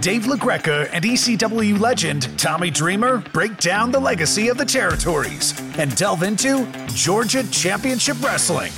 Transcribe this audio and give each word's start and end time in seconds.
Dave 0.00 0.22
LaGreca 0.22 0.88
and 0.92 1.04
ECW 1.04 1.78
legend 1.78 2.38
Tommy 2.38 2.70
Dreamer 2.70 3.18
break 3.18 3.58
down 3.58 3.92
the 3.92 4.00
legacy 4.00 4.48
of 4.48 4.56
the 4.56 4.64
territories 4.64 5.52
and 5.76 5.94
delve 5.94 6.22
into 6.22 6.66
Georgia 6.88 7.48
Championship 7.50 8.22
Wrestling. 8.22 8.72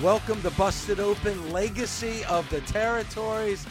Welcome 0.00 0.40
to 0.42 0.50
Busted 0.52 1.00
Open 1.00 1.52
Legacy 1.52 2.24
of 2.26 2.48
the 2.50 2.60
Territories. 2.60 3.66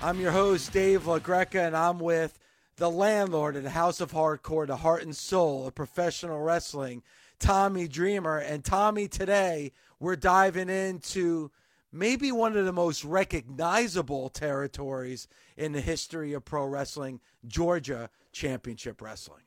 I'm 0.00 0.20
your 0.20 0.30
host, 0.30 0.72
Dave 0.72 1.02
LaGreca, 1.02 1.66
and 1.66 1.76
I'm 1.76 1.98
with 1.98 2.38
the 2.76 2.90
landlord 2.90 3.56
the 3.56 3.70
House 3.70 4.00
of 4.00 4.12
Hardcore, 4.12 4.68
the 4.68 4.76
heart 4.76 5.02
and 5.02 5.16
soul 5.16 5.66
of 5.66 5.74
professional 5.74 6.40
wrestling, 6.40 7.02
Tommy 7.40 7.88
Dreamer. 7.88 8.38
And 8.38 8.64
Tommy, 8.64 9.08
today 9.08 9.72
we're 9.98 10.14
diving 10.14 10.68
into 10.68 11.50
maybe 11.92 12.32
one 12.32 12.56
of 12.56 12.64
the 12.64 12.72
most 12.72 13.04
recognizable 13.04 14.28
territories 14.28 15.28
in 15.56 15.72
the 15.72 15.80
history 15.80 16.32
of 16.32 16.44
pro 16.44 16.66
wrestling, 16.66 17.20
Georgia 17.46 18.10
Championship 18.32 19.00
Wrestling. 19.00 19.42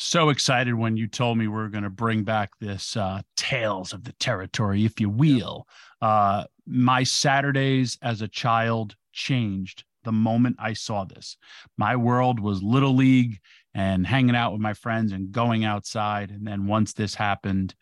So 0.00 0.28
excited 0.28 0.74
when 0.74 0.96
you 0.96 1.08
told 1.08 1.38
me 1.38 1.48
we 1.48 1.60
are 1.60 1.68
going 1.68 1.82
to 1.82 1.90
bring 1.90 2.22
back 2.22 2.50
this 2.60 2.96
uh, 2.96 3.22
Tales 3.36 3.92
of 3.92 4.04
the 4.04 4.12
Territory, 4.12 4.84
if 4.84 5.00
you 5.00 5.10
will. 5.10 5.66
Uh, 6.00 6.44
my 6.66 7.02
Saturdays 7.02 7.98
as 8.00 8.22
a 8.22 8.28
child 8.28 8.94
changed 9.12 9.82
the 10.04 10.12
moment 10.12 10.56
I 10.60 10.74
saw 10.74 11.04
this. 11.04 11.36
My 11.76 11.96
world 11.96 12.38
was 12.38 12.62
Little 12.62 12.94
League 12.94 13.40
and 13.74 14.06
hanging 14.06 14.36
out 14.36 14.52
with 14.52 14.60
my 14.60 14.72
friends 14.72 15.10
and 15.10 15.32
going 15.32 15.64
outside. 15.64 16.30
And 16.30 16.46
then 16.46 16.66
once 16.66 16.92
this 16.92 17.16
happened, 17.16 17.74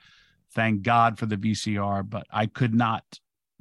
thank 0.52 0.82
God 0.82 1.18
for 1.18 1.26
the 1.26 1.36
VCR, 1.36 2.08
but 2.08 2.26
I 2.30 2.46
could 2.46 2.74
not 2.74 3.04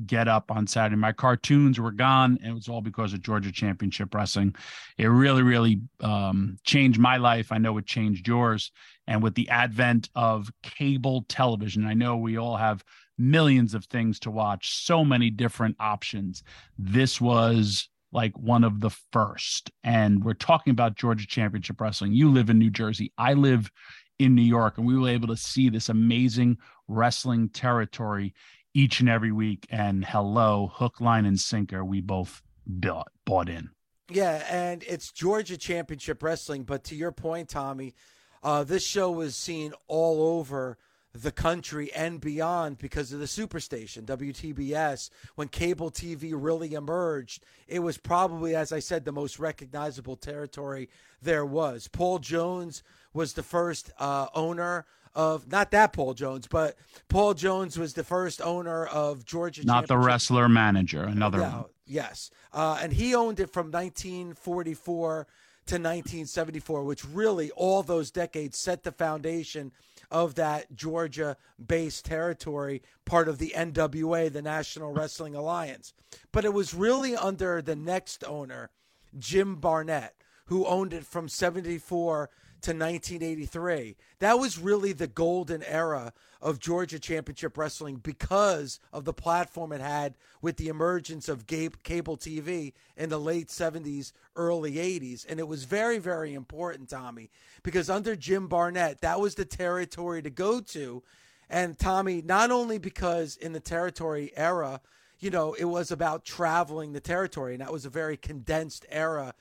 get 0.05 0.27
up 0.27 0.51
on 0.51 0.67
Saturday. 0.67 0.95
My 0.95 1.11
cartoons 1.11 1.79
were 1.79 1.91
gone, 1.91 2.37
and 2.41 2.51
it 2.51 2.55
was 2.55 2.67
all 2.67 2.81
because 2.81 3.13
of 3.13 3.21
Georgia 3.21 3.51
Championship 3.51 4.13
Wrestling. 4.13 4.55
It 4.97 5.07
really, 5.07 5.43
really 5.43 5.81
um, 6.01 6.57
changed 6.63 6.99
my 6.99 7.17
life. 7.17 7.51
I 7.51 7.57
know 7.57 7.77
it 7.77 7.85
changed 7.85 8.27
yours. 8.27 8.71
And 9.07 9.21
with 9.21 9.35
the 9.35 9.49
advent 9.49 10.09
of 10.15 10.51
cable 10.63 11.25
television, 11.27 11.85
I 11.85 11.93
know 11.93 12.17
we 12.17 12.37
all 12.37 12.57
have 12.57 12.83
millions 13.17 13.73
of 13.73 13.85
things 13.85 14.19
to 14.21 14.31
watch, 14.31 14.75
so 14.75 15.05
many 15.05 15.29
different 15.29 15.75
options. 15.79 16.43
This 16.77 17.21
was 17.21 17.87
like 18.11 18.37
one 18.37 18.63
of 18.63 18.81
the 18.81 18.89
first. 19.11 19.71
And 19.83 20.23
we're 20.23 20.33
talking 20.33 20.71
about 20.71 20.95
Georgia 20.95 21.27
Championship 21.27 21.79
Wrestling. 21.79 22.13
You 22.13 22.31
live 22.31 22.49
in 22.49 22.57
New 22.57 22.69
Jersey. 22.69 23.11
I 23.17 23.33
live 23.33 23.71
in 24.19 24.35
New 24.35 24.41
York, 24.41 24.77
and 24.77 24.87
we 24.87 24.97
were 24.97 25.09
able 25.09 25.27
to 25.27 25.37
see 25.37 25.69
this 25.69 25.89
amazing 25.89 26.57
wrestling 26.87 27.49
territory 27.49 28.33
each 28.75 28.99
and 28.99 29.09
every 29.09 29.31
week. 29.31 29.65
And 29.71 30.05
hello, 30.05 30.69
hook, 30.71 31.01
line, 31.01 31.25
and 31.25 31.39
sinker, 31.39 31.83
we 31.83 32.01
both 32.01 32.43
bought, 32.67 33.11
bought 33.25 33.49
in. 33.49 33.71
Yeah, 34.11 34.45
and 34.47 34.83
it's 34.83 35.11
Georgia 35.11 35.57
Championship 35.57 36.21
Wrestling. 36.21 36.63
But 36.63 36.83
to 36.85 36.95
your 36.95 37.11
point, 37.11 37.49
Tommy, 37.49 37.95
uh, 38.43 38.63
this 38.63 38.85
show 38.85 39.09
was 39.09 39.35
seen 39.35 39.73
all 39.87 40.37
over 40.37 40.77
the 41.15 41.31
country 41.31 41.91
and 41.93 42.19
beyond 42.19 42.77
because 42.77 43.13
of 43.13 43.19
the 43.19 43.25
superstation 43.25 44.03
WTBS 44.03 45.09
when 45.35 45.47
cable 45.47 45.89
TV 45.89 46.33
really 46.35 46.73
emerged 46.73 47.45
it 47.69 47.79
was 47.79 47.97
probably 47.97 48.53
as 48.53 48.73
I 48.73 48.79
said 48.79 49.05
the 49.05 49.13
most 49.13 49.39
recognizable 49.39 50.17
territory 50.17 50.89
there 51.21 51.45
was 51.45 51.87
Paul 51.87 52.19
Jones 52.19 52.83
was 53.15 53.33
the 53.33 53.43
first 53.43 53.91
uh, 53.97 54.27
owner 54.35 54.85
of 55.15 55.49
not 55.49 55.71
that 55.71 55.93
Paul 55.93 56.13
Jones, 56.13 56.47
but 56.47 56.75
Paul 57.07 57.33
Jones 57.33 57.79
was 57.79 57.93
the 57.93 58.03
first 58.03 58.41
owner 58.41 58.85
of 58.85 59.25
Georgia. 59.25 59.65
Not 59.65 59.87
the 59.87 59.97
wrestler 59.97 60.49
manager, 60.49 61.03
another 61.03 61.39
yeah, 61.39 61.55
one. 61.55 61.65
Yes, 61.87 62.29
uh, 62.51 62.79
and 62.81 62.91
he 62.93 63.15
owned 63.15 63.39
it 63.39 63.49
from 63.49 63.71
1944 63.71 65.27
to 65.67 65.75
1974, 65.75 66.83
which 66.83 67.05
really 67.05 67.49
all 67.51 67.81
those 67.81 68.11
decades 68.11 68.57
set 68.57 68.83
the 68.83 68.91
foundation 68.91 69.71
of 70.11 70.35
that 70.35 70.75
Georgia 70.75 71.37
based 71.65 72.05
territory, 72.05 72.83
part 73.05 73.27
of 73.27 73.39
the 73.39 73.53
NWA, 73.55 74.31
the 74.31 74.41
National 74.41 74.93
Wrestling 74.93 75.33
Alliance. 75.33 75.93
But 76.31 76.45
it 76.45 76.53
was 76.53 76.73
really 76.73 77.15
under 77.15 77.61
the 77.61 77.75
next 77.75 78.23
owner, 78.25 78.69
Jim 79.17 79.55
Barnett, 79.55 80.15
who 80.45 80.65
owned 80.65 80.93
it 80.93 81.05
from 81.05 81.27
74 81.27 82.29
to 82.61 82.71
1983. 82.71 83.95
That 84.19 84.39
was 84.39 84.57
really 84.57 84.93
the 84.93 85.07
golden 85.07 85.63
era 85.63 86.13
of 86.41 86.59
Georgia 86.59 86.99
Championship 86.99 87.57
Wrestling 87.57 87.97
because 87.97 88.79
of 88.93 89.05
the 89.05 89.13
platform 89.13 89.71
it 89.71 89.81
had 89.81 90.15
with 90.41 90.57
the 90.57 90.67
emergence 90.67 91.27
of 91.27 91.47
cable 91.47 92.17
TV 92.17 92.73
in 92.95 93.09
the 93.09 93.19
late 93.19 93.47
70s, 93.47 94.11
early 94.35 94.73
80s. 94.73 95.25
And 95.27 95.39
it 95.39 95.47
was 95.47 95.63
very, 95.63 95.97
very 95.97 96.33
important, 96.33 96.89
Tommy, 96.89 97.29
because 97.63 97.89
under 97.89 98.15
Jim 98.15 98.47
Barnett, 98.47 99.01
that 99.01 99.19
was 99.19 99.35
the 99.35 99.45
territory 99.45 100.21
to 100.21 100.29
go 100.29 100.59
to. 100.61 101.03
And 101.49 101.77
Tommy, 101.77 102.21
not 102.21 102.51
only 102.51 102.77
because 102.77 103.37
in 103.37 103.53
the 103.53 103.59
territory 103.59 104.31
era, 104.35 104.81
you 105.19 105.29
know, 105.29 105.53
it 105.53 105.65
was 105.65 105.91
about 105.91 106.25
traveling 106.25 106.93
the 106.93 106.99
territory, 106.99 107.53
and 107.53 107.61
that 107.61 107.71
was 107.71 107.85
a 107.85 107.89
very 107.89 108.17
condensed 108.17 108.85
era 108.89 109.33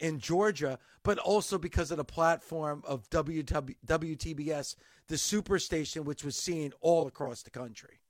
in 0.00 0.18
Georgia, 0.18 0.78
but 1.02 1.18
also 1.18 1.58
because 1.58 1.90
of 1.90 1.96
the 1.96 2.04
platform 2.04 2.82
of 2.86 3.08
WW, 3.10 3.74
WTBS, 3.86 4.76
the 5.08 5.14
superstation, 5.16 6.04
which 6.04 6.24
was 6.24 6.36
seen 6.36 6.72
all 6.80 7.06
across 7.06 7.42
the 7.42 7.50
country. 7.50 8.00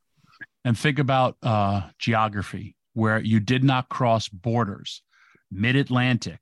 And 0.65 0.79
think 0.79 0.99
about 0.99 1.37
uh, 1.43 1.83
geography, 1.99 2.77
where 2.95 3.21
you 3.21 3.41
did 3.41 3.65
not 3.65 3.89
cross 3.89 4.29
borders, 4.29 5.03
mid 5.51 5.77
Atlantic, 5.77 6.41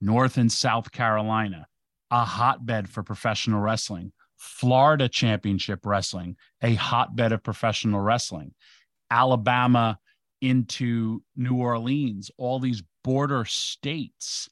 North 0.00 0.36
and 0.36 0.50
South 0.50 0.92
Carolina, 0.92 1.66
a 2.10 2.24
hotbed 2.24 2.88
for 2.88 3.02
professional 3.02 3.60
wrestling, 3.60 4.12
Florida 4.36 5.08
Championship 5.08 5.84
Wrestling, 5.84 6.36
a 6.62 6.74
hotbed 6.74 7.32
of 7.32 7.42
professional 7.42 8.00
wrestling, 8.00 8.54
Alabama 9.10 9.98
into 10.40 11.22
New 11.36 11.56
Orleans, 11.56 12.30
all 12.38 12.58
these 12.58 12.82
border 13.04 13.44
states 13.44 14.48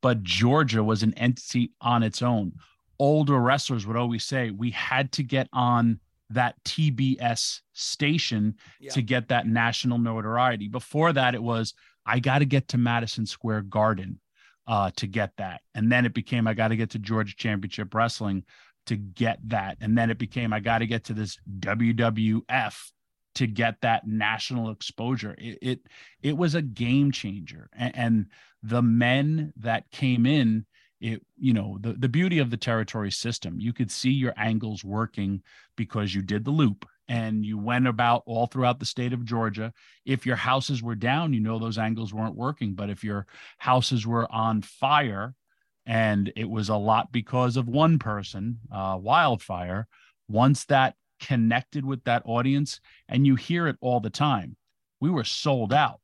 but 0.00 0.22
Georgia 0.22 0.82
was 0.82 1.02
an 1.02 1.14
entity 1.14 1.72
on 1.80 2.02
its 2.02 2.22
own. 2.22 2.52
Older 2.98 3.38
wrestlers 3.38 3.86
would 3.86 3.96
always 3.96 4.24
say 4.24 4.50
we 4.50 4.70
had 4.70 5.12
to 5.12 5.22
get 5.22 5.48
on 5.52 6.00
that 6.30 6.62
TBS 6.64 7.60
station 7.72 8.56
yeah. 8.80 8.90
to 8.90 9.02
get 9.02 9.28
that 9.28 9.46
national 9.46 9.98
notoriety. 9.98 10.68
Before 10.68 11.12
that, 11.12 11.34
it 11.34 11.42
was 11.42 11.74
I 12.04 12.18
got 12.18 12.40
to 12.40 12.44
get 12.44 12.68
to 12.68 12.78
Madison 12.78 13.26
Square 13.26 13.62
Garden 13.62 14.20
uh, 14.66 14.90
to 14.96 15.06
get 15.06 15.32
that, 15.38 15.62
and 15.74 15.90
then 15.90 16.04
it 16.04 16.14
became 16.14 16.46
I 16.46 16.54
got 16.54 16.68
to 16.68 16.76
get 16.76 16.90
to 16.90 16.98
Georgia 16.98 17.34
Championship 17.36 17.94
Wrestling 17.94 18.44
to 18.86 18.96
get 18.96 19.38
that, 19.48 19.78
and 19.80 19.96
then 19.96 20.10
it 20.10 20.18
became 20.18 20.52
I 20.52 20.60
got 20.60 20.78
to 20.78 20.86
get 20.86 21.04
to 21.04 21.14
this 21.14 21.38
WWF 21.60 22.74
to 23.34 23.46
get 23.46 23.80
that 23.82 24.06
national 24.06 24.70
exposure. 24.70 25.34
It 25.38 25.58
it, 25.62 25.80
it 26.22 26.36
was 26.36 26.54
a 26.54 26.62
game 26.62 27.12
changer, 27.12 27.68
and, 27.72 27.96
and 27.96 28.26
the 28.62 28.82
men 28.82 29.52
that 29.56 29.90
came 29.90 30.26
in 30.26 30.66
it 31.00 31.24
you 31.36 31.52
know 31.52 31.78
the, 31.80 31.92
the 31.92 32.08
beauty 32.08 32.40
of 32.40 32.50
the 32.50 32.56
territory 32.56 33.12
system 33.12 33.60
you 33.60 33.72
could 33.72 33.88
see 33.88 34.10
your 34.10 34.34
angles 34.36 34.82
working 34.82 35.40
because 35.76 36.12
you 36.12 36.22
did 36.22 36.44
the 36.44 36.50
loop 36.50 36.84
and 37.06 37.46
you 37.46 37.56
went 37.56 37.86
about 37.86 38.24
all 38.26 38.46
throughout 38.46 38.80
the 38.80 38.84
state 38.84 39.12
of 39.12 39.24
georgia 39.24 39.72
if 40.04 40.26
your 40.26 40.34
houses 40.34 40.82
were 40.82 40.96
down 40.96 41.32
you 41.32 41.38
know 41.38 41.56
those 41.60 41.78
angles 41.78 42.12
weren't 42.12 42.34
working 42.34 42.74
but 42.74 42.90
if 42.90 43.04
your 43.04 43.28
houses 43.58 44.04
were 44.08 44.26
on 44.32 44.60
fire 44.60 45.36
And 45.88 46.30
it 46.36 46.48
was 46.48 46.68
a 46.68 46.76
lot 46.76 47.12
because 47.12 47.56
of 47.56 47.66
one 47.66 47.98
person, 47.98 48.58
uh, 48.70 48.98
Wildfire. 49.00 49.88
Once 50.28 50.66
that 50.66 50.94
connected 51.20 51.84
with 51.84 52.04
that 52.04 52.22
audience, 52.24 52.80
and 53.08 53.26
you 53.26 53.34
hear 53.34 53.68
it 53.68 53.76
all 53.80 54.00
the 54.00 54.10
time, 54.10 54.56
we 55.00 55.10
were 55.10 55.24
sold 55.24 55.72
out, 55.72 56.00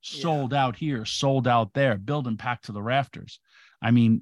sold 0.00 0.52
yeah. 0.52 0.64
out 0.64 0.76
here, 0.76 1.04
sold 1.04 1.48
out 1.48 1.72
there, 1.74 1.96
building 1.96 2.36
packed 2.36 2.66
to 2.66 2.72
the 2.72 2.82
rafters. 2.82 3.40
I 3.82 3.90
mean, 3.90 4.20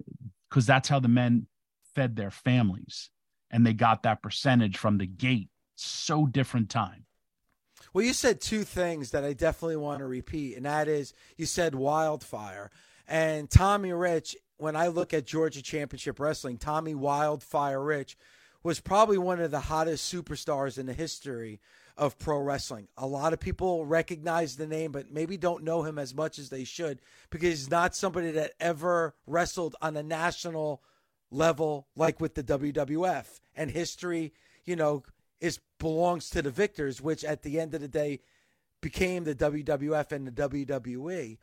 because 0.49 0.67
that's 0.67 0.89
how 0.89 1.01
the 1.01 1.09
men 1.09 1.47
fed 1.95 2.17
their 2.17 2.31
families 2.31 3.11
and 3.51 3.67
they 3.67 3.73
got 3.73 4.03
that 4.03 4.23
percentage 4.23 4.77
from 4.77 4.99
the 4.99 5.07
gate. 5.07 5.49
So 5.75 6.27
different 6.27 6.71
time. 6.71 7.05
Well, 7.93 8.05
you 8.05 8.13
said 8.13 8.41
two 8.41 8.65
things 8.65 9.13
that 9.13 9.25
I 9.25 9.33
definitely 9.33 9.77
want 9.77 10.01
to 10.01 10.07
repeat, 10.07 10.57
and 10.57 10.67
that 10.67 10.89
is 10.89 11.15
you 11.37 11.47
said 11.47 11.75
wildfire. 11.75 12.71
And 13.07 13.49
Tommy 13.49 13.93
Rich, 13.93 14.37
when 14.59 14.77
I 14.77 14.89
look 14.89 15.15
at 15.15 15.25
Georgia 15.25 15.63
Championship 15.63 16.21
Wrestling, 16.21 16.59
Tommy 16.59 16.95
Wildfire 16.95 17.83
Rich 17.83 18.17
was 18.63 18.81
probably 18.81 19.19
one 19.19 19.41
of 19.41 19.51
the 19.51 19.61
hottest 19.61 20.13
superstars 20.13 20.79
in 20.79 20.87
the 20.87 20.93
history 20.93 21.61
of 21.97 22.19
pro 22.19 22.39
wrestling. 22.39 22.89
A 22.97 23.07
lot 23.07 23.33
of 23.33 23.41
people 23.41 23.85
recognize 23.85 24.57
the 24.57 24.67
name, 24.67 24.93
but 24.93 25.11
maybe 25.11 25.37
don't 25.37 25.65
know 25.65 25.83
him 25.83 25.99
as 25.99 26.15
much 26.15 26.39
as 26.39 26.49
they 26.49 26.65
should 26.65 27.01
because 27.31 27.49
he's 27.49 27.71
not 27.71 27.95
somebody 27.95 28.31
that 28.31 28.53
ever 28.61 29.15
wrestled 29.27 29.75
on 29.83 29.97
a 29.97 30.03
national 30.03 30.83
level 31.31 31.89
like 31.97 32.21
with 32.21 32.35
the 32.35 32.45
WWF. 32.45 33.41
And 33.57 33.71
history, 33.71 34.33
you 34.65 34.77
know, 34.77 35.03
is 35.41 35.59
belongs 35.79 36.31
to 36.31 36.43
the 36.43 36.51
victors, 36.51 37.01
which 37.01 37.25
at 37.25 37.43
the 37.43 37.61
end 37.61 37.75
of 37.75 37.81
the 37.81 37.89
day 37.89 38.21
became 38.81 39.25
the 39.25 39.35
WWF 39.35 40.13
and 40.13 40.27
the 40.27 40.49
WWE. 40.49 41.39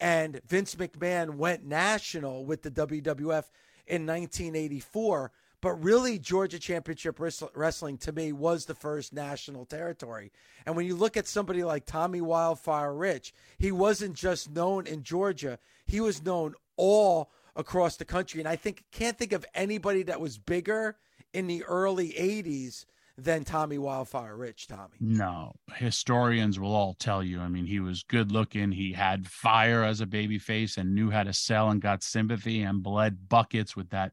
And 0.00 0.40
Vince 0.46 0.74
McMahon 0.76 1.34
went 1.36 1.64
national 1.64 2.44
with 2.44 2.62
the 2.62 2.70
WWF 2.70 3.44
in 3.86 4.06
1984. 4.06 5.32
But 5.60 5.82
really, 5.82 6.18
Georgia 6.18 6.58
Championship 6.58 7.18
Wrestling 7.54 7.98
to 7.98 8.12
me 8.12 8.32
was 8.32 8.66
the 8.66 8.74
first 8.74 9.12
national 9.12 9.64
territory. 9.64 10.30
And 10.64 10.76
when 10.76 10.86
you 10.86 10.94
look 10.94 11.16
at 11.16 11.26
somebody 11.26 11.64
like 11.64 11.84
Tommy 11.84 12.20
Wildfire 12.20 12.94
Rich, 12.94 13.34
he 13.58 13.72
wasn't 13.72 14.14
just 14.14 14.50
known 14.50 14.86
in 14.86 15.02
Georgia, 15.02 15.58
he 15.86 16.00
was 16.00 16.24
known 16.24 16.54
all 16.76 17.30
across 17.56 17.96
the 17.96 18.04
country. 18.04 18.40
And 18.40 18.48
I 18.48 18.54
think 18.54 18.84
can't 18.92 19.18
think 19.18 19.32
of 19.32 19.44
anybody 19.52 20.04
that 20.04 20.20
was 20.20 20.38
bigger 20.38 20.96
in 21.32 21.48
the 21.48 21.64
early 21.64 22.10
80s 22.10 22.84
than 23.16 23.42
Tommy 23.42 23.78
Wildfire 23.78 24.36
Rich, 24.36 24.68
Tommy. 24.68 24.94
No, 25.00 25.52
historians 25.74 26.60
will 26.60 26.72
all 26.72 26.94
tell 26.94 27.20
you. 27.20 27.40
I 27.40 27.48
mean, 27.48 27.66
he 27.66 27.80
was 27.80 28.04
good 28.04 28.30
looking. 28.30 28.70
He 28.70 28.92
had 28.92 29.26
fire 29.26 29.82
as 29.82 30.00
a 30.00 30.06
baby 30.06 30.38
face 30.38 30.76
and 30.76 30.94
knew 30.94 31.10
how 31.10 31.24
to 31.24 31.32
sell 31.32 31.68
and 31.68 31.82
got 31.82 32.04
sympathy 32.04 32.62
and 32.62 32.80
bled 32.80 33.28
buckets 33.28 33.74
with 33.74 33.90
that 33.90 34.12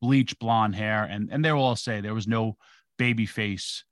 bleach 0.00 0.38
blonde 0.38 0.74
hair. 0.74 1.04
And 1.04 1.30
and 1.30 1.44
they 1.44 1.52
will 1.52 1.62
all 1.62 1.76
say 1.76 2.00
there 2.00 2.14
was 2.14 2.28
no 2.28 2.56
baby 2.98 3.26
face 3.26 3.84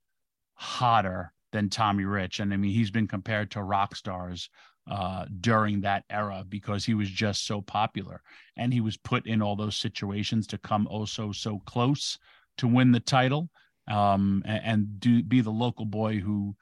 hotter 0.55 1.32
than 1.52 1.70
Tommy 1.70 2.05
Rich. 2.05 2.40
And 2.40 2.52
I 2.52 2.56
mean, 2.56 2.72
he's 2.72 2.90
been 2.90 3.08
compared 3.08 3.50
to 3.52 3.62
rock 3.62 3.96
stars 3.96 4.50
uh, 4.90 5.26
during 5.40 5.82
that 5.82 6.05
era 6.10 6.44
because 6.49 6.84
he 6.84 6.94
was 6.94 7.10
just 7.10 7.46
so 7.46 7.60
popular 7.60 8.22
and 8.56 8.72
he 8.72 8.81
was 8.81 8.96
put 8.96 9.26
in 9.26 9.43
all 9.43 9.55
those 9.55 9.76
situations 9.76 10.46
to 10.46 10.56
come 10.56 10.88
oh 10.90 11.05
so 11.05 11.31
so 11.31 11.58
close 11.66 12.19
to 12.56 12.66
win 12.66 12.90
the 12.90 13.00
title 13.00 13.50
um, 13.87 14.43
and, 14.46 14.64
and, 14.64 15.00
do 15.00 15.22
be 15.22 15.40
the 15.40 15.50
local 15.50 15.84
boy 15.84 16.19
who 16.19 16.55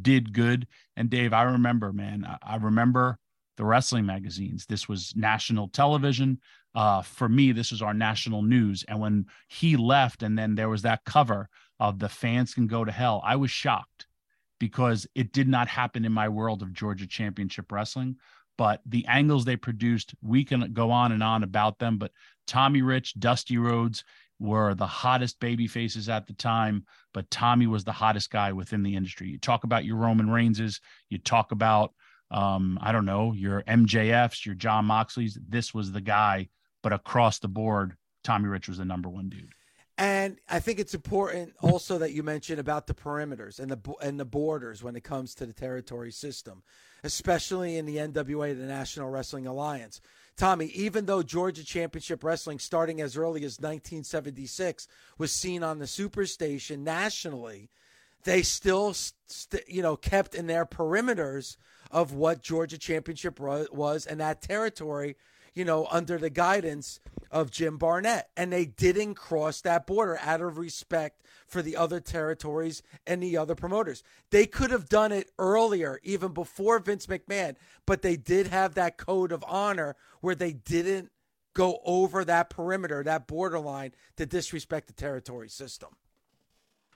did 0.00 0.32
good. 0.32 0.66
And 0.96 1.08
Dave, 1.08 1.32
I 1.32 1.42
remember, 1.42 1.92
man, 1.92 2.26
I, 2.26 2.54
I 2.54 2.56
remember 2.56 3.18
the 3.56 3.64
wrestling 3.64 4.06
magazines. 4.06 4.66
This 4.66 4.88
was 4.88 5.12
national 5.16 5.68
television. 5.68 6.40
Uh, 6.74 7.02
for 7.02 7.28
me, 7.28 7.52
this 7.52 7.70
was 7.70 7.82
our 7.82 7.94
national 7.94 8.42
news. 8.42 8.84
And 8.88 9.00
when 9.00 9.26
he 9.48 9.76
left, 9.76 10.22
and 10.22 10.36
then 10.36 10.54
there 10.54 10.68
was 10.68 10.82
that 10.82 11.04
cover 11.04 11.48
of 11.78 11.98
the 11.98 12.08
fans 12.08 12.54
can 12.54 12.66
go 12.66 12.84
to 12.84 12.92
hell, 12.92 13.22
I 13.24 13.36
was 13.36 13.50
shocked 13.50 14.06
because 14.58 15.06
it 15.14 15.32
did 15.32 15.48
not 15.48 15.68
happen 15.68 16.04
in 16.04 16.12
my 16.12 16.28
world 16.28 16.62
of 16.62 16.72
Georgia 16.72 17.06
Championship 17.06 17.70
Wrestling. 17.70 18.16
But 18.56 18.80
the 18.86 19.04
angles 19.06 19.44
they 19.44 19.56
produced, 19.56 20.14
we 20.22 20.44
can 20.44 20.72
go 20.72 20.90
on 20.90 21.10
and 21.10 21.22
on 21.22 21.42
about 21.42 21.78
them. 21.78 21.98
But 21.98 22.12
Tommy 22.46 22.82
Rich, 22.82 23.14
Dusty 23.18 23.58
Rhodes, 23.58 24.04
were 24.38 24.74
the 24.74 24.86
hottest 24.86 25.40
baby 25.40 25.66
faces 25.66 26.08
at 26.08 26.26
the 26.26 26.32
time, 26.34 26.84
but 27.12 27.30
Tommy 27.30 27.66
was 27.66 27.84
the 27.84 27.92
hottest 27.92 28.30
guy 28.30 28.52
within 28.52 28.82
the 28.82 28.94
industry. 28.94 29.28
You 29.28 29.38
talk 29.38 29.64
about 29.64 29.84
your 29.84 29.96
Roman 29.96 30.26
Reignses, 30.26 30.80
you 31.08 31.18
talk 31.18 31.52
about 31.52 31.92
um, 32.30 32.78
I 32.80 32.92
don't 32.92 33.04
know, 33.04 33.32
your 33.32 33.62
MJFs, 33.62 34.44
your 34.44 34.54
John 34.54 34.86
Moxleys. 34.86 35.38
This 35.48 35.72
was 35.72 35.92
the 35.92 36.00
guy, 36.00 36.48
but 36.82 36.92
across 36.92 37.38
the 37.38 37.48
board, 37.48 37.96
Tommy 38.22 38.48
Rich 38.48 38.68
was 38.68 38.78
the 38.78 38.84
number 38.84 39.08
one 39.08 39.28
dude. 39.28 39.52
And 39.96 40.38
I 40.48 40.58
think 40.58 40.80
it's 40.80 40.94
important 40.94 41.54
also 41.60 41.98
that 41.98 42.12
you 42.12 42.24
mention 42.24 42.58
about 42.58 42.88
the 42.88 42.94
perimeters 42.94 43.60
and 43.60 43.70
the 43.70 43.78
and 44.02 44.18
the 44.18 44.24
borders 44.24 44.82
when 44.82 44.96
it 44.96 45.04
comes 45.04 45.34
to 45.36 45.46
the 45.46 45.52
territory 45.52 46.10
system, 46.10 46.64
especially 47.04 47.76
in 47.76 47.86
the 47.86 47.98
NWA, 47.98 48.58
the 48.58 48.66
National 48.66 49.08
Wrestling 49.08 49.46
Alliance. 49.46 50.00
Tommy, 50.36 50.66
even 50.66 51.06
though 51.06 51.22
Georgia 51.22 51.64
Championship 51.64 52.24
Wrestling, 52.24 52.58
starting 52.58 53.00
as 53.00 53.16
early 53.16 53.44
as 53.44 53.60
1976, 53.60 54.88
was 55.16 55.30
seen 55.30 55.62
on 55.62 55.78
the 55.78 55.84
Superstation 55.84 56.78
nationally, 56.78 57.70
they 58.24 58.42
still, 58.42 58.94
st- 58.94 59.68
you 59.68 59.80
know, 59.80 59.96
kept 59.96 60.34
in 60.34 60.48
their 60.48 60.66
perimeters 60.66 61.56
of 61.94 62.12
what 62.12 62.42
Georgia 62.42 62.76
Championship 62.76 63.40
was 63.40 64.04
and 64.04 64.20
that 64.20 64.42
territory 64.42 65.16
you 65.54 65.64
know, 65.64 65.86
under 65.90 66.18
the 66.18 66.30
guidance 66.30 67.00
of 67.30 67.50
Jim 67.50 67.78
Barnett. 67.78 68.28
And 68.36 68.52
they 68.52 68.66
didn't 68.66 69.14
cross 69.14 69.60
that 69.62 69.86
border 69.86 70.18
out 70.20 70.40
of 70.40 70.58
respect 70.58 71.22
for 71.46 71.62
the 71.62 71.76
other 71.76 72.00
territories 72.00 72.82
and 73.06 73.22
the 73.22 73.36
other 73.36 73.54
promoters. 73.54 74.02
They 74.30 74.46
could 74.46 74.70
have 74.70 74.88
done 74.88 75.12
it 75.12 75.30
earlier, 75.38 76.00
even 76.02 76.32
before 76.32 76.78
Vince 76.80 77.06
McMahon, 77.06 77.56
but 77.86 78.02
they 78.02 78.16
did 78.16 78.48
have 78.48 78.74
that 78.74 78.96
code 78.96 79.32
of 79.32 79.44
honor 79.46 79.96
where 80.20 80.34
they 80.34 80.52
didn't 80.52 81.10
go 81.54 81.78
over 81.84 82.24
that 82.24 82.50
perimeter, 82.50 83.04
that 83.04 83.28
borderline 83.28 83.92
to 84.16 84.26
disrespect 84.26 84.88
the 84.88 84.92
territory 84.92 85.48
system. 85.48 85.90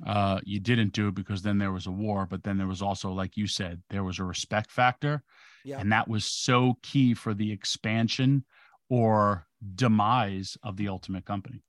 Uh, 0.07 0.41
you 0.45 0.61
didn't 0.61 0.93
do 0.93 1.09
it 1.09 1.15
because 1.15 1.43
then 1.43 1.59
there 1.59 1.73
was 1.73 1.87
a 1.87 1.91
war, 1.91 2.27
but 2.27 2.45
then 2.45 2.57
there 2.57 2.67
was 2.67 2.83
also, 2.83 3.11
like 3.11 3.37
you 3.37 3.47
said, 3.47 3.83
there 3.91 4.05
was 4.05 4.19
a 4.19 4.25
respect 4.25 4.71
factor 4.71 5.23
yeah. 5.69 5.81
And 5.81 5.93
that 5.93 6.09
was 6.09 6.25
so 6.25 6.79
key 6.83 7.13
for 7.13 7.35
the 7.35 7.53
expansion 7.53 8.45
or 8.89 9.47
demise 9.75 10.57
of 10.63 10.77
the 10.77 10.89
Ultimate 10.89 11.27
Company. 11.27 11.63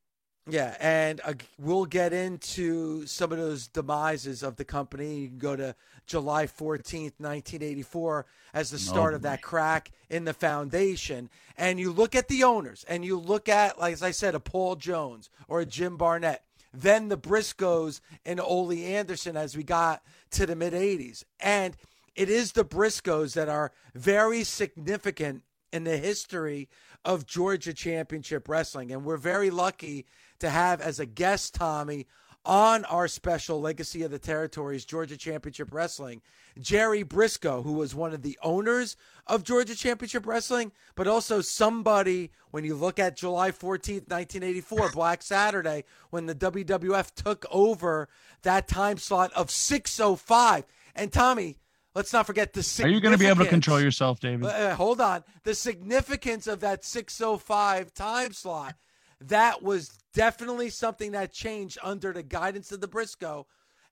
Yeah, 0.47 0.75
and 0.79 1.21
uh, 1.25 1.33
we'll 1.59 1.85
get 1.85 2.11
into 2.11 3.05
some 3.05 3.31
of 3.31 3.37
those 3.37 3.67
demises 3.67 4.41
of 4.41 4.55
the 4.55 4.65
company. 4.65 5.19
You 5.19 5.27
can 5.27 5.37
go 5.37 5.55
to 5.55 5.75
July 6.07 6.47
14th, 6.47 7.19
1984, 7.19 8.25
as 8.53 8.71
the 8.71 8.79
start 8.79 9.13
of 9.13 9.21
that 9.23 9.43
crack 9.43 9.91
in 10.09 10.25
the 10.25 10.33
foundation. 10.33 11.29
And 11.55 11.79
you 11.79 11.91
look 11.91 12.15
at 12.15 12.29
the 12.29 12.45
owners, 12.45 12.83
and 12.87 13.05
you 13.05 13.19
look 13.19 13.47
at, 13.47 13.77
like 13.77 13.93
as 13.93 14.01
I 14.01 14.09
said, 14.09 14.33
a 14.33 14.39
Paul 14.39 14.75
Jones 14.75 15.29
or 15.47 15.59
a 15.59 15.65
Jim 15.65 15.97
Barnett. 15.97 16.43
Then 16.73 17.09
the 17.09 17.17
Briscos 17.17 18.01
and 18.25 18.39
Ole 18.39 18.83
Anderson 18.83 19.35
as 19.35 19.55
we 19.55 19.63
got 19.63 20.03
to 20.31 20.45
the 20.45 20.55
mid 20.55 20.73
80s. 20.73 21.23
And 21.39 21.75
it 22.15 22.29
is 22.29 22.51
the 22.51 22.65
Briscos 22.65 23.33
that 23.33 23.49
are 23.49 23.71
very 23.95 24.43
significant 24.43 25.43
in 25.71 25.83
the 25.83 25.97
history 25.97 26.69
of 27.05 27.25
Georgia 27.25 27.73
Championship 27.73 28.47
Wrestling. 28.49 28.91
And 28.91 29.05
we're 29.05 29.17
very 29.17 29.49
lucky 29.49 30.05
to 30.39 30.49
have 30.49 30.81
as 30.81 30.99
a 30.99 31.05
guest, 31.05 31.55
Tommy, 31.55 32.07
on 32.49 32.83
our 32.85 33.07
special 33.07 33.61
Legacy 33.61 34.01
of 34.01 34.09
the 34.09 34.17
Territories 34.17 34.83
Georgia 34.83 35.15
Championship 35.15 35.71
Wrestling, 35.71 36.23
Jerry 36.59 37.03
Brisco, 37.03 37.63
who 37.63 37.73
was 37.73 37.93
one 37.93 38.11
of 38.11 38.23
the 38.23 38.39
owners 38.41 38.97
of 39.27 39.43
Georgia 39.43 39.75
Championship 39.75 40.25
Wrestling, 40.25 40.71
but 40.95 41.07
also 41.07 41.41
somebody, 41.41 42.31
when 42.49 42.63
you 42.63 42.73
look 42.73 42.97
at 42.97 43.15
July 43.15 43.51
14th, 43.51 44.09
1984, 44.09 44.89
Black 44.93 45.21
Saturday, 45.21 45.83
when 46.09 46.25
the 46.25 46.33
WWF 46.33 47.13
took 47.13 47.45
over 47.51 48.09
that 48.41 48.67
time 48.67 48.97
slot 48.97 49.31
of 49.33 49.51
605. 49.51 50.65
And 50.95 51.13
Tommy, 51.13 51.57
Let's 51.95 52.13
not 52.13 52.27
forget 52.27 52.53
the. 52.53 52.81
Are 52.83 52.87
you 52.87 53.01
going 53.01 53.13
to 53.13 53.17
be 53.17 53.25
able 53.25 53.43
to 53.43 53.49
control 53.49 53.81
yourself, 53.81 54.19
David? 54.19 54.45
Uh, 54.45 54.75
hold 54.75 55.01
on. 55.01 55.23
The 55.43 55.55
significance 55.55 56.45
of 56.45 56.59
that 56.59 56.85
605 56.85 57.93
time 57.95 58.31
slot. 58.31 58.75
That 59.21 59.61
was 59.61 59.97
definitely 60.13 60.69
something 60.69 61.11
that 61.11 61.33
changed 61.33 61.77
under 61.83 62.13
the 62.13 62.23
guidance 62.23 62.71
of 62.71 62.81
the 62.81 62.87
Brisco 62.87 63.45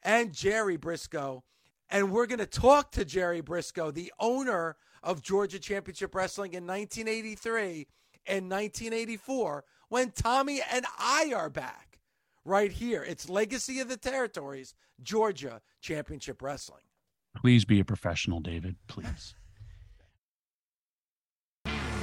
and 0.04 0.34
Jerry 0.34 0.78
Brisco. 0.78 1.42
And 1.90 2.12
we're 2.12 2.28
going 2.28 2.40
to 2.40 2.46
talk 2.46 2.92
to 2.92 3.06
Jerry 3.06 3.42
Brisco, 3.42 3.94
the 3.94 4.12
owner 4.20 4.76
of 5.04 5.22
Georgia 5.22 5.60
Championship 5.60 6.16
Wrestling 6.16 6.54
in 6.54 6.66
1983 6.66 7.88
and 8.26 8.50
1984, 8.50 9.64
when 9.90 10.12
Tommy 10.12 10.62
and 10.72 10.86
I 11.00 11.32
are 11.36 11.50
back 11.50 12.00
right 12.44 12.72
here. 12.72 13.04
It's 13.04 13.30
Legacy 13.30 13.80
of 13.80 13.88
the 13.90 13.98
Territories, 13.98 14.74
Georgia 15.02 15.62
Championship 15.82 16.42
Wrestling. 16.42 16.84
Please 17.36 17.66
be 17.66 17.80
a 17.80 17.86
professional, 17.86 18.40
David. 18.40 18.76
Please. 18.88 19.36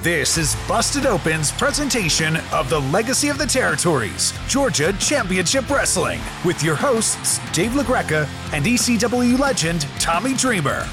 This 0.05 0.37
is 0.37 0.55
Busted 0.67 1.07
Open's 1.07 1.51
presentation 1.51 2.37
of 2.53 2.69
the 2.69 2.79
Legacy 2.79 3.29
of 3.29 3.39
the 3.39 3.45
Territories, 3.47 4.33
Georgia 4.47 4.93
Championship 4.99 5.67
Wrestling, 5.67 6.19
with 6.45 6.61
your 6.61 6.75
hosts, 6.75 7.39
Dave 7.53 7.71
LaGreca 7.71 8.29
and 8.53 8.63
ECW 8.63 9.39
legend 9.39 9.87
Tommy 9.99 10.35
Dreamer. 10.35 10.87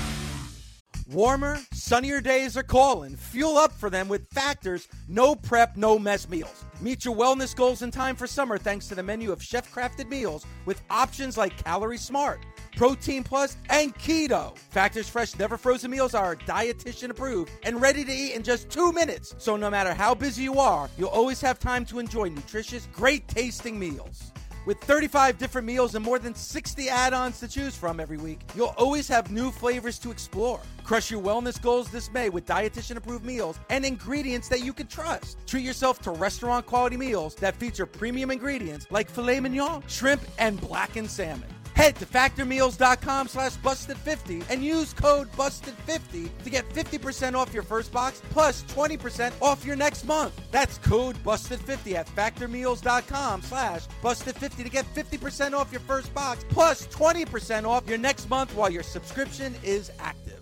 Warmer, 1.11 1.59
sunnier 1.75 2.23
days 2.23 2.57
are 2.57 2.63
calling. 2.63 3.15
Fuel 3.17 3.59
up 3.59 3.73
for 3.73 3.91
them 3.91 4.09
with 4.09 4.27
Factor's 4.31 4.89
no 5.09 5.35
prep, 5.35 5.77
no 5.77 5.99
mess 5.99 6.27
meals. 6.27 6.65
Meet 6.81 7.05
your 7.05 7.15
wellness 7.15 7.55
goals 7.55 7.83
in 7.83 7.91
time 7.91 8.17
for 8.17 8.27
summer 8.27 8.57
thanks 8.57 8.89
to 8.89 8.95
the 8.95 9.03
menu 9.03 9.31
of 9.31 9.43
chef 9.43 9.71
crafted 9.71 10.09
meals 10.09 10.47
with 10.65 10.81
options 10.89 11.37
like 11.37 11.63
Calorie 11.63 11.99
Smart, 11.99 12.47
Protein 12.77 13.23
Plus, 13.23 13.57
and 13.71 13.95
Keto. 13.95 14.57
Factor's 14.57 15.09
fresh, 15.09 15.39
never 15.39 15.57
frozen 15.57 15.91
meals 15.91 16.15
are 16.15 16.37
dietitian 16.37 17.11
approved 17.11 17.51
and 17.65 17.81
ready 17.81 18.05
to 18.05 18.13
eat 18.13 18.35
in 18.35 18.43
just 18.43 18.71
two 18.71 18.93
minutes. 18.93 19.35
So 19.39 19.57
no 19.57 19.71
matter 19.71 19.95
how 19.95 20.15
busy 20.15 20.43
you 20.43 20.59
are, 20.59 20.89
you'll 20.99 21.09
always 21.09 21.41
have 21.41 21.59
time 21.59 21.85
to 21.87 21.99
enjoy 21.99 22.29
nutritious, 22.29 22.89
great 22.93 23.27
tasting 23.29 23.79
meals. 23.79 24.33
With 24.65 24.79
35 24.83 25.39
different 25.39 25.67
meals 25.67 25.97
and 25.97 26.05
more 26.05 26.21
than 26.21 26.37
60 26.37 26.89
add 26.89 27.13
ons 27.13 27.41
to 27.41 27.49
choose 27.49 27.77
from 27.77 27.99
every 27.99 28.17
week, 28.17 28.41
you'll 28.55 28.75
always 28.79 29.09
have 29.09 29.33
new 29.33 29.51
flavors 29.51 29.99
to 29.99 30.13
explore. 30.13 30.61
Crush 30.85 31.11
your 31.11 31.21
wellness 31.21 31.61
goals 31.61 31.91
this 31.91 32.13
May 32.13 32.29
with 32.29 32.47
dietitian 32.47 32.97
approved 32.97 33.25
meals 33.25 33.59
and 33.71 33.85
ingredients 33.85 34.49
that 34.49 34.65
you 34.65 34.73
can 34.73 34.87
trust. 34.87 35.37
Treat 35.49 35.65
yourself 35.65 35.99
to 36.03 36.13
restaurant 36.13 36.67
quality 36.67 36.97
meals 36.97 37.35
that 37.37 37.57
feature 37.57 37.87
premium 37.87 38.31
ingredients 38.31 38.87
like 38.91 39.11
filet 39.11 39.41
mignon, 39.41 39.83
shrimp, 39.89 40.23
and 40.39 40.61
blackened 40.61 41.11
salmon. 41.11 41.49
Head 41.75 41.97
to 41.97 42.07
factormeals.com 42.07 43.29
slash 43.29 43.57
busted50 43.57 44.45
and 44.51 44.65
use 44.65 44.93
code 44.93 45.31
busted50 45.33 46.31
to 46.45 46.51
get 46.51 46.69
50% 46.71 47.35
off 47.35 47.53
your 47.55 47.63
first 47.63 47.93
box 47.93 48.23
plus 48.31 48.63
20% 48.65 49.33
off 49.41 49.65
your 49.65 49.77
next 49.77 50.05
month. 50.05 50.39
That's 50.51 50.79
code 50.79 51.17
busted50 51.25 51.95
at 51.95 52.07
factormeals.com 52.07 53.43
slash 53.43 53.83
busted50 54.03 54.65
to 54.65 54.71
get 54.71 54.85
50% 54.95 55.55
off 55.55 55.73
your 55.73 55.81
first 55.81 56.13
box 56.15 56.45
plus 56.49 56.87
20% 56.89 57.65
off 57.65 57.89
your 57.89 57.99
next 57.99 58.29
month 58.29 58.55
while 58.55 58.71
your 58.71 58.83
subscription 58.83 59.55
is 59.63 59.91
active. 59.99 60.41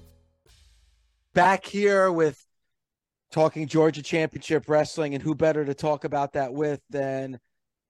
Back 1.32 1.64
here 1.64 2.10
with 2.10 2.44
talking 3.30 3.68
Georgia 3.68 4.02
Championship 4.02 4.68
Wrestling, 4.68 5.14
and 5.14 5.22
who 5.22 5.34
better 5.34 5.64
to 5.64 5.74
talk 5.74 6.04
about 6.04 6.32
that 6.32 6.52
with 6.52 6.80
than 6.90 7.38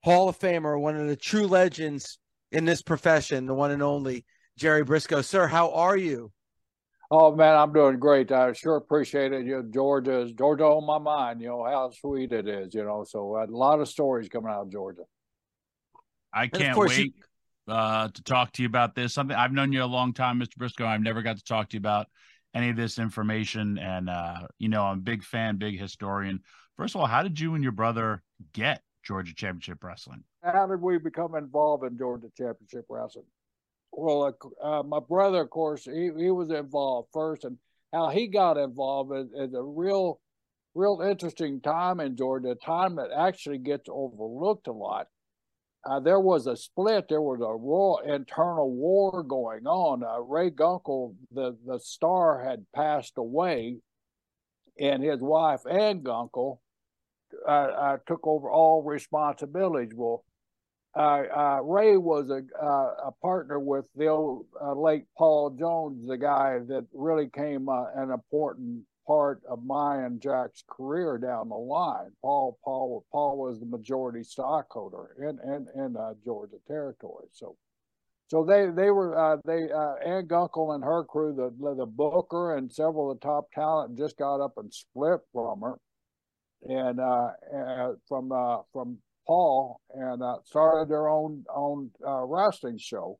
Hall 0.02 0.28
of 0.28 0.38
Famer, 0.38 0.78
one 0.78 0.96
of 0.96 1.06
the 1.06 1.16
true 1.16 1.46
legends 1.46 2.18
in 2.52 2.64
this 2.64 2.82
profession, 2.82 3.46
the 3.46 3.54
one 3.54 3.70
and 3.70 3.82
only 3.82 4.24
Jerry 4.56 4.84
Brisco. 4.84 5.24
Sir, 5.24 5.46
how 5.46 5.72
are 5.72 5.96
you? 5.96 6.32
Oh 7.12 7.34
man, 7.34 7.56
I'm 7.56 7.72
doing 7.72 7.98
great. 7.98 8.30
I 8.30 8.52
sure 8.52 8.76
appreciate 8.76 9.32
it. 9.32 9.44
You 9.44 9.56
know, 9.56 9.68
Georgia 9.72 10.20
is 10.20 10.32
Georgia 10.32 10.64
on 10.64 10.86
my 10.86 10.98
mind. 10.98 11.40
You 11.40 11.48
know 11.48 11.64
how 11.64 11.90
sweet 11.90 12.30
it 12.32 12.46
is. 12.46 12.72
You 12.72 12.84
know, 12.84 13.04
so 13.08 13.36
a 13.36 13.46
lot 13.46 13.80
of 13.80 13.88
stories 13.88 14.28
coming 14.28 14.50
out 14.50 14.62
of 14.62 14.72
Georgia. 14.72 15.02
I 16.32 16.46
can't 16.46 16.78
wait 16.78 17.14
you... 17.66 17.74
uh, 17.74 18.08
to 18.08 18.22
talk 18.22 18.52
to 18.52 18.62
you 18.62 18.68
about 18.68 18.94
this. 18.94 19.12
Something 19.12 19.36
I've 19.36 19.52
known 19.52 19.72
you 19.72 19.82
a 19.82 19.86
long 19.86 20.14
time, 20.14 20.38
Mr. 20.38 20.56
Brisco. 20.56 20.86
I've 20.86 21.02
never 21.02 21.22
got 21.22 21.36
to 21.36 21.44
talk 21.44 21.70
to 21.70 21.74
you 21.74 21.80
about 21.80 22.06
any 22.54 22.68
of 22.68 22.76
this 22.76 22.98
information, 22.98 23.78
and 23.78 24.08
uh, 24.08 24.46
you 24.58 24.68
know, 24.68 24.84
I'm 24.84 24.98
a 24.98 25.02
big 25.02 25.24
fan, 25.24 25.56
big 25.56 25.80
historian. 25.80 26.40
First 26.76 26.94
of 26.94 27.00
all, 27.00 27.08
how 27.08 27.24
did 27.24 27.40
you 27.40 27.54
and 27.54 27.62
your 27.62 27.72
brother 27.72 28.22
get 28.52 28.82
Georgia 29.02 29.34
Championship 29.34 29.82
Wrestling? 29.82 30.22
How 30.42 30.66
did 30.66 30.80
we 30.80 30.98
become 30.98 31.34
involved 31.34 31.84
in 31.84 31.96
Georgia 31.98 32.28
Championship 32.36 32.86
Wrestling? 32.88 33.26
Well, 33.92 34.36
uh, 34.62 34.82
my 34.84 35.00
brother, 35.00 35.40
of 35.42 35.50
course, 35.50 35.84
he, 35.84 36.10
he 36.16 36.30
was 36.30 36.50
involved 36.50 37.08
first, 37.12 37.44
and 37.44 37.58
how 37.92 38.08
he 38.08 38.28
got 38.28 38.56
involved 38.56 39.12
is, 39.14 39.48
is 39.48 39.54
a 39.54 39.62
real, 39.62 40.20
real 40.74 41.00
interesting 41.00 41.60
time 41.60 41.98
in 42.00 42.16
Georgia, 42.16 42.50
a 42.50 42.54
time 42.54 42.96
that 42.96 43.10
actually 43.16 43.58
gets 43.58 43.88
overlooked 43.88 44.68
a 44.68 44.72
lot. 44.72 45.08
Uh, 45.84 45.98
there 45.98 46.20
was 46.20 46.46
a 46.46 46.56
split. 46.56 47.06
There 47.08 47.22
was 47.22 47.40
a 47.40 47.56
real 47.56 48.00
internal 48.06 48.70
war 48.70 49.22
going 49.22 49.66
on. 49.66 50.04
Uh, 50.04 50.20
Ray 50.20 50.50
Gunkel, 50.50 51.14
the 51.32 51.56
the 51.66 51.80
star, 51.80 52.44
had 52.44 52.66
passed 52.74 53.14
away, 53.16 53.78
and 54.78 55.02
his 55.02 55.20
wife 55.20 55.62
Ann 55.68 56.02
Gunkel 56.02 56.58
uh, 57.46 57.50
uh, 57.50 57.96
took 58.06 58.26
over 58.26 58.50
all 58.50 58.82
responsibilities. 58.82 59.92
Well, 59.94 60.24
uh, 60.96 61.60
Ray 61.62 61.96
was 61.96 62.30
a, 62.30 62.42
a 62.64 63.12
partner 63.22 63.60
with 63.60 63.86
the 63.94 64.08
old 64.08 64.46
late 64.76 65.04
Paul 65.16 65.50
Jones, 65.50 66.06
the 66.06 66.18
guy 66.18 66.58
that 66.68 66.86
really 66.92 67.28
came 67.28 67.68
an 67.68 68.10
important 68.10 68.84
part 69.06 69.40
of 69.48 69.64
my 69.64 70.04
and 70.04 70.20
Jack's 70.20 70.64
career 70.68 71.18
down 71.18 71.48
the 71.48 71.54
line. 71.54 72.10
Paul 72.22 72.58
Paul 72.64 73.04
Paul 73.12 73.38
was 73.38 73.60
the 73.60 73.66
majority 73.66 74.24
stockholder 74.24 75.16
in 75.18 75.38
in, 75.48 75.66
in 75.74 75.96
Georgia 76.24 76.58
territory. 76.66 77.26
So 77.32 77.56
so 78.30 78.44
they 78.44 78.66
they 78.70 78.92
were 78.92 79.18
uh, 79.18 79.38
they 79.44 79.72
uh, 79.72 79.94
Ann 80.06 80.28
Gunkel 80.28 80.76
and 80.76 80.84
her 80.84 81.02
crew, 81.02 81.34
the 81.34 81.50
the 81.74 81.86
Booker 81.86 82.56
and 82.56 82.72
several 82.72 83.10
of 83.10 83.18
the 83.18 83.26
top 83.26 83.50
talent 83.52 83.98
just 83.98 84.16
got 84.16 84.40
up 84.40 84.52
and 84.56 84.72
split 84.72 85.18
from 85.32 85.62
her, 85.62 85.80
and 86.68 87.00
uh, 87.00 87.30
from 88.08 88.32
uh, 88.32 88.58
from 88.72 88.98
Paul 89.26 89.80
and 89.94 90.22
uh, 90.22 90.38
started 90.44 90.88
their 90.88 91.08
own 91.08 91.44
own 91.54 91.90
uh, 92.06 92.24
wrestling 92.24 92.78
show 92.78 93.18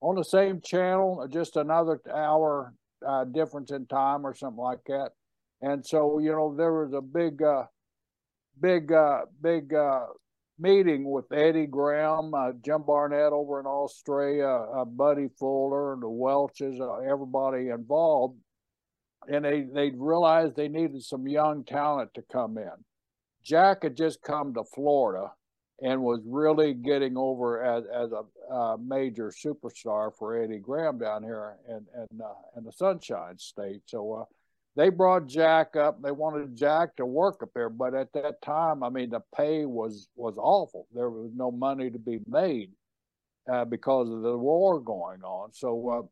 on 0.00 0.14
the 0.14 0.24
same 0.24 0.60
channel, 0.60 1.26
just 1.30 1.56
another 1.56 2.00
hour 2.14 2.72
uh, 3.06 3.24
difference 3.24 3.70
in 3.70 3.86
time 3.86 4.26
or 4.26 4.34
something 4.34 4.62
like 4.62 4.84
that. 4.86 5.10
And 5.60 5.84
so, 5.84 6.18
you 6.18 6.30
know, 6.30 6.54
there 6.56 6.72
was 6.72 6.92
a 6.92 7.00
big, 7.00 7.42
uh, 7.42 7.64
big, 8.60 8.92
uh, 8.92 9.22
big 9.42 9.74
uh, 9.74 10.06
meeting 10.58 11.10
with 11.10 11.24
Eddie 11.32 11.66
Graham, 11.66 12.32
Jim 12.64 12.82
Barnett 12.86 13.32
over 13.32 13.58
in 13.60 13.66
Australia, 13.66 14.84
Buddy 14.86 15.28
Fuller, 15.38 15.94
and 15.94 16.02
the 16.02 16.08
Welches, 16.08 16.80
everybody 17.04 17.68
involved. 17.68 18.38
And 19.30 19.44
they, 19.44 19.62
they 19.62 19.90
realized 19.90 20.56
they 20.56 20.68
needed 20.68 21.02
some 21.02 21.28
young 21.28 21.64
talent 21.64 22.14
to 22.14 22.22
come 22.32 22.56
in. 22.58 22.70
Jack 23.44 23.82
had 23.82 23.96
just 23.96 24.22
come 24.22 24.54
to 24.54 24.64
Florida 24.74 25.32
and 25.80 26.02
was 26.02 26.20
really 26.26 26.74
getting 26.74 27.16
over 27.16 27.62
as, 27.62 27.84
as 27.86 28.10
a 28.12 28.76
major 28.78 29.30
superstar 29.30 30.10
for 30.18 30.36
Eddie 30.36 30.58
Graham 30.58 30.98
down 30.98 31.22
here 31.22 31.56
in 31.68 31.86
in, 31.94 32.20
uh, 32.20 32.28
in 32.56 32.64
the 32.64 32.72
Sunshine 32.72 33.38
State. 33.38 33.82
So 33.86 34.12
uh, 34.14 34.24
they 34.76 34.88
brought 34.90 35.26
Jack 35.26 35.76
up. 35.76 36.02
They 36.02 36.10
wanted 36.10 36.56
Jack 36.56 36.96
to 36.96 37.06
work 37.06 37.42
up 37.42 37.50
there, 37.54 37.68
but 37.68 37.94
at 37.94 38.12
that 38.14 38.42
time, 38.42 38.82
I 38.82 38.88
mean, 38.90 39.10
the 39.10 39.22
pay 39.36 39.66
was 39.66 40.08
was 40.16 40.36
awful. 40.36 40.86
There 40.94 41.10
was 41.10 41.30
no 41.34 41.50
money 41.50 41.90
to 41.90 41.98
be 41.98 42.20
made 42.26 42.72
uh, 43.50 43.64
because 43.64 44.10
of 44.10 44.22
the 44.22 44.36
war 44.36 44.80
going 44.80 45.22
on. 45.22 45.52
So 45.52 45.88
uh, 45.88 46.02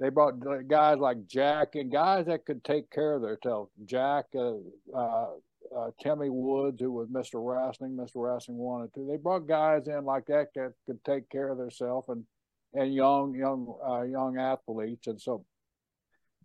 they 0.00 0.10
brought 0.10 0.34
guys 0.68 0.98
like 0.98 1.26
Jack 1.26 1.74
and 1.74 1.90
guys 1.90 2.26
that 2.26 2.44
could 2.46 2.62
take 2.62 2.90
care 2.90 3.14
of 3.14 3.22
themselves. 3.22 3.70
Jack, 3.84 4.26
uh, 4.34 4.54
uh, 4.94 5.26
uh, 5.76 5.90
Timmy 6.00 6.30
Woods, 6.30 6.80
who 6.80 6.92
was 6.92 7.08
Mr. 7.08 7.34
Wrestling, 7.34 7.96
Mr. 7.96 8.12
Wrestling 8.16 8.58
wanted 8.58 8.94
to. 8.94 9.06
They 9.06 9.16
brought 9.16 9.48
guys 9.48 9.88
in 9.88 10.04
like 10.04 10.26
that 10.26 10.48
that 10.54 10.72
could 10.86 11.02
take 11.04 11.28
care 11.30 11.50
of 11.50 11.58
themselves 11.58 12.08
and 12.08 12.24
and 12.74 12.94
young 12.94 13.34
young 13.34 13.74
uh, 13.86 14.02
young 14.02 14.38
athletes, 14.38 15.06
and 15.06 15.20
so 15.20 15.44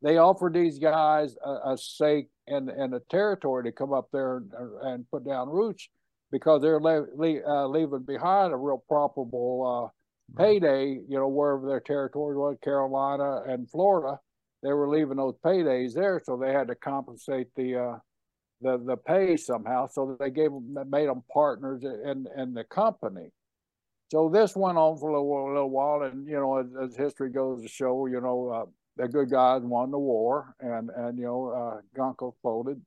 they 0.01 0.17
offered 0.17 0.53
these 0.53 0.79
guys 0.79 1.35
a, 1.45 1.73
a 1.73 1.77
stake 1.77 2.29
in 2.47 2.69
in 2.69 2.93
a 2.93 2.99
territory 3.11 3.63
to 3.63 3.71
come 3.71 3.93
up 3.93 4.09
there 4.11 4.37
and, 4.37 4.51
and 4.81 5.11
put 5.11 5.25
down 5.25 5.49
roots 5.49 5.87
because 6.31 6.61
they're 6.61 6.79
le- 6.79 7.07
le- 7.15 7.45
uh, 7.47 7.67
leaving 7.67 8.03
behind 8.03 8.53
a 8.53 8.57
real 8.57 8.83
probable 8.87 9.85
uh, 9.85 9.89
payday. 10.37 10.99
You 11.07 11.17
know, 11.19 11.27
wherever 11.27 11.67
their 11.67 11.79
territory 11.79 12.35
was, 12.37 12.57
Carolina 12.63 13.43
and 13.47 13.69
Florida, 13.69 14.19
they 14.61 14.73
were 14.73 14.89
leaving 14.89 15.17
those 15.17 15.35
paydays 15.45 15.93
there, 15.93 16.21
so 16.23 16.37
they 16.37 16.51
had 16.51 16.67
to 16.67 16.75
compensate 16.75 17.47
the 17.55 17.75
uh, 17.75 17.97
the 18.61 18.77
the 18.77 18.97
pay 18.97 19.37
somehow. 19.37 19.87
So 19.87 20.15
they 20.19 20.29
gave 20.29 20.51
them, 20.51 20.75
made 20.89 21.07
them 21.09 21.23
partners 21.31 21.83
in 21.83 22.27
in 22.37 22.53
the 22.53 22.63
company. 22.63 23.31
So 24.11 24.29
this 24.29 24.55
went 24.55 24.77
on 24.77 24.97
for 24.99 25.09
a 25.09 25.13
little, 25.13 25.47
a 25.47 25.53
little 25.53 25.69
while, 25.71 26.03
and 26.03 26.27
you 26.27 26.35
know, 26.35 26.57
as, 26.57 26.67
as, 26.79 26.95
history 26.95 27.31
goes 27.31 27.63
to 27.63 27.67
show, 27.67 28.05
you 28.05 28.21
know, 28.21 28.49
uh, 28.49 28.65
the 28.95 29.07
good 29.07 29.31
guys 29.31 29.63
won 29.63 29.89
the 29.89 29.97
war, 29.97 30.55
and 30.59 30.91
and 30.95 31.17
you 31.17 31.25
know, 31.25 31.47
uh, 31.49 31.81
Gunkel 31.97 32.33
folded, 32.43 32.79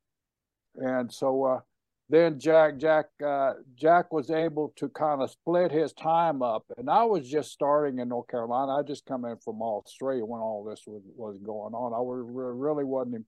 and 0.76 1.12
so 1.12 1.44
uh, 1.44 1.60
then 2.08 2.38
Jack 2.38 2.78
Jack 2.78 3.06
uh, 3.24 3.54
Jack 3.74 4.12
was 4.12 4.30
able 4.30 4.72
to 4.76 4.88
kind 4.90 5.22
of 5.22 5.30
split 5.30 5.72
his 5.72 5.92
time 5.92 6.40
up, 6.42 6.64
and 6.78 6.88
I 6.88 7.02
was 7.04 7.28
just 7.28 7.50
starting 7.50 7.98
in 7.98 8.08
North 8.08 8.28
Carolina. 8.28 8.76
I 8.76 8.82
just 8.82 9.06
come 9.06 9.24
in 9.24 9.36
from 9.38 9.60
Australia 9.60 10.24
when 10.24 10.40
all 10.40 10.64
this 10.64 10.82
was 10.86 11.02
was 11.16 11.38
going 11.38 11.74
on. 11.74 11.92
I 11.92 12.00
was, 12.00 12.24
really 12.28 12.84
wasn't 12.84 13.26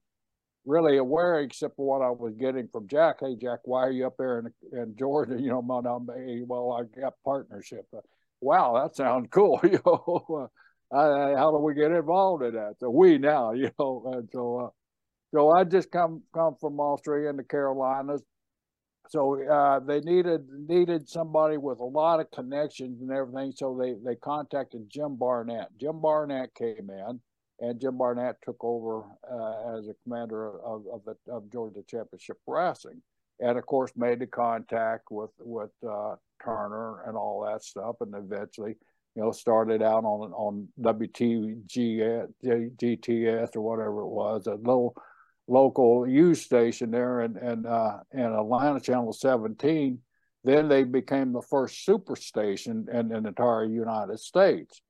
really 0.65 0.99
aware 0.99 1.41
except 1.41 1.77
for 1.77 1.87
what 1.87 2.05
I 2.05 2.11
was 2.11 2.35
getting 2.35 2.69
from 2.69 2.87
Jack. 2.87 3.17
Hey, 3.21 3.37
Jack, 3.37 3.61
why 3.65 3.81
are 3.81 3.91
you 3.91 4.07
up 4.07 4.17
there 4.19 4.41
in, 4.41 4.79
in 4.79 4.95
Georgia? 4.97 5.37
You 5.41 5.51
know, 5.51 5.63
my, 5.63 5.81
well, 6.47 6.73
I 6.73 7.01
got 7.01 7.15
partnership. 7.25 7.87
Uh, 7.97 8.01
wow, 8.41 8.81
that 8.81 8.95
sounds 8.95 9.29
cool. 9.33 9.61
you 9.65 9.81
know, 9.85 10.51
uh, 10.95 11.37
how 11.37 11.51
do 11.51 11.59
we 11.59 11.75
get 11.75 11.91
involved 11.91 12.45
in 12.45 12.55
that? 12.55 12.75
So 12.79 12.91
we 12.91 13.19
now, 13.19 13.53
you 13.53 13.71
know, 13.79 14.13
and 14.15 14.29
so, 14.33 14.59
uh, 14.59 14.71
So 15.35 15.51
I 15.51 15.65
just 15.65 15.91
come 15.91 16.23
come 16.33 16.55
from 16.61 16.79
Australia 16.81 17.31
and 17.31 17.39
the 17.39 17.45
Carolinas. 17.45 18.23
So 19.09 19.43
uh, 19.43 19.81
they 19.81 20.01
needed 20.01 20.49
needed 20.69 21.09
somebody 21.09 21.57
with 21.57 21.81
a 21.81 21.85
lot 21.85 22.21
of 22.21 22.31
connections 22.31 23.01
and 23.01 23.11
everything. 23.11 23.53
So 23.53 23.77
they 23.77 23.95
they 23.95 24.17
contacted 24.17 24.91
Jim 24.91 25.17
Barnett. 25.17 25.69
Jim 25.79 26.01
Barnett 26.01 26.55
came 26.55 26.91
in, 26.91 27.21
and 27.61 27.81
Jim 27.81 27.97
Barnett 27.97 28.37
took 28.43 28.63
over 28.63 29.05
uh, 29.31 29.79
as 29.79 29.89
a 29.89 29.95
commander 30.05 30.61
of 30.61 30.85
of, 30.93 31.03
the, 31.05 31.17
of 31.33 31.51
Georgia 31.51 31.83
Championship 31.89 32.39
Wrestling, 32.47 33.03
and 33.41 33.59
of 33.59 33.67
course 33.67 33.93
made 33.97 34.19
the 34.19 34.27
contact 34.27 35.11
with 35.11 35.31
with 35.39 35.71
uh, 35.89 36.17
Turner 36.45 37.03
and 37.07 37.17
all 37.17 37.45
that 37.47 37.65
stuff, 37.65 37.97
and 38.01 38.15
eventually 38.15 38.77
you 39.19 39.25
know, 39.25 39.33
started 39.33 39.83
out 39.83 40.05
on 40.05 40.33
on 40.33 40.69
WTG 40.81 42.29
GTS 42.45 43.57
or 43.57 43.61
whatever 43.61 44.03
it 44.03 44.07
was, 44.07 44.47
a 44.47 44.55
little 44.55 44.95
local 45.49 46.05
news 46.05 46.43
station 46.43 46.91
there 46.91 47.21
and 47.21 47.37
in, 47.37 47.67
uh, 47.67 48.01
in 48.13 48.21
Atlanta, 48.21 48.81
Channel 48.81 49.13
17. 49.13 49.99
Then 50.45 50.69
they 50.69 50.85
became 50.85 51.33
the 51.33 51.43
first 51.43 51.85
super 51.85 52.15
station 52.15 52.87
in, 52.93 53.13
in 53.13 53.23
the 53.25 53.29
entire 53.29 53.65
United 53.65 54.21
States. 54.21 54.81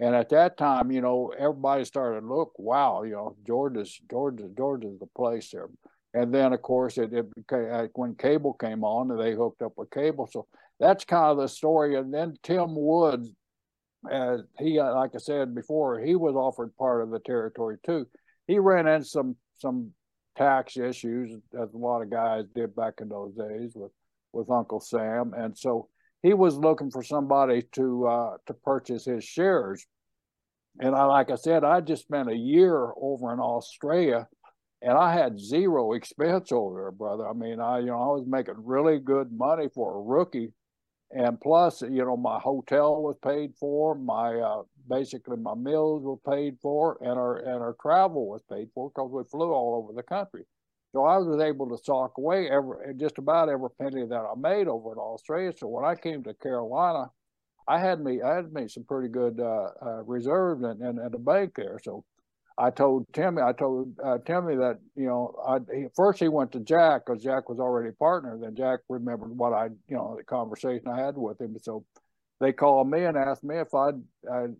And 0.00 0.14
at 0.14 0.28
that 0.28 0.56
time, 0.58 0.92
you 0.92 1.00
know, 1.00 1.32
everybody 1.38 1.84
started 1.84 2.20
to 2.20 2.26
look, 2.26 2.52
wow, 2.58 3.02
you 3.02 3.12
know, 3.12 3.36
Georgia's 3.46 3.98
Georgia 4.10 4.48
Georgia's 4.56 4.98
the 5.00 5.08
place 5.16 5.50
there. 5.50 5.68
And 6.14 6.32
then, 6.32 6.52
of 6.52 6.62
course, 6.62 6.98
it, 6.98 7.12
it 7.12 7.34
became, 7.34 7.88
when 7.94 8.14
cable 8.14 8.54
came 8.54 8.84
on, 8.84 9.16
they 9.16 9.34
hooked 9.34 9.62
up 9.62 9.72
with 9.76 9.90
cable. 9.90 10.28
So 10.30 10.46
that's 10.78 11.04
kind 11.04 11.26
of 11.26 11.38
the 11.38 11.48
story. 11.48 11.96
And 11.96 12.12
then 12.14 12.34
Tim 12.42 12.74
Woods 12.76 13.30
as 14.10 14.42
he, 14.58 14.80
like 14.80 15.14
I 15.14 15.18
said 15.18 15.54
before, 15.54 15.98
he 15.98 16.14
was 16.14 16.34
offered 16.34 16.76
part 16.76 17.02
of 17.02 17.10
the 17.10 17.18
territory 17.20 17.78
too. 17.84 18.06
He 18.46 18.58
ran 18.58 18.86
into 18.86 19.06
some 19.06 19.36
some 19.58 19.92
tax 20.38 20.76
issues, 20.76 21.32
as 21.60 21.74
a 21.74 21.76
lot 21.76 22.02
of 22.02 22.10
guys 22.10 22.44
did 22.54 22.74
back 22.76 22.94
in 23.00 23.08
those 23.08 23.34
days 23.34 23.72
with 23.74 23.92
with 24.32 24.50
Uncle 24.50 24.80
Sam, 24.80 25.34
and 25.36 25.56
so 25.56 25.88
he 26.22 26.34
was 26.34 26.56
looking 26.56 26.90
for 26.90 27.02
somebody 27.02 27.62
to 27.72 28.06
uh, 28.06 28.36
to 28.46 28.54
purchase 28.54 29.04
his 29.04 29.24
shares. 29.24 29.84
And 30.80 30.94
I, 30.94 31.04
like 31.04 31.30
I 31.30 31.34
said, 31.34 31.64
I 31.64 31.80
just 31.80 32.02
spent 32.02 32.30
a 32.30 32.36
year 32.36 32.92
over 33.00 33.32
in 33.32 33.40
Australia, 33.40 34.28
and 34.80 34.96
I 34.96 35.12
had 35.12 35.40
zero 35.40 35.94
expense 35.94 36.52
over 36.52 36.82
there, 36.82 36.92
brother. 36.92 37.28
I 37.28 37.32
mean, 37.32 37.60
I 37.60 37.80
you 37.80 37.86
know 37.86 38.00
I 38.00 38.14
was 38.16 38.26
making 38.26 38.54
really 38.58 38.98
good 38.98 39.32
money 39.32 39.68
for 39.74 39.96
a 39.96 40.02
rookie 40.02 40.52
and 41.10 41.40
plus 41.40 41.82
you 41.82 42.04
know 42.04 42.16
my 42.16 42.38
hotel 42.38 43.02
was 43.02 43.16
paid 43.22 43.54
for 43.58 43.94
my 43.94 44.36
uh, 44.36 44.62
basically 44.88 45.36
my 45.36 45.54
meals 45.54 46.02
were 46.02 46.16
paid 46.34 46.56
for 46.60 46.98
and 47.00 47.18
our 47.18 47.38
and 47.38 47.62
our 47.62 47.76
travel 47.80 48.28
was 48.28 48.42
paid 48.50 48.68
for 48.74 48.90
because 48.90 49.10
we 49.10 49.22
flew 49.24 49.52
all 49.52 49.82
over 49.82 49.94
the 49.94 50.02
country. 50.02 50.44
So 50.92 51.04
i 51.04 51.16
was 51.18 51.40
able 51.40 51.68
to 51.68 51.82
sock 51.82 52.16
away 52.18 52.50
every 52.50 52.94
just 52.96 53.18
about 53.18 53.48
every 53.48 53.70
penny 53.80 54.06
that 54.06 54.14
i 54.20 54.32
made 54.38 54.68
over 54.68 54.92
in 54.92 54.98
australia. 54.98 55.52
So 55.56 55.68
when 55.68 55.84
i 55.84 55.94
came 55.94 56.22
to 56.24 56.34
carolina 56.34 57.10
i 57.66 57.78
had 57.78 58.00
me 58.00 58.20
i 58.22 58.36
had 58.36 58.52
me 58.52 58.68
some 58.68 58.84
pretty 58.84 59.08
good 59.08 59.40
uh, 59.40 59.68
uh, 59.82 60.02
reserves 60.04 60.62
in, 60.62 60.82
in, 60.82 60.98
in 60.98 61.10
the 61.10 61.18
bank 61.18 61.54
there. 61.56 61.78
So 61.82 62.04
I 62.58 62.70
told 62.70 63.06
Timmy, 63.12 63.40
I 63.40 63.52
told 63.52 63.94
uh, 64.04 64.18
Timmy 64.26 64.56
that 64.56 64.80
you 64.96 65.06
know, 65.06 65.34
I 65.46 65.58
he, 65.72 65.86
first 65.94 66.18
he 66.18 66.28
went 66.28 66.50
to 66.52 66.60
Jack 66.60 67.06
because 67.06 67.22
Jack 67.22 67.48
was 67.48 67.60
already 67.60 67.90
a 67.90 67.92
partner. 67.92 68.36
Then 68.36 68.56
Jack 68.56 68.80
remembered 68.88 69.36
what 69.36 69.52
I, 69.52 69.66
you 69.86 69.96
know, 69.96 70.16
the 70.16 70.24
conversation 70.24 70.88
I 70.88 71.00
had 71.00 71.16
with 71.16 71.40
him. 71.40 71.56
So 71.62 71.84
they 72.40 72.52
called 72.52 72.90
me 72.90 73.04
and 73.04 73.16
asked 73.16 73.44
me 73.44 73.58
if 73.58 73.72
I'd, 73.74 74.02
I'd 74.30 74.56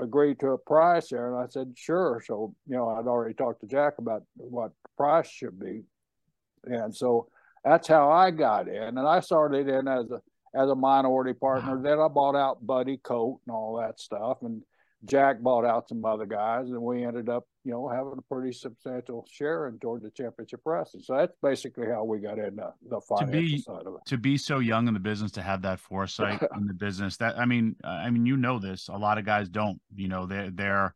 agree 0.00 0.36
to 0.36 0.50
a 0.50 0.58
price 0.58 1.08
there, 1.08 1.34
and 1.34 1.44
I 1.44 1.48
said 1.48 1.74
sure. 1.76 2.22
So 2.24 2.54
you 2.68 2.76
know, 2.76 2.88
I'd 2.88 3.06
already 3.06 3.34
talked 3.34 3.60
to 3.62 3.66
Jack 3.66 3.94
about 3.98 4.22
what 4.36 4.70
price 4.96 5.28
should 5.28 5.58
be, 5.58 5.82
and 6.64 6.94
so 6.94 7.26
that's 7.64 7.88
how 7.88 8.10
I 8.10 8.30
got 8.30 8.68
in. 8.68 8.96
And 8.96 9.08
I 9.08 9.18
started 9.18 9.68
in 9.68 9.88
as 9.88 10.08
a 10.10 10.22
as 10.54 10.70
a 10.70 10.74
minority 10.76 11.32
partner. 11.32 11.80
Then 11.82 11.98
I 11.98 12.06
bought 12.06 12.36
out 12.36 12.64
Buddy 12.64 12.98
Colt 12.98 13.40
and 13.44 13.54
all 13.56 13.76
that 13.78 13.98
stuff, 13.98 14.38
and 14.42 14.62
Jack 15.06 15.40
bought 15.40 15.64
out 15.64 15.88
some 15.88 16.04
other 16.04 16.26
guys, 16.26 16.70
and 16.70 16.80
we 16.80 17.04
ended 17.04 17.28
up, 17.28 17.44
you 17.64 17.72
know, 17.72 17.88
having 17.88 18.14
a 18.16 18.34
pretty 18.34 18.52
substantial 18.52 19.26
share 19.30 19.68
in 19.68 19.78
Georgia 19.80 20.10
Championship 20.16 20.60
Wrestling. 20.64 21.02
So 21.02 21.16
that's 21.16 21.36
basically 21.42 21.88
how 21.88 22.04
we 22.04 22.20
got 22.20 22.38
in 22.38 22.56
the 22.56 23.00
financial 23.00 23.40
be, 23.40 23.58
side 23.58 23.86
of 23.86 23.94
it. 23.94 24.06
To 24.06 24.18
be 24.18 24.38
so 24.38 24.58
young 24.60 24.88
in 24.88 24.94
the 24.94 25.00
business, 25.00 25.32
to 25.32 25.42
have 25.42 25.62
that 25.62 25.80
foresight 25.80 26.42
in 26.56 26.66
the 26.66 26.74
business, 26.74 27.16
that 27.18 27.38
I 27.38 27.44
mean, 27.44 27.76
I 27.84 28.10
mean, 28.10 28.26
you 28.26 28.36
know 28.36 28.58
this. 28.58 28.88
A 28.88 28.96
lot 28.96 29.18
of 29.18 29.24
guys 29.24 29.48
don't. 29.48 29.80
You 29.94 30.08
know, 30.08 30.26
they're 30.26 30.50
they're 30.50 30.94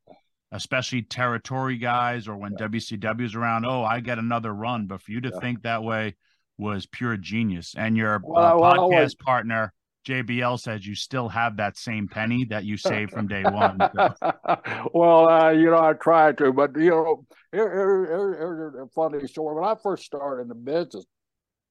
especially 0.52 1.02
territory 1.02 1.76
guys, 1.76 2.28
or 2.28 2.36
when 2.36 2.56
yeah. 2.58 2.66
WCW's 2.66 3.34
around. 3.34 3.66
Oh, 3.66 3.84
I 3.84 4.00
get 4.00 4.18
another 4.18 4.52
run. 4.54 4.86
But 4.86 5.02
for 5.02 5.12
you 5.12 5.20
to 5.20 5.30
yeah. 5.32 5.40
think 5.40 5.62
that 5.62 5.82
way 5.82 6.16
was 6.56 6.86
pure 6.86 7.16
genius. 7.16 7.74
And 7.76 7.96
your 7.96 8.20
well, 8.22 8.44
uh, 8.44 8.54
podcast 8.54 8.78
always, 8.78 9.14
partner 9.14 9.72
JBL 10.06 10.58
says 10.58 10.86
you 10.86 10.94
still 10.94 11.28
have 11.28 11.56
that 11.58 11.76
same 11.76 12.08
penny 12.08 12.46
that 12.46 12.64
you 12.64 12.76
saved 12.76 13.12
from 13.12 13.28
day 13.28 13.42
one. 13.42 13.78
So. 13.94 14.14
well, 14.94 15.28
uh, 15.28 15.50
you 15.50 15.70
know, 15.70 15.82
I 15.82 15.92
try 15.92 16.32
to, 16.32 16.52
but 16.52 16.76
you 16.76 16.90
know, 16.90 17.26
here, 17.52 17.70
here, 17.70 18.06
here, 18.06 18.36
here's 18.38 18.74
a 18.74 18.88
funny 18.94 19.26
story. 19.26 19.54
When 19.54 19.64
I 19.64 19.74
first 19.82 20.04
started 20.04 20.42
in 20.42 20.48
the 20.48 20.54
business, 20.54 21.04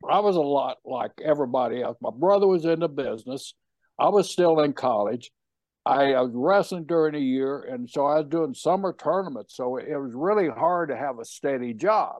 I 0.07 0.19
was 0.19 0.35
a 0.35 0.41
lot 0.41 0.77
like 0.85 1.11
everybody 1.23 1.81
else. 1.81 1.97
My 2.01 2.11
brother 2.11 2.47
was 2.47 2.65
in 2.65 2.79
the 2.79 2.89
business. 2.89 3.53
I 3.99 4.09
was 4.09 4.29
still 4.29 4.59
in 4.59 4.73
college. 4.73 5.31
I, 5.85 6.13
I 6.13 6.21
was 6.21 6.33
wrestling 6.33 6.83
during 6.83 7.13
the 7.13 7.21
year, 7.21 7.61
and 7.61 7.89
so 7.89 8.05
I 8.05 8.19
was 8.19 8.27
doing 8.29 8.53
summer 8.53 8.93
tournaments. 8.93 9.55
So 9.55 9.77
it 9.77 9.95
was 9.95 10.11
really 10.13 10.49
hard 10.49 10.89
to 10.89 10.97
have 10.97 11.17
a 11.17 11.25
steady 11.25 11.73
job. 11.73 12.17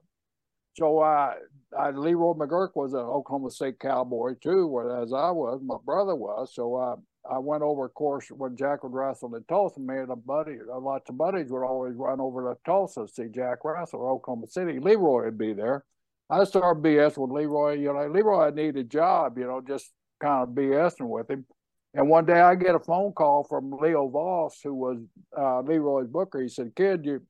So 0.76 1.00
uh, 1.00 1.34
I, 1.78 1.90
Leroy 1.92 2.34
McGuirk 2.34 2.72
was 2.76 2.94
an 2.94 3.00
Oklahoma 3.00 3.52
State 3.52 3.80
Cowboy 3.80 4.36
too, 4.42 4.80
as 5.02 5.12
I 5.14 5.32
was, 5.32 5.62
my 5.64 5.78
brother 5.86 6.16
was. 6.16 6.54
So 6.54 6.76
uh, 6.76 6.96
I 7.30 7.40
went 7.40 7.64
over, 7.64 7.86
of 7.86 7.94
course, 7.94 8.30
when 8.30 8.56
Jack 8.56 8.84
would 8.84 8.94
wrestle 8.94 9.36
in 9.36 9.44
Tulsa. 9.46 9.80
Me 9.80 9.98
and 9.98 10.12
a 10.12 10.16
buddy, 10.16 10.58
lots 10.66 11.10
of 11.10 11.18
buddies 11.18 11.52
would 11.52 11.66
always 11.66 11.96
run 11.96 12.22
over 12.22 12.54
to 12.54 12.60
Tulsa 12.66 13.06
to 13.06 13.14
see 13.14 13.28
Jack 13.34 13.60
wrestle 13.64 14.08
Oklahoma 14.08 14.48
City. 14.48 14.80
Leroy 14.80 15.26
would 15.26 15.38
be 15.38 15.54
there. 15.54 15.84
I 16.30 16.44
started 16.44 16.84
BS 16.84 17.18
with 17.18 17.32
Leroy. 17.32 17.74
You 17.74 17.94
know, 17.94 18.08
Leroy 18.08 18.52
needed 18.52 18.78
a 18.78 18.84
job. 18.84 19.38
You 19.38 19.46
know, 19.46 19.62
just 19.66 19.92
kind 20.22 20.44
of 20.44 20.50
BSing 20.50 21.08
with 21.08 21.30
him. 21.30 21.46
And 21.94 22.10
one 22.10 22.26
day 22.26 22.40
I 22.40 22.56
get 22.56 22.76
a 22.76 22.80
phone 22.80 23.14
call 23.14 23.44
from 23.44 23.72
Leo 23.72 24.08
Voss, 24.10 24.60
who 24.64 24.74
was 24.74 24.98
uh, 25.38 25.62
Leroy's 25.62 26.08
booker. 26.08 26.42
He 26.42 26.50
said, 26.50 26.76
"Kid, 26.76 27.06
you 27.06 27.22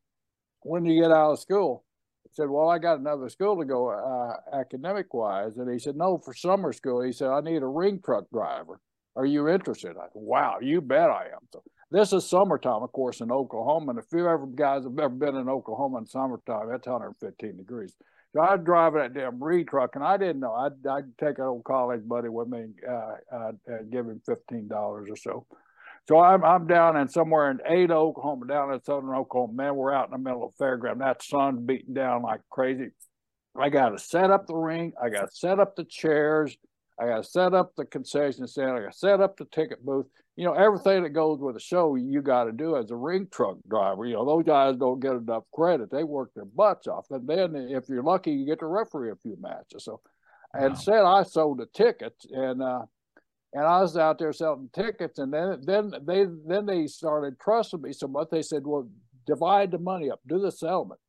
when 0.61 0.83
do 0.83 0.91
you 0.91 1.01
get 1.01 1.11
out 1.11 1.33
of 1.33 1.39
school?" 1.39 1.85
Said, 2.37 2.49
Well, 2.49 2.69
I 2.69 2.77
got 2.77 2.99
another 2.99 3.29
school 3.29 3.57
to 3.57 3.65
go 3.65 3.89
uh, 3.89 4.55
academic 4.55 5.13
wise. 5.13 5.57
And 5.57 5.69
he 5.71 5.79
said, 5.79 5.95
No, 5.95 6.19
for 6.19 6.33
summer 6.33 6.71
school. 6.71 7.01
He 7.01 7.11
said, 7.11 7.29
I 7.29 7.41
need 7.41 7.63
a 7.63 7.67
ring 7.67 7.99
truck 8.03 8.25
driver. 8.31 8.79
Are 9.15 9.25
you 9.25 9.49
interested? 9.49 9.97
I 9.97 10.03
said, 10.03 10.11
Wow, 10.13 10.57
you 10.61 10.79
bet 10.79 11.09
I 11.09 11.25
am. 11.33 11.41
So 11.51 11.63
this 11.89 12.13
is 12.13 12.29
summertime, 12.29 12.83
of 12.83 12.91
course, 12.91 13.21
in 13.21 13.31
Oklahoma. 13.31 13.91
And 13.91 13.99
if 13.99 14.05
you 14.13 14.27
ever 14.27 14.45
guys 14.45 14.83
have 14.83 14.97
ever 14.99 15.09
been 15.09 15.35
in 15.35 15.49
Oklahoma 15.49 15.97
in 15.97 16.05
summertime, 16.05 16.69
that's 16.69 16.87
115 16.87 17.57
degrees. 17.57 17.95
So 18.33 18.41
I'd 18.41 18.63
drive 18.63 18.93
that 18.93 19.13
damn 19.13 19.43
ring 19.43 19.65
truck, 19.65 19.95
and 19.95 20.03
I 20.03 20.17
didn't 20.17 20.41
know. 20.41 20.53
I'd, 20.53 20.85
I'd 20.85 21.17
take 21.17 21.39
an 21.39 21.45
old 21.45 21.63
college 21.63 22.07
buddy 22.07 22.29
with 22.29 22.49
me, 22.49 22.65
uh, 22.87 23.13
I'd 23.33 23.89
give 23.89 24.05
him 24.05 24.21
$15 24.27 24.69
or 24.71 25.15
so. 25.15 25.45
So 26.07 26.19
I'm 26.19 26.43
I'm 26.43 26.67
down 26.67 26.95
in 26.95 27.09
somewhere 27.09 27.51
in 27.51 27.59
Ada, 27.67 27.93
Oklahoma, 27.93 28.47
down 28.47 28.73
in 28.73 28.81
southern 28.83 29.13
Oklahoma. 29.13 29.53
Man, 29.53 29.75
we're 29.75 29.93
out 29.93 30.05
in 30.05 30.11
the 30.11 30.17
middle 30.17 30.45
of 30.45 30.55
fairground. 30.55 30.99
That 30.99 31.21
sun's 31.21 31.59
beating 31.59 31.93
down 31.93 32.21
like 32.23 32.41
crazy. 32.49 32.91
I 33.59 33.69
got 33.69 33.89
to 33.89 33.99
set 33.99 34.31
up 34.31 34.47
the 34.47 34.55
ring. 34.55 34.93
I 35.01 35.09
got 35.09 35.29
to 35.29 35.35
set 35.35 35.59
up 35.59 35.75
the 35.75 35.83
chairs. 35.83 36.55
I 36.99 37.07
got 37.07 37.23
to 37.23 37.29
set 37.29 37.53
up 37.53 37.75
the 37.75 37.85
concession 37.85 38.47
stand. 38.47 38.71
I 38.71 38.81
got 38.81 38.93
to 38.93 38.97
set 38.97 39.19
up 39.19 39.37
the 39.37 39.45
ticket 39.45 39.85
booth. 39.85 40.05
You 40.35 40.45
know, 40.45 40.53
everything 40.53 41.03
that 41.03 41.09
goes 41.09 41.39
with 41.39 41.55
a 41.55 41.59
show, 41.59 41.95
you 41.95 42.21
got 42.21 42.45
to 42.45 42.51
do 42.51 42.77
as 42.77 42.91
a 42.91 42.95
ring 42.95 43.27
truck 43.31 43.57
driver. 43.67 44.05
You 44.05 44.13
know, 44.13 44.25
those 44.25 44.45
guys 44.45 44.75
don't 44.77 44.99
get 44.99 45.13
enough 45.13 45.43
credit. 45.53 45.91
They 45.91 46.03
work 46.03 46.31
their 46.35 46.45
butts 46.45 46.87
off. 46.87 47.07
And 47.09 47.27
then 47.27 47.55
if 47.55 47.89
you're 47.89 48.03
lucky, 48.03 48.31
you 48.31 48.45
get 48.45 48.59
to 48.59 48.67
referee 48.67 49.11
a 49.11 49.15
few 49.15 49.35
matches. 49.41 49.85
So, 49.85 49.99
wow. 50.53 50.67
and 50.67 50.77
said 50.77 51.01
I 51.01 51.23
sold 51.23 51.57
the 51.57 51.65
tickets 51.73 52.25
and, 52.29 52.61
uh, 52.61 52.83
and 53.57 53.65
I 53.65 53.81
was 53.81 53.97
out 53.97 54.19
there 54.19 54.31
selling 54.33 54.69
tickets, 54.71 55.17
and 55.17 55.33
then 55.33 55.59
then 55.65 55.91
they 56.05 56.25
then 56.45 56.67
they 56.67 56.85
started 56.85 57.39
trusting 57.39 57.81
me 57.81 57.91
so 57.91 58.07
much. 58.07 58.27
They 58.29 58.43
said, 58.43 58.67
"Well, 58.67 58.87
divide 59.25 59.71
the 59.71 59.79
money 59.79 60.11
up, 60.11 60.19
do 60.27 60.37
the 60.37 60.51
settlement." 60.51 60.99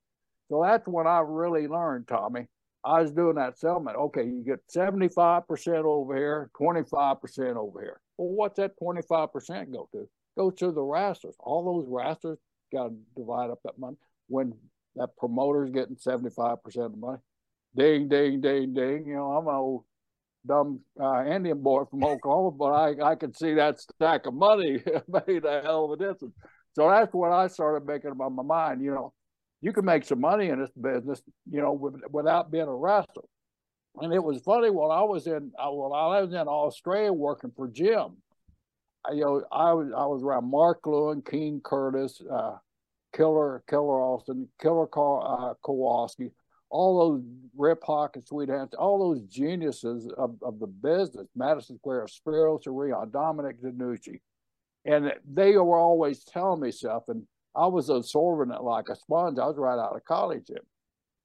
So 0.48 0.62
that's 0.64 0.88
when 0.88 1.06
I 1.06 1.20
really 1.20 1.68
learned, 1.68 2.08
Tommy. 2.08 2.46
I 2.82 3.02
was 3.02 3.12
doing 3.12 3.34
that 3.34 3.58
settlement. 3.58 3.98
Okay, 3.98 4.24
you 4.24 4.42
get 4.46 4.60
seventy 4.66 5.08
five 5.08 5.46
percent 5.46 5.84
over 5.84 6.16
here, 6.16 6.50
twenty 6.56 6.84
five 6.90 7.20
percent 7.20 7.58
over 7.58 7.82
here. 7.82 8.00
Well, 8.16 8.28
what's 8.28 8.56
that 8.56 8.78
twenty 8.78 9.02
five 9.02 9.30
percent 9.30 9.70
go 9.70 9.86
to? 9.92 10.08
Go 10.38 10.50
to 10.50 10.72
the 10.72 10.82
wrestlers. 10.82 11.36
All 11.40 11.64
those 11.66 11.86
wrestlers 11.86 12.38
got 12.72 12.88
to 12.88 12.94
divide 13.14 13.50
up 13.50 13.58
that 13.64 13.78
money. 13.78 13.98
When 14.28 14.54
that 14.96 15.14
promoter's 15.18 15.70
getting 15.70 15.98
seventy 15.98 16.30
five 16.30 16.62
percent 16.62 16.86
of 16.86 16.92
the 16.92 16.98
money, 16.98 17.18
ding, 17.76 18.08
ding, 18.08 18.40
ding, 18.40 18.72
ding. 18.72 19.04
You 19.06 19.16
know, 19.16 19.32
I'm 19.32 19.48
an 19.48 19.54
old 19.54 19.84
dumb 20.48 20.80
uh, 21.00 21.24
Indian 21.24 21.62
boy 21.62 21.84
from 21.84 22.04
Oklahoma, 22.04 22.50
but 22.50 22.72
I, 22.72 23.10
I 23.10 23.14
could 23.14 23.36
see 23.36 23.54
that 23.54 23.80
stack 23.80 24.26
of 24.26 24.34
money 24.34 24.82
made 25.26 25.44
a 25.44 25.62
hell 25.62 25.84
of 25.84 25.92
a 25.92 25.96
difference. 25.96 26.34
So 26.74 26.88
that's 26.88 27.12
what 27.12 27.32
I 27.32 27.48
started 27.48 27.86
making 27.86 28.10
about 28.10 28.32
my 28.32 28.42
mind. 28.42 28.82
You 28.82 28.92
know, 28.92 29.12
you 29.60 29.72
can 29.72 29.84
make 29.84 30.04
some 30.04 30.20
money 30.20 30.48
in 30.48 30.60
this 30.60 30.70
business, 30.70 31.20
you 31.50 31.60
know, 31.60 31.72
with, 31.72 31.94
without 32.10 32.50
being 32.50 32.68
a 32.68 32.74
wrestler. 32.74 33.24
And 34.00 34.12
it 34.12 34.22
was 34.22 34.40
funny 34.42 34.70
while 34.70 34.92
I 34.92 35.02
was 35.02 35.26
in 35.26 35.52
while 35.56 35.92
I 35.92 36.20
was 36.20 36.30
in 36.32 36.46
Australia 36.48 37.12
working 37.12 37.52
for 37.56 37.68
Jim. 37.68 38.16
I, 39.04 39.12
you 39.12 39.22
know, 39.22 39.42
I 39.50 39.72
was 39.72 39.90
I 39.96 40.06
was 40.06 40.22
around 40.22 40.50
Mark 40.50 40.86
Lewin, 40.86 41.22
King 41.22 41.60
Curtis, 41.64 42.20
uh, 42.30 42.58
Killer 43.14 43.64
Killer 43.68 44.00
Austin, 44.00 44.48
Killer 44.60 44.84
uh, 44.84 45.54
Kowalski, 45.64 46.30
all 46.70 46.98
those 46.98 47.22
Rip 47.56 47.82
Hawk 47.82 48.16
and 48.16 48.26
Sweet 48.26 48.48
Hands, 48.48 48.72
all 48.74 48.98
those 48.98 49.22
geniuses 49.22 50.08
of, 50.16 50.36
of 50.42 50.58
the 50.58 50.66
business, 50.66 51.26
Madison 51.34 51.76
Square, 51.78 52.08
Spiro 52.08 52.58
Cerrone, 52.58 53.10
Dominic 53.10 53.62
DeNucci. 53.62 54.20
And 54.84 55.12
they 55.30 55.56
were 55.56 55.78
always 55.78 56.24
telling 56.24 56.60
me 56.60 56.70
stuff. 56.70 57.04
And 57.08 57.26
I 57.56 57.66
was 57.66 57.88
absorbing 57.88 58.54
it 58.54 58.62
like 58.62 58.88
a 58.88 58.96
sponge. 58.96 59.38
I 59.38 59.46
was 59.46 59.56
right 59.56 59.78
out 59.78 59.96
of 59.96 60.04
college. 60.04 60.50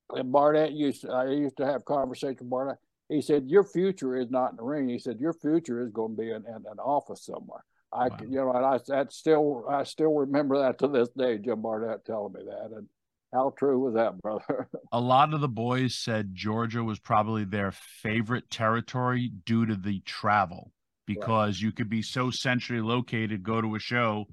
And 0.10 0.32
Barnett 0.32 0.72
used, 0.72 1.08
I 1.08 1.28
used 1.30 1.58
to 1.58 1.66
have 1.66 1.86
conversation 1.86 2.38
with 2.40 2.50
Barnett. 2.50 2.78
He 3.10 3.22
said, 3.22 3.48
"Your 3.48 3.64
future 3.64 4.18
is 4.18 4.32
not 4.32 4.52
in 4.52 4.58
the 4.58 4.64
ring." 4.64 4.88
He 4.88 4.98
said, 4.98 5.20
"Your 5.20 5.34
future 5.34 5.82
is 5.82 5.92
going 5.92 6.16
to 6.16 6.22
be 6.22 6.30
in, 6.30 6.46
in 6.48 6.64
an 6.72 6.80
office 6.80 7.26
somewhere." 7.26 7.64
I, 7.92 8.08
wow. 8.08 8.18
you 8.22 8.38
know, 8.38 8.52
and 8.54 8.66
I 8.66 8.80
that 8.88 9.14
still, 9.14 9.66
I 9.70 9.84
still 9.84 10.14
remember 10.14 10.58
that 10.60 10.80
to 10.80 10.88
this 10.88 11.10
day. 11.10 11.38
Jim 11.38 11.62
Barnett 11.62 12.06
telling 12.06 12.34
me 12.34 12.42
that, 12.46 12.72
and 12.76 12.88
how 13.34 13.54
true 13.58 13.80
was 13.80 13.96
that, 13.96 14.22
brother? 14.22 14.70
a 14.92 15.00
lot 15.00 15.34
of 15.34 15.42
the 15.42 15.50
boys 15.50 15.96
said 15.96 16.34
Georgia 16.34 16.84
was 16.84 17.00
probably 17.00 17.44
their 17.44 17.72
favorite 17.72 18.50
territory 18.50 19.32
due 19.46 19.66
to 19.66 19.76
the 19.76 20.00
travel 20.02 20.72
because 21.06 21.58
right. 21.58 21.62
you 21.62 21.72
could 21.72 21.90
be 21.90 22.02
so 22.02 22.30
centrally 22.30 22.82
located, 22.82 23.44
go 23.44 23.62
to 23.62 23.76
a 23.76 23.80
show, 23.80 24.26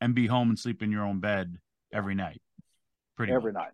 and 0.00 0.14
be 0.14 0.26
home 0.26 0.48
and 0.48 0.58
sleep 0.58 0.82
in 0.82 0.90
your 0.90 1.04
own 1.04 1.20
bed 1.20 1.56
every 1.92 2.14
night. 2.14 2.40
Pretty 3.16 3.32
every 3.32 3.52
much. 3.52 3.62
night. 3.62 3.72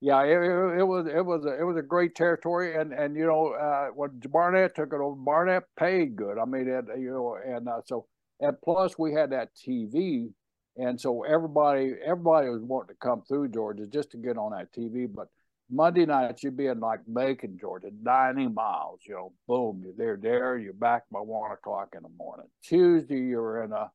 Yeah, 0.00 0.22
it, 0.22 0.78
it, 0.78 0.84
was 0.84 1.06
it 1.06 1.26
was 1.26 1.44
a, 1.44 1.58
it 1.58 1.64
was 1.64 1.76
a 1.76 1.82
great 1.82 2.14
territory, 2.14 2.76
and 2.76 2.92
and 2.92 3.16
you 3.16 3.26
know 3.26 3.48
uh, 3.48 3.88
when 3.88 4.20
Barnett 4.30 4.76
took 4.76 4.92
it 4.92 5.00
over, 5.00 5.16
Barnett 5.16 5.64
paid 5.76 6.14
good. 6.14 6.38
I 6.38 6.44
mean, 6.44 6.68
it, 6.68 6.84
you 7.00 7.10
know, 7.10 7.36
and 7.44 7.68
uh, 7.68 7.80
so 7.84 8.06
and 8.40 8.56
plus 8.62 8.96
we 8.96 9.12
had 9.12 9.30
that 9.30 9.48
TV, 9.56 10.32
and 10.78 11.00
so 11.00 11.24
everybody 11.24 11.94
everybody 12.04 12.48
was 12.48 12.62
wanting 12.62 12.94
to 12.94 13.00
come 13.00 13.22
through 13.22 13.48
Georgia 13.48 13.86
just 13.86 14.10
to 14.12 14.16
get 14.16 14.38
on 14.38 14.52
that 14.52 14.72
TV. 14.72 15.12
But 15.12 15.28
Monday 15.70 16.06
night 16.06 16.42
you'd 16.42 16.56
be 16.56 16.66
in 16.66 16.80
like 16.80 17.00
Macon, 17.06 17.58
Georgia, 17.60 17.90
ninety 18.02 18.48
miles. 18.48 19.00
You 19.04 19.14
know, 19.14 19.32
boom, 19.46 19.82
you're 19.84 19.94
there, 19.96 20.16
there, 20.16 20.56
you're 20.56 20.72
back 20.72 21.02
by 21.10 21.20
one 21.20 21.52
o'clock 21.52 21.94
in 21.96 22.02
the 22.02 22.08
morning. 22.16 22.46
Tuesday 22.62 23.18
you're 23.18 23.64
in 23.64 23.72
a 23.72 23.90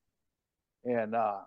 in 0.84 1.16
uh 1.16 1.40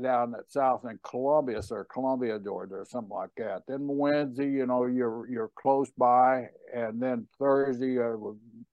down 0.00 0.34
at 0.34 0.50
south 0.50 0.84
in 0.88 0.98
Columbia 1.02 1.60
or 1.70 1.84
Columbia, 1.84 2.38
Georgia, 2.38 2.76
or 2.76 2.86
something 2.88 3.14
like 3.14 3.30
that. 3.36 3.62
Then 3.68 3.80
Wednesday, 3.86 4.48
you 4.48 4.66
know, 4.66 4.86
you're 4.86 5.28
you're 5.28 5.50
close 5.54 5.90
by, 5.98 6.48
and 6.74 7.00
then 7.00 7.26
Thursday, 7.38 7.98
uh, 7.98 8.16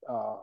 uh, 0.10 0.38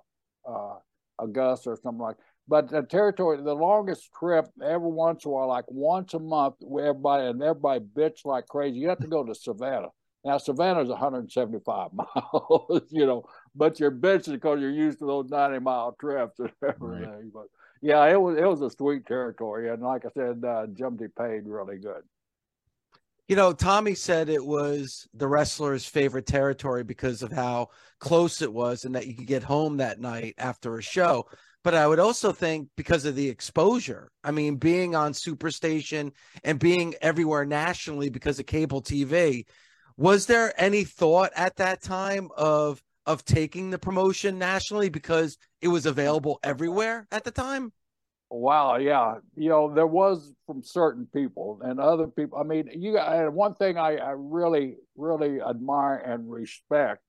uh, 0.46 0.76
or 1.18 1.56
something 1.56 1.98
like. 1.98 2.16
But 2.48 2.70
the 2.70 2.82
territory, 2.82 3.42
the 3.42 3.54
longest 3.54 4.10
trip, 4.18 4.46
every 4.62 4.90
once 4.90 5.24
in 5.24 5.30
a 5.30 5.34
while, 5.34 5.48
like 5.48 5.64
once 5.68 6.14
a 6.14 6.20
month, 6.20 6.56
where 6.60 6.86
everybody 6.86 7.26
and 7.26 7.42
everybody 7.42 7.80
bitch 7.80 8.24
like 8.24 8.46
crazy. 8.46 8.78
You 8.78 8.88
have 8.90 9.00
to 9.00 9.08
go 9.08 9.24
to 9.24 9.34
Savannah. 9.34 9.88
Now 10.24 10.38
Savannah's 10.38 10.88
175 10.88 11.90
miles, 11.94 12.82
you 12.90 13.06
know, 13.06 13.24
but 13.54 13.78
you're 13.78 13.92
bitching 13.92 14.32
because 14.32 14.60
you're 14.60 14.70
used 14.70 14.98
to 14.98 15.06
those 15.06 15.28
90 15.28 15.60
mile 15.60 15.96
trips 16.00 16.38
and 16.40 16.50
everything. 16.62 17.08
Right. 17.08 17.32
But 17.32 17.46
yeah, 17.80 18.04
it 18.06 18.20
was 18.20 18.36
it 18.36 18.44
was 18.44 18.60
a 18.62 18.70
sweet 18.70 19.06
territory, 19.06 19.70
and 19.70 19.82
like 19.82 20.04
I 20.04 20.10
said, 20.14 20.42
uh, 20.44 20.66
Jumdy 20.66 21.08
paid 21.16 21.46
really 21.46 21.78
good. 21.78 22.02
You 23.28 23.36
know, 23.36 23.52
Tommy 23.52 23.94
said 23.94 24.28
it 24.28 24.44
was 24.44 25.08
the 25.12 25.26
wrestler's 25.26 25.84
favorite 25.84 26.26
territory 26.26 26.84
because 26.84 27.22
of 27.22 27.32
how 27.32 27.68
close 27.98 28.40
it 28.40 28.52
was, 28.52 28.84
and 28.84 28.94
that 28.94 29.06
you 29.06 29.14
could 29.14 29.26
get 29.26 29.42
home 29.42 29.76
that 29.76 30.00
night 30.00 30.34
after 30.38 30.76
a 30.76 30.82
show. 30.82 31.26
But 31.66 31.74
I 31.74 31.88
would 31.88 31.98
also 31.98 32.30
think 32.30 32.68
because 32.76 33.06
of 33.06 33.16
the 33.16 33.28
exposure. 33.28 34.08
I 34.22 34.30
mean, 34.30 34.54
being 34.54 34.94
on 34.94 35.12
Superstation 35.12 36.12
and 36.44 36.60
being 36.60 36.94
everywhere 37.02 37.44
nationally 37.44 38.08
because 38.08 38.38
of 38.38 38.46
cable 38.46 38.80
TV. 38.80 39.46
Was 39.96 40.26
there 40.26 40.54
any 40.62 40.84
thought 40.84 41.32
at 41.34 41.56
that 41.56 41.82
time 41.82 42.28
of 42.36 42.80
of 43.04 43.24
taking 43.24 43.70
the 43.70 43.80
promotion 43.80 44.38
nationally 44.38 44.90
because 44.90 45.38
it 45.60 45.66
was 45.66 45.86
available 45.86 46.38
everywhere 46.44 47.08
at 47.10 47.24
the 47.24 47.32
time? 47.32 47.72
Wow, 48.30 48.76
yeah, 48.76 49.16
you 49.34 49.48
know 49.48 49.74
there 49.74 49.88
was 49.88 50.34
from 50.46 50.62
certain 50.62 51.08
people 51.12 51.58
and 51.64 51.80
other 51.80 52.06
people. 52.06 52.38
I 52.38 52.44
mean, 52.44 52.70
you 52.76 52.96
one 53.32 53.56
thing 53.56 53.76
I, 53.76 53.96
I 53.96 54.12
really, 54.16 54.76
really 54.96 55.40
admire 55.40 55.96
and 55.96 56.30
respect 56.30 57.02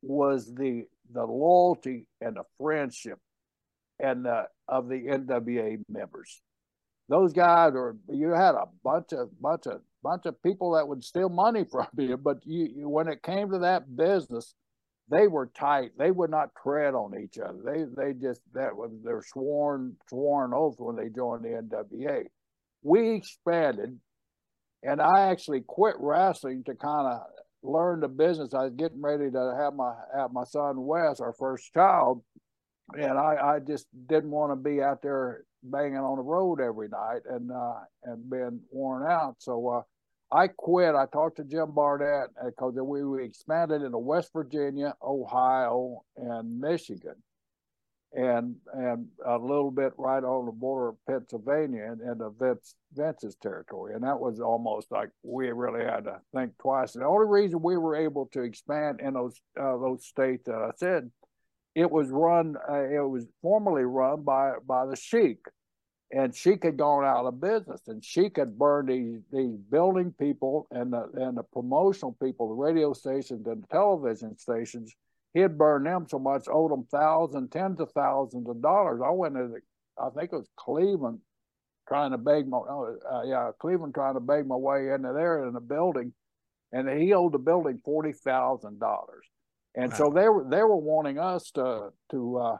was 0.00 0.46
the 0.46 0.84
the 1.12 1.26
loyalty 1.26 2.06
and 2.22 2.36
the 2.36 2.44
friendship 2.58 3.18
and 4.00 4.24
the, 4.24 4.44
of 4.68 4.88
the 4.88 5.06
NWA 5.06 5.82
members. 5.88 6.42
Those 7.08 7.32
guys 7.32 7.72
are 7.74 7.96
you 8.08 8.30
had 8.30 8.54
a 8.54 8.64
bunch 8.82 9.12
of 9.12 9.28
bunch 9.40 9.66
of 9.66 9.82
bunch 10.02 10.24
of 10.26 10.42
people 10.42 10.72
that 10.72 10.88
would 10.88 11.04
steal 11.04 11.28
money 11.28 11.64
from 11.70 11.86
you, 11.98 12.16
but 12.16 12.38
you, 12.44 12.68
you 12.76 12.88
when 12.88 13.08
it 13.08 13.22
came 13.22 13.50
to 13.50 13.58
that 13.58 13.96
business, 13.96 14.54
they 15.10 15.28
were 15.28 15.50
tight. 15.54 15.92
They 15.98 16.10
would 16.10 16.30
not 16.30 16.50
tread 16.62 16.94
on 16.94 17.18
each 17.22 17.38
other. 17.38 17.58
They 17.64 17.84
they 17.96 18.12
just 18.14 18.40
that 18.54 18.74
was 18.74 18.90
their 19.02 19.22
sworn 19.22 19.96
sworn 20.08 20.54
oath 20.54 20.76
when 20.78 20.96
they 20.96 21.08
joined 21.08 21.44
the 21.44 21.62
NWA. 21.62 22.24
We 22.82 23.10
expanded, 23.10 23.98
and 24.82 25.00
I 25.00 25.28
actually 25.30 25.62
quit 25.66 25.96
wrestling 25.98 26.64
to 26.64 26.74
kind 26.74 27.06
of 27.06 27.20
learn 27.62 28.00
the 28.00 28.08
business. 28.08 28.54
I 28.54 28.64
was 28.64 28.74
getting 28.74 29.02
ready 29.02 29.30
to 29.30 29.54
have 29.58 29.74
my 29.74 29.92
have 30.16 30.32
my 30.32 30.44
son 30.44 30.86
Wes, 30.86 31.20
our 31.20 31.34
first 31.34 31.72
child, 31.74 32.22
and 32.92 33.18
I 33.18 33.56
I 33.56 33.58
just 33.60 33.86
didn't 34.06 34.30
want 34.30 34.52
to 34.52 34.56
be 34.56 34.82
out 34.82 35.02
there 35.02 35.44
banging 35.62 35.96
on 35.96 36.16
the 36.16 36.22
road 36.22 36.60
every 36.60 36.88
night 36.88 37.22
and 37.28 37.50
uh, 37.50 37.80
and 38.04 38.30
being 38.30 38.60
worn 38.70 39.10
out. 39.10 39.36
So 39.38 39.68
uh, 39.68 39.82
I 40.34 40.48
quit. 40.48 40.94
I 40.94 41.06
talked 41.06 41.36
to 41.36 41.44
Jim 41.44 41.72
Barnett 41.72 42.28
because 42.44 42.74
we, 42.74 43.04
we 43.04 43.24
expanded 43.24 43.82
into 43.82 43.98
West 43.98 44.30
Virginia, 44.32 44.94
Ohio, 45.02 46.02
and 46.16 46.60
Michigan, 46.60 47.14
and 48.12 48.56
and 48.72 49.06
a 49.24 49.38
little 49.38 49.70
bit 49.70 49.92
right 49.96 50.22
on 50.22 50.46
the 50.46 50.52
border 50.52 50.88
of 50.88 50.96
Pennsylvania 51.08 51.84
and, 51.84 52.20
the 52.20 52.30
Vince, 52.30 52.74
Vince's 52.92 53.36
territory. 53.36 53.94
And 53.94 54.04
that 54.04 54.18
was 54.18 54.40
almost 54.40 54.90
like 54.90 55.10
we 55.22 55.50
really 55.52 55.84
had 55.84 56.04
to 56.04 56.20
think 56.34 56.52
twice. 56.58 56.92
The 56.92 57.04
only 57.04 57.28
reason 57.28 57.62
we 57.62 57.76
were 57.76 57.96
able 57.96 58.26
to 58.32 58.42
expand 58.42 59.00
in 59.00 59.14
those 59.14 59.40
uh, 59.58 59.76
those 59.78 60.04
states 60.04 60.44
that 60.46 60.56
I 60.56 60.70
said, 60.76 61.10
it 61.74 61.90
was 61.90 62.10
run. 62.10 62.56
Uh, 62.68 62.84
it 62.84 63.08
was 63.08 63.26
formerly 63.42 63.84
run 63.84 64.22
by 64.22 64.52
by 64.66 64.86
the 64.86 64.96
Sheik. 64.96 65.38
And 66.12 66.34
she 66.34 66.56
could 66.56 66.76
gone 66.76 67.04
out 67.04 67.26
of 67.26 67.40
business 67.40 67.80
and 67.88 68.04
she 68.04 68.30
could 68.30 68.56
burn 68.56 68.86
these 68.86 69.20
these 69.32 69.58
building 69.70 70.14
people 70.18 70.68
and 70.70 70.92
the 70.92 71.08
and 71.14 71.36
the 71.36 71.42
promotional 71.42 72.16
people 72.22 72.48
the 72.48 72.54
radio 72.54 72.92
stations 72.92 73.46
and 73.46 73.62
the 73.62 73.66
television 73.68 74.38
stations. 74.38 74.94
He'd 75.32 75.58
burn 75.58 75.82
them 75.84 76.06
so 76.08 76.20
much 76.20 76.44
owed 76.48 76.70
them 76.70 76.86
thousands 76.90 77.50
tens 77.50 77.80
of 77.80 77.90
thousands 77.92 78.48
of 78.48 78.62
dollars. 78.62 79.00
I 79.04 79.10
went 79.10 79.34
to 79.34 79.56
i 79.98 80.10
think 80.10 80.32
it 80.32 80.36
was 80.36 80.48
cleveland 80.56 81.20
trying 81.88 82.10
to 82.10 82.18
beg 82.18 82.48
my 82.48 82.58
oh, 82.58 82.96
uh, 83.12 83.22
yeah 83.24 83.50
cleveland 83.58 83.94
trying 83.94 84.14
to 84.14 84.20
beg 84.20 84.46
my 84.46 84.56
way 84.56 84.90
into 84.92 85.12
there 85.12 85.44
in 85.46 85.54
the 85.54 85.60
building. 85.60 86.12
And 86.70 86.88
he 86.88 87.12
owed 87.12 87.32
the 87.32 87.38
building 87.38 87.80
forty 87.84 88.12
thousand 88.12 88.78
dollars 88.78 89.26
and 89.74 89.90
wow. 89.92 89.98
so 89.98 90.12
they 90.14 90.28
were 90.28 90.46
they 90.48 90.62
were 90.62 90.76
wanting 90.76 91.18
us 91.18 91.50
to 91.52 91.90
to 92.10 92.36
uh, 92.38 92.56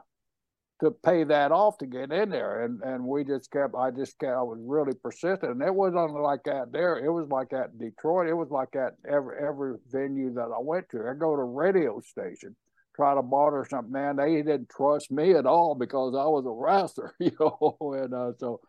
to 0.81 0.91
pay 0.91 1.23
that 1.23 1.51
off 1.51 1.77
to 1.77 1.85
get 1.85 2.11
in 2.11 2.29
there. 2.29 2.65
And 2.65 2.81
and 2.81 3.05
we 3.05 3.23
just 3.23 3.51
kept 3.51 3.75
I 3.75 3.91
just 3.91 4.19
kept 4.19 4.33
I 4.33 4.41
was 4.41 4.59
really 4.61 4.93
persistent. 5.01 5.51
And 5.51 5.61
it 5.61 5.73
wasn't 5.73 6.13
like 6.13 6.43
that 6.45 6.71
there. 6.71 6.97
It 6.97 7.11
was 7.11 7.27
like 7.29 7.49
that 7.49 7.71
in 7.71 7.89
Detroit. 7.89 8.27
It 8.27 8.33
was 8.33 8.49
like 8.49 8.71
that 8.73 8.93
every 9.09 9.37
every 9.37 9.77
venue 9.89 10.33
that 10.33 10.51
I 10.53 10.59
went 10.59 10.89
to. 10.89 11.07
I 11.09 11.13
go 11.17 11.35
to 11.35 11.43
radio 11.43 12.01
station, 12.01 12.55
try 12.95 13.15
to 13.15 13.21
barter 13.21 13.65
something, 13.69 13.93
man, 13.93 14.17
they 14.17 14.35
didn't 14.35 14.69
trust 14.69 15.11
me 15.11 15.33
at 15.33 15.45
all 15.45 15.75
because 15.75 16.13
I 16.15 16.25
was 16.25 16.45
a 16.45 16.51
wrestler, 16.51 17.13
you 17.19 17.31
know. 17.39 17.77
And 17.97 18.13
uh, 18.13 18.33
so 18.37 18.59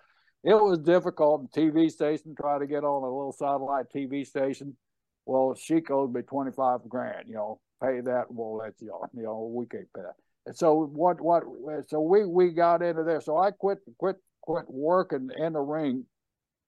it 0.44 0.54
was 0.54 0.78
difficult. 0.78 1.50
TV 1.52 1.90
station, 1.90 2.36
try 2.40 2.60
to 2.60 2.66
get 2.66 2.84
on 2.84 3.02
a 3.02 3.06
little 3.06 3.34
satellite 3.36 3.86
TV 3.94 4.24
station. 4.24 4.76
Well, 5.24 5.56
she 5.60 5.82
owed 5.90 6.14
me 6.14 6.22
twenty 6.22 6.52
five 6.52 6.88
grand, 6.88 7.26
you 7.26 7.34
know, 7.34 7.58
pay 7.82 8.00
that, 8.00 8.24
we'll 8.28 8.56
let 8.56 8.74
you 8.80 8.90
on. 8.90 9.08
You 9.14 9.24
know, 9.24 9.50
we 9.54 9.66
can't 9.66 9.86
pay 9.94 10.02
that 10.02 10.14
And 10.46 10.56
so 10.56 10.86
what 10.92 11.20
what 11.20 11.44
so 11.88 12.00
we 12.00 12.24
we 12.24 12.50
got 12.50 12.82
into 12.82 13.04
there. 13.04 13.20
So 13.20 13.38
I 13.38 13.50
quit 13.50 13.78
quit 13.98 14.16
quit 14.42 14.64
working 14.68 15.30
in 15.38 15.52
the 15.54 15.60
ring 15.60 16.04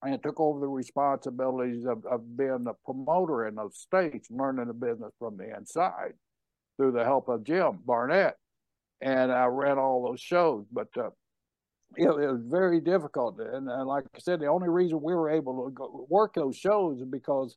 and 0.02 0.22
took 0.22 0.38
over 0.38 0.60
the 0.60 0.68
responsibilities 0.68 1.84
of, 1.84 2.04
of 2.06 2.36
being 2.36 2.64
the 2.64 2.74
promoter 2.84 3.48
in 3.48 3.56
those 3.56 3.78
states, 3.78 4.28
learning 4.30 4.68
the 4.68 4.74
business 4.74 5.12
from 5.18 5.36
the 5.36 5.56
inside 5.56 6.12
through 6.76 6.92
the 6.92 7.04
help 7.04 7.28
of 7.28 7.44
Jim 7.44 7.80
Barnett. 7.84 8.36
And 9.00 9.32
I 9.32 9.46
ran 9.46 9.78
all 9.78 10.04
those 10.04 10.20
shows, 10.20 10.66
but 10.72 10.88
uh, 10.96 11.10
it, 11.96 12.08
it, 12.08 12.32
was 12.32 12.42
very 12.44 12.80
difficult. 12.80 13.38
And, 13.38 13.68
and, 13.68 13.86
like 13.86 14.04
I 14.14 14.18
said, 14.18 14.40
the 14.40 14.46
only 14.46 14.68
reason 14.68 15.00
we 15.00 15.14
were 15.14 15.30
able 15.30 15.70
to 15.70 16.06
work 16.08 16.34
those 16.34 16.56
shows 16.56 17.00
is 17.00 17.06
because 17.06 17.56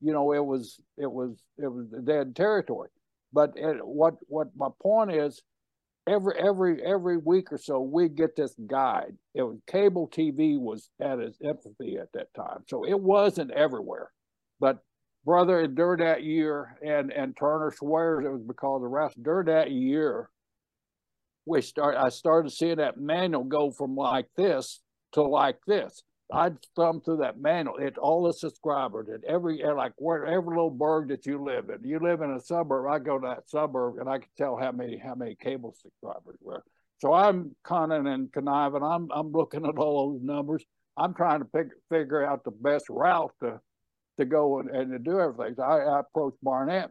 you 0.00 0.12
know, 0.12 0.32
it 0.32 0.44
was 0.44 0.80
it 0.96 1.10
was 1.10 1.42
it 1.58 1.68
was 1.68 1.86
dead 2.04 2.36
territory. 2.36 2.90
But 3.32 3.52
it, 3.56 3.86
what 3.86 4.14
what 4.28 4.48
my 4.56 4.68
point 4.82 5.12
is, 5.12 5.42
every 6.08 6.34
every 6.38 6.82
every 6.82 7.18
week 7.18 7.52
or 7.52 7.58
so 7.58 7.80
we 7.80 8.08
get 8.08 8.36
this 8.36 8.54
guide. 8.66 9.16
It 9.34 9.42
was 9.42 9.58
cable 9.66 10.08
TV 10.08 10.58
was 10.58 10.90
at 11.00 11.18
its 11.18 11.38
infancy 11.40 11.98
at 11.98 12.12
that 12.14 12.32
time, 12.34 12.64
so 12.68 12.84
it 12.84 12.98
wasn't 12.98 13.50
everywhere. 13.50 14.10
But 14.60 14.78
brother, 15.24 15.66
during 15.66 16.00
that 16.00 16.22
year, 16.22 16.78
and 16.84 17.12
and 17.12 17.36
Turner 17.36 17.72
swears 17.76 18.24
it 18.24 18.30
was 18.30 18.42
because 18.42 18.82
of 18.82 18.90
rest. 18.90 19.22
During 19.22 19.46
that 19.46 19.70
year, 19.70 20.30
we 21.44 21.60
start. 21.60 21.96
I 21.96 22.08
started 22.08 22.50
seeing 22.50 22.76
that 22.76 22.98
manual 22.98 23.44
go 23.44 23.70
from 23.70 23.96
like 23.96 24.28
this 24.36 24.80
to 25.12 25.22
like 25.22 25.58
this. 25.66 26.02
I'd 26.32 26.56
thumb 26.76 27.00
through 27.00 27.18
that 27.18 27.40
manual. 27.40 27.76
It's 27.78 27.96
all 27.96 28.24
the 28.24 28.32
subscribers 28.32 29.08
and 29.08 29.24
every 29.24 29.62
eh, 29.62 29.72
like 29.72 29.92
wherever 29.96 30.48
little 30.48 30.70
burg 30.70 31.08
that 31.08 31.24
you 31.24 31.42
live 31.42 31.70
in. 31.70 31.88
You 31.88 31.98
live 32.00 32.20
in 32.20 32.32
a 32.32 32.40
suburb. 32.40 32.86
I 32.86 32.98
go 32.98 33.18
to 33.18 33.26
that 33.28 33.48
suburb 33.48 33.98
and 33.98 34.08
I 34.08 34.18
can 34.18 34.28
tell 34.36 34.56
how 34.56 34.70
many 34.72 34.98
how 34.98 35.14
many 35.14 35.36
cable 35.36 35.74
subscribers 35.80 36.36
were. 36.42 36.62
So 36.98 37.14
I'm 37.14 37.54
cunning 37.64 38.06
and 38.06 38.30
conniving. 38.30 38.82
I'm 38.82 39.08
I'm 39.10 39.32
looking 39.32 39.64
at 39.64 39.78
all 39.78 40.12
those 40.12 40.22
numbers. 40.22 40.64
I'm 40.98 41.14
trying 41.14 41.38
to 41.38 41.46
pick, 41.46 41.68
figure 41.88 42.24
out 42.24 42.44
the 42.44 42.50
best 42.50 42.86
route 42.90 43.32
to 43.40 43.60
to 44.18 44.24
go 44.26 44.58
and, 44.58 44.68
and 44.68 44.92
to 44.92 44.98
do 44.98 45.20
everything. 45.20 45.54
So 45.54 45.62
I, 45.62 45.78
I 45.78 46.00
approached 46.00 46.38
Barnett. 46.42 46.90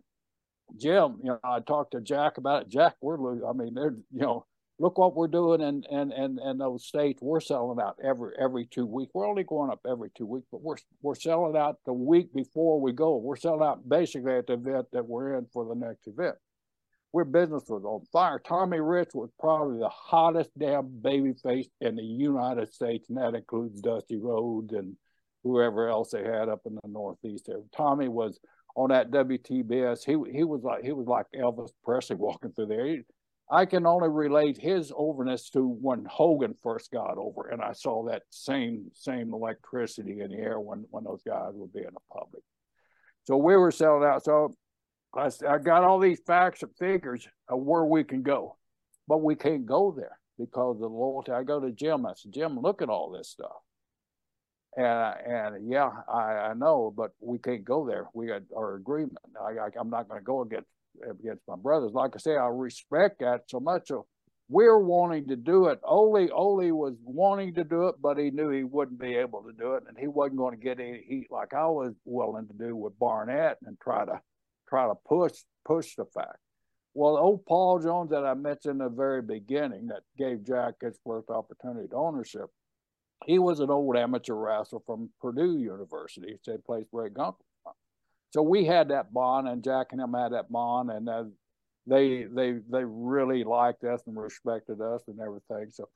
Jim, 0.78 1.18
you 1.24 1.30
know, 1.30 1.40
I 1.44 1.60
talked 1.60 1.92
to 1.92 2.02
Jack 2.02 2.38
about 2.38 2.64
it. 2.64 2.70
Jack, 2.70 2.96
we're 3.02 3.22
losing. 3.22 3.48
I 3.48 3.54
mean, 3.54 3.76
they're 3.76 3.96
you 4.12 4.22
know 4.22 4.46
look 4.80 4.98
what 4.98 5.16
we're 5.16 5.28
doing 5.28 5.62
in, 5.62 5.84
in, 5.90 6.12
in, 6.12 6.40
in 6.40 6.58
those 6.58 6.86
states. 6.86 7.22
We're 7.22 7.40
selling 7.40 7.80
out 7.80 7.98
every 8.04 8.34
every 8.40 8.66
two 8.66 8.86
weeks. 8.86 9.12
We're 9.14 9.28
only 9.28 9.44
going 9.44 9.72
up 9.72 9.82
every 9.90 10.10
two 10.16 10.26
weeks, 10.26 10.48
but 10.52 10.62
we're 10.62 10.78
we're 11.02 11.16
selling 11.16 11.58
out 11.58 11.78
the 11.86 11.94
week 11.94 12.34
before 12.34 12.80
we 12.80 12.92
go. 12.92 13.18
We're 13.18 13.36
selling 13.36 13.64
out 13.64 13.88
basically 13.88 14.34
at 14.34 14.48
the 14.48 14.54
event 14.54 14.88
that 14.94 15.08
we're 15.08 15.38
in 15.38 15.48
for 15.52 15.66
the 15.66 15.76
next 15.76 16.08
event. 16.08 16.36
We're 17.14 17.24
business 17.24 17.64
was 17.68 17.84
on 17.84 18.06
fire. 18.12 18.40
Tommy 18.40 18.80
Rich 18.80 19.12
was 19.14 19.30
probably 19.40 19.80
the 19.80 19.90
hottest 19.90 20.52
damn 20.58 20.88
baby 21.02 21.34
face 21.42 21.68
in 21.82 21.96
the 21.96 22.04
United 22.04 22.74
States, 22.74 23.10
and 23.10 23.18
that 23.18 23.34
includes 23.34 23.82
Dusty 23.82 24.18
Rhodes 24.18 24.74
and 24.74 24.96
whoever 25.44 25.88
else 25.88 26.12
they 26.12 26.24
had 26.24 26.50
up 26.50 26.62
in 26.66 26.76
the 26.76 26.82
Northeast 26.88 27.46
there. 27.48 27.62
Tommy 27.76 28.10
was 28.10 28.40
on 28.76 28.90
that 28.90 29.10
WTBS. 29.10 30.06
He 30.06 30.32
he 30.32 30.44
was 30.44 30.62
like 30.64 30.84
he 30.84 30.92
was 30.92 31.08
like 31.08 31.26
Elvis 31.36 31.72
Presley 31.84 32.18
walking 32.18 32.52
through 32.52 32.68
there. 32.68 32.86
He, 32.86 33.02
I 33.50 33.66
can 33.66 33.86
only 33.86 34.10
relate 34.10 34.58
his 34.58 34.92
overness 34.96 35.50
to 35.52 35.62
when 35.66 36.06
Hogan 36.06 36.54
first 36.62 36.92
got 36.92 37.18
over, 37.18 37.48
and 37.48 37.62
I 37.62 37.72
saw 37.72 38.06
that 38.08 38.24
same 38.30 38.92
same 38.94 39.34
electricity 39.34 40.20
in 40.20 40.32
the 40.32 40.38
air 40.38 40.60
when 40.60 40.86
when 40.90 41.06
those 41.06 41.24
guys 41.26 41.52
were 41.54 41.68
being 41.68 41.86
a 41.86 42.14
public. 42.14 42.44
So 43.24 43.38
we 43.38 43.56
were 43.56 43.72
selling 43.72 44.04
out. 44.04 44.24
So 44.26 44.56
I, 45.16 45.30
I 45.48 45.58
got 45.60 45.84
all 45.84 46.00
these 46.00 46.20
facts 46.26 46.64
and 46.64 46.76
figures 46.78 47.28
of 47.48 47.60
where 47.60 47.86
we 47.86 48.04
can 48.04 48.22
go, 48.22 48.58
but 49.08 49.22
we 49.22 49.36
can't 49.36 49.66
go 49.66 49.92
there 49.92 50.20
because 50.38 50.76
of 50.76 50.82
the 50.82 50.90
loyalty. 50.90 51.32
I 51.32 51.44
go 51.44 51.60
to 51.60 51.72
Jim. 51.72 52.06
I 52.06 52.14
said, 52.16 52.34
Jim, 52.34 52.60
look 52.60 52.82
at 52.82 52.90
all 52.90 53.12
this 53.12 53.30
stuff. 53.30 53.58
And, 54.76 54.86
and 54.86 55.72
yeah, 55.72 55.90
I, 56.08 56.50
I 56.50 56.54
know, 56.54 56.94
but 56.96 57.12
we 57.20 57.40
can't 57.40 57.66
go 57.66 57.88
there. 57.88 58.08
We 58.14 58.28
got 58.28 58.44
our 58.56 58.76
agreement. 58.76 59.18
I, 59.42 59.58
I, 59.58 59.70
I'm 59.80 59.90
not 59.90 60.08
going 60.08 60.22
to 60.22 60.24
go 60.24 60.42
against 60.42 60.70
against 61.04 61.48
my 61.48 61.56
brothers. 61.56 61.94
Like 61.94 62.12
I 62.16 62.20
say, 62.20 62.36
I 62.36 62.48
respect 62.48 63.20
that 63.20 63.44
so 63.48 63.60
much. 63.60 63.88
So 63.88 64.06
we're 64.50 64.80
wanting 64.80 65.28
to 65.28 65.36
do 65.36 65.68
it. 65.68 65.80
Ole 65.84 66.30
Ole 66.32 66.72
was 66.72 66.96
wanting 67.04 67.54
to 67.56 67.64
do 67.64 67.88
it, 67.88 67.96
but 68.02 68.18
he 68.18 68.32
knew 68.32 68.50
he 68.50 68.64
wouldn't 68.64 69.00
be 69.00 69.16
able 69.16 69.44
to 69.44 69.52
do 69.52 69.74
it, 69.76 69.84
and 69.88 69.98
he 69.98 70.08
wasn't 70.08 70.38
going 70.38 70.58
to 70.58 70.64
get 70.64 70.80
any 70.80 71.04
heat 71.08 71.28
like 71.30 71.54
I 71.54 71.68
was 71.68 71.94
willing 72.06 72.48
to 72.48 72.54
do 72.54 72.76
with 72.76 72.98
Barnett 72.98 73.58
and 73.66 73.78
try 73.80 74.06
to 74.06 74.22
try 74.70 74.88
to 74.88 74.96
push 75.08 75.34
push 75.66 75.96
the 75.96 76.06
fact. 76.06 76.38
Well, 76.94 77.18
old 77.18 77.46
Paul 77.46 77.80
Jones 77.80 78.10
that 78.12 78.26
I 78.26 78.34
mentioned 78.34 78.82
in 78.82 78.88
the 78.88 78.90
very 78.90 79.22
beginning 79.22 79.88
that 79.88 80.02
gave 80.18 80.46
Jack 80.46 80.76
his 80.82 80.98
first 81.06 81.30
opportunity 81.30 81.88
to 81.90 81.96
ownership, 81.96 82.50
he 83.26 83.40
was 83.40 83.60
an 83.60 83.70
old 83.70 83.98
amateur 83.98 84.34
wrestler 84.34 84.80
from 84.86 85.10
Purdue 85.22 85.58
University. 85.60 86.38
Said 86.44 86.64
plays 86.66 86.86
Ray 86.92 87.10
Gunkel 87.10 87.36
so 88.32 88.42
we 88.42 88.66
had 88.66 88.90
that 88.90 89.14
bond, 89.14 89.48
and 89.48 89.64
Jack 89.64 89.88
and 89.92 90.02
him 90.02 90.14
had 90.14 90.34
that 90.34 90.52
bond, 90.52 90.92
and 90.92 91.08
uh, 91.10 91.24
they 91.86 92.24
they 92.26 92.60
they 92.70 92.84
really 92.84 93.44
liked 93.44 93.84
us 93.84 94.02
and 94.08 94.18
respected 94.18 94.82
us 94.82 95.04
and 95.08 95.20
everything. 95.20 95.72
So 95.72 95.88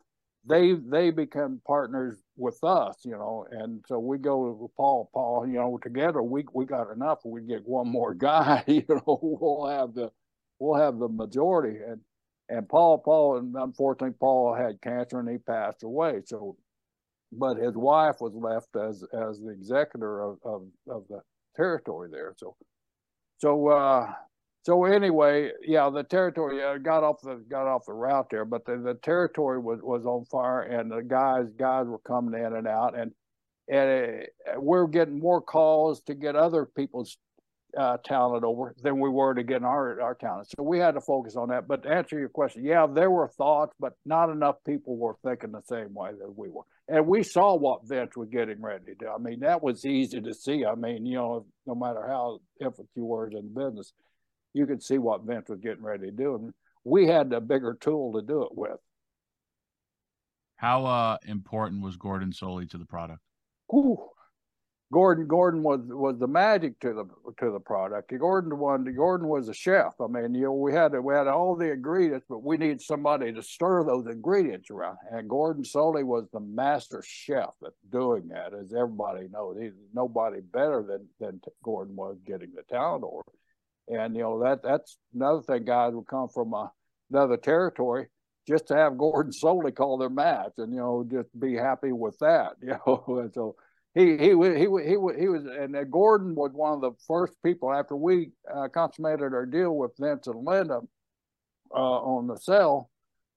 they 0.45 0.73
they 0.73 1.11
become 1.11 1.61
partners 1.67 2.17
with 2.37 2.63
us, 2.63 2.99
you 3.03 3.11
know, 3.11 3.45
and 3.51 3.83
so 3.87 3.99
we 3.99 4.17
go 4.17 4.51
with 4.51 4.71
Paul. 4.75 5.09
Paul, 5.13 5.45
you 5.47 5.55
know, 5.55 5.77
together 5.81 6.23
we 6.23 6.45
we 6.53 6.65
got 6.65 6.91
enough. 6.91 7.19
We 7.25 7.41
get 7.41 7.67
one 7.67 7.89
more 7.89 8.13
guy, 8.15 8.63
you 8.67 8.85
know, 8.89 9.19
we'll 9.21 9.67
have 9.69 9.93
the 9.93 10.11
we'll 10.59 10.79
have 10.81 10.97
the 10.99 11.09
majority. 11.09 11.79
And 11.85 12.01
and 12.49 12.67
Paul 12.69 12.99
Paul, 12.99 13.37
and 13.37 13.55
unfortunately 13.55 14.15
Paul 14.19 14.55
had 14.55 14.81
cancer 14.81 15.19
and 15.19 15.29
he 15.29 15.37
passed 15.37 15.83
away. 15.83 16.21
So, 16.25 16.57
but 17.33 17.57
his 17.57 17.75
wife 17.75 18.17
was 18.21 18.33
left 18.33 18.75
as 18.77 19.03
as 19.13 19.39
the 19.41 19.49
executor 19.49 20.21
of 20.21 20.39
of, 20.43 20.63
of 20.89 21.03
the 21.09 21.21
territory 21.55 22.09
there. 22.11 22.33
So, 22.37 22.55
so, 23.37 23.67
uh, 23.69 24.13
so 24.63 24.85
anyway, 24.85 25.51
yeah, 25.65 25.89
the 25.89 26.03
territory 26.03 26.63
uh, 26.63 26.77
got 26.77 27.03
off 27.03 27.21
the 27.21 27.43
got 27.49 27.67
off 27.67 27.85
the 27.87 27.93
route 27.93 28.27
there, 28.29 28.45
but 28.45 28.65
the, 28.65 28.77
the 28.77 28.93
territory 28.95 29.59
was 29.59 29.79
was 29.81 30.05
on 30.05 30.25
fire, 30.25 30.61
and 30.61 30.91
the 30.91 31.01
guys 31.01 31.47
guys 31.57 31.87
were 31.87 31.99
coming 31.99 32.39
in 32.39 32.53
and 32.55 32.67
out, 32.67 32.97
and 32.97 33.11
and 33.67 34.27
uh, 34.47 34.59
we're 34.59 34.87
getting 34.87 35.19
more 35.19 35.41
calls 35.41 36.01
to 36.01 36.13
get 36.13 36.35
other 36.35 36.65
people's 36.65 37.17
uh, 37.77 37.97
talent 38.03 38.43
over 38.43 38.75
than 38.83 38.99
we 38.99 39.09
were 39.09 39.33
to 39.33 39.43
get 39.43 39.63
our 39.63 39.99
our 40.01 40.13
talent. 40.13 40.47
So 40.55 40.63
we 40.63 40.77
had 40.77 40.93
to 40.93 41.01
focus 41.01 41.35
on 41.35 41.49
that. 41.49 41.67
But 41.67 41.83
to 41.83 41.89
answer 41.89 42.19
your 42.19 42.29
question, 42.29 42.63
yeah, 42.63 42.85
there 42.85 43.09
were 43.09 43.29
thoughts, 43.29 43.73
but 43.79 43.93
not 44.05 44.29
enough 44.29 44.57
people 44.65 44.95
were 44.97 45.15
thinking 45.23 45.51
the 45.51 45.63
same 45.63 45.93
way 45.93 46.11
that 46.19 46.37
we 46.37 46.49
were 46.49 46.63
and 46.91 47.07
we 47.07 47.23
saw 47.23 47.55
what 47.55 47.87
Vince 47.87 48.17
was 48.17 48.27
getting 48.29 48.61
ready 48.61 48.83
to 48.85 48.95
do. 48.95 49.07
I 49.07 49.17
mean, 49.17 49.39
that 49.39 49.63
was 49.63 49.85
easy 49.85 50.19
to 50.19 50.33
see. 50.33 50.65
I 50.65 50.75
mean, 50.75 51.05
you 51.05 51.15
know, 51.15 51.45
no 51.65 51.73
matter 51.73 52.05
how 52.05 52.39
infant 52.59 52.89
you 52.95 53.05
were 53.05 53.27
in 53.27 53.33
the 53.33 53.41
business, 53.41 53.93
you 54.53 54.65
could 54.65 54.83
see 54.83 54.97
what 54.97 55.23
Vince 55.23 55.47
was 55.47 55.59
getting 55.59 55.83
ready 55.83 56.07
to 56.07 56.11
do, 56.11 56.35
and 56.35 56.53
we 56.83 57.07
had 57.07 57.31
a 57.31 57.39
bigger 57.39 57.77
tool 57.79 58.13
to 58.13 58.21
do 58.21 58.43
it 58.43 58.49
with. 58.51 58.77
How 60.57 60.85
uh, 60.85 61.17
important 61.25 61.81
was 61.81 61.95
Gordon 61.95 62.31
Solie 62.31 62.69
to 62.71 62.77
the 62.77 62.85
product? 62.85 63.21
Ooh, 63.73 64.09
Gordon 64.91 65.25
Gordon 65.25 65.63
was 65.63 65.79
was 65.85 66.19
the 66.19 66.27
magic 66.27 66.77
to 66.81 66.93
the 66.93 67.05
to 67.39 67.51
the 67.51 67.59
product. 67.59 68.11
Gordon 68.19 68.57
one 68.57 68.83
Gordon 68.93 69.29
was 69.29 69.47
a 69.47 69.53
chef. 69.53 69.93
I 70.01 70.07
mean, 70.07 70.35
you 70.35 70.43
know, 70.43 70.53
we 70.53 70.73
had 70.73 70.91
we 70.99 71.13
had 71.13 71.27
all 71.27 71.55
the 71.55 71.71
ingredients, 71.71 72.25
but 72.27 72.43
we 72.43 72.57
needed 72.57 72.81
somebody 72.81 73.31
to 73.31 73.41
stir 73.41 73.85
those 73.85 74.07
ingredients 74.07 74.69
around. 74.69 74.97
And 75.09 75.29
Gordon 75.29 75.63
Solie 75.63 76.03
was 76.03 76.27
the 76.33 76.41
master 76.41 77.01
chef 77.05 77.53
at 77.65 77.71
doing 77.89 78.27
that, 78.29 78.53
as 78.53 78.73
everybody 78.73 79.29
knows. 79.29 79.57
He's 79.61 79.71
nobody 79.93 80.41
better 80.41 80.83
than 80.83 81.07
than 81.21 81.39
Gordon 81.63 81.95
was 81.95 82.17
getting 82.25 82.51
the 82.53 82.63
talent 82.63 83.05
over. 83.05 83.23
And 83.87 84.13
you 84.13 84.23
know 84.23 84.43
that 84.43 84.61
that's 84.61 84.97
another 85.15 85.41
thing. 85.41 85.63
Guys 85.63 85.93
would 85.93 86.07
come 86.07 86.27
from 86.27 86.53
a, 86.53 86.69
another 87.09 87.37
territory 87.37 88.07
just 88.45 88.67
to 88.67 88.75
have 88.75 88.97
Gordon 88.97 89.31
Solie 89.31 89.73
call 89.73 89.97
their 89.97 90.09
match, 90.09 90.51
and 90.57 90.73
you 90.73 90.79
know 90.79 91.07
just 91.09 91.29
be 91.39 91.55
happy 91.55 91.93
with 91.93 92.19
that. 92.19 92.55
You 92.61 92.77
know, 92.85 93.21
and 93.21 93.33
so 93.33 93.55
he 93.93 94.17
he 94.17 94.29
he 94.29 94.33
he 94.33 94.59
he 94.59 94.67
he 95.19 95.27
was 95.27 95.45
and 95.45 95.75
Gordon 95.91 96.33
was 96.33 96.51
one 96.53 96.73
of 96.73 96.81
the 96.81 96.91
first 97.07 97.33
people 97.43 97.73
after 97.73 97.95
we 97.95 98.31
uh, 98.53 98.69
consummated 98.69 99.33
our 99.33 99.45
deal 99.45 99.75
with 99.75 99.91
Vince 99.99 100.27
and 100.27 100.45
Linda 100.45 100.79
uh, 101.73 101.77
on 101.77 102.27
the 102.27 102.37
cell. 102.37 102.89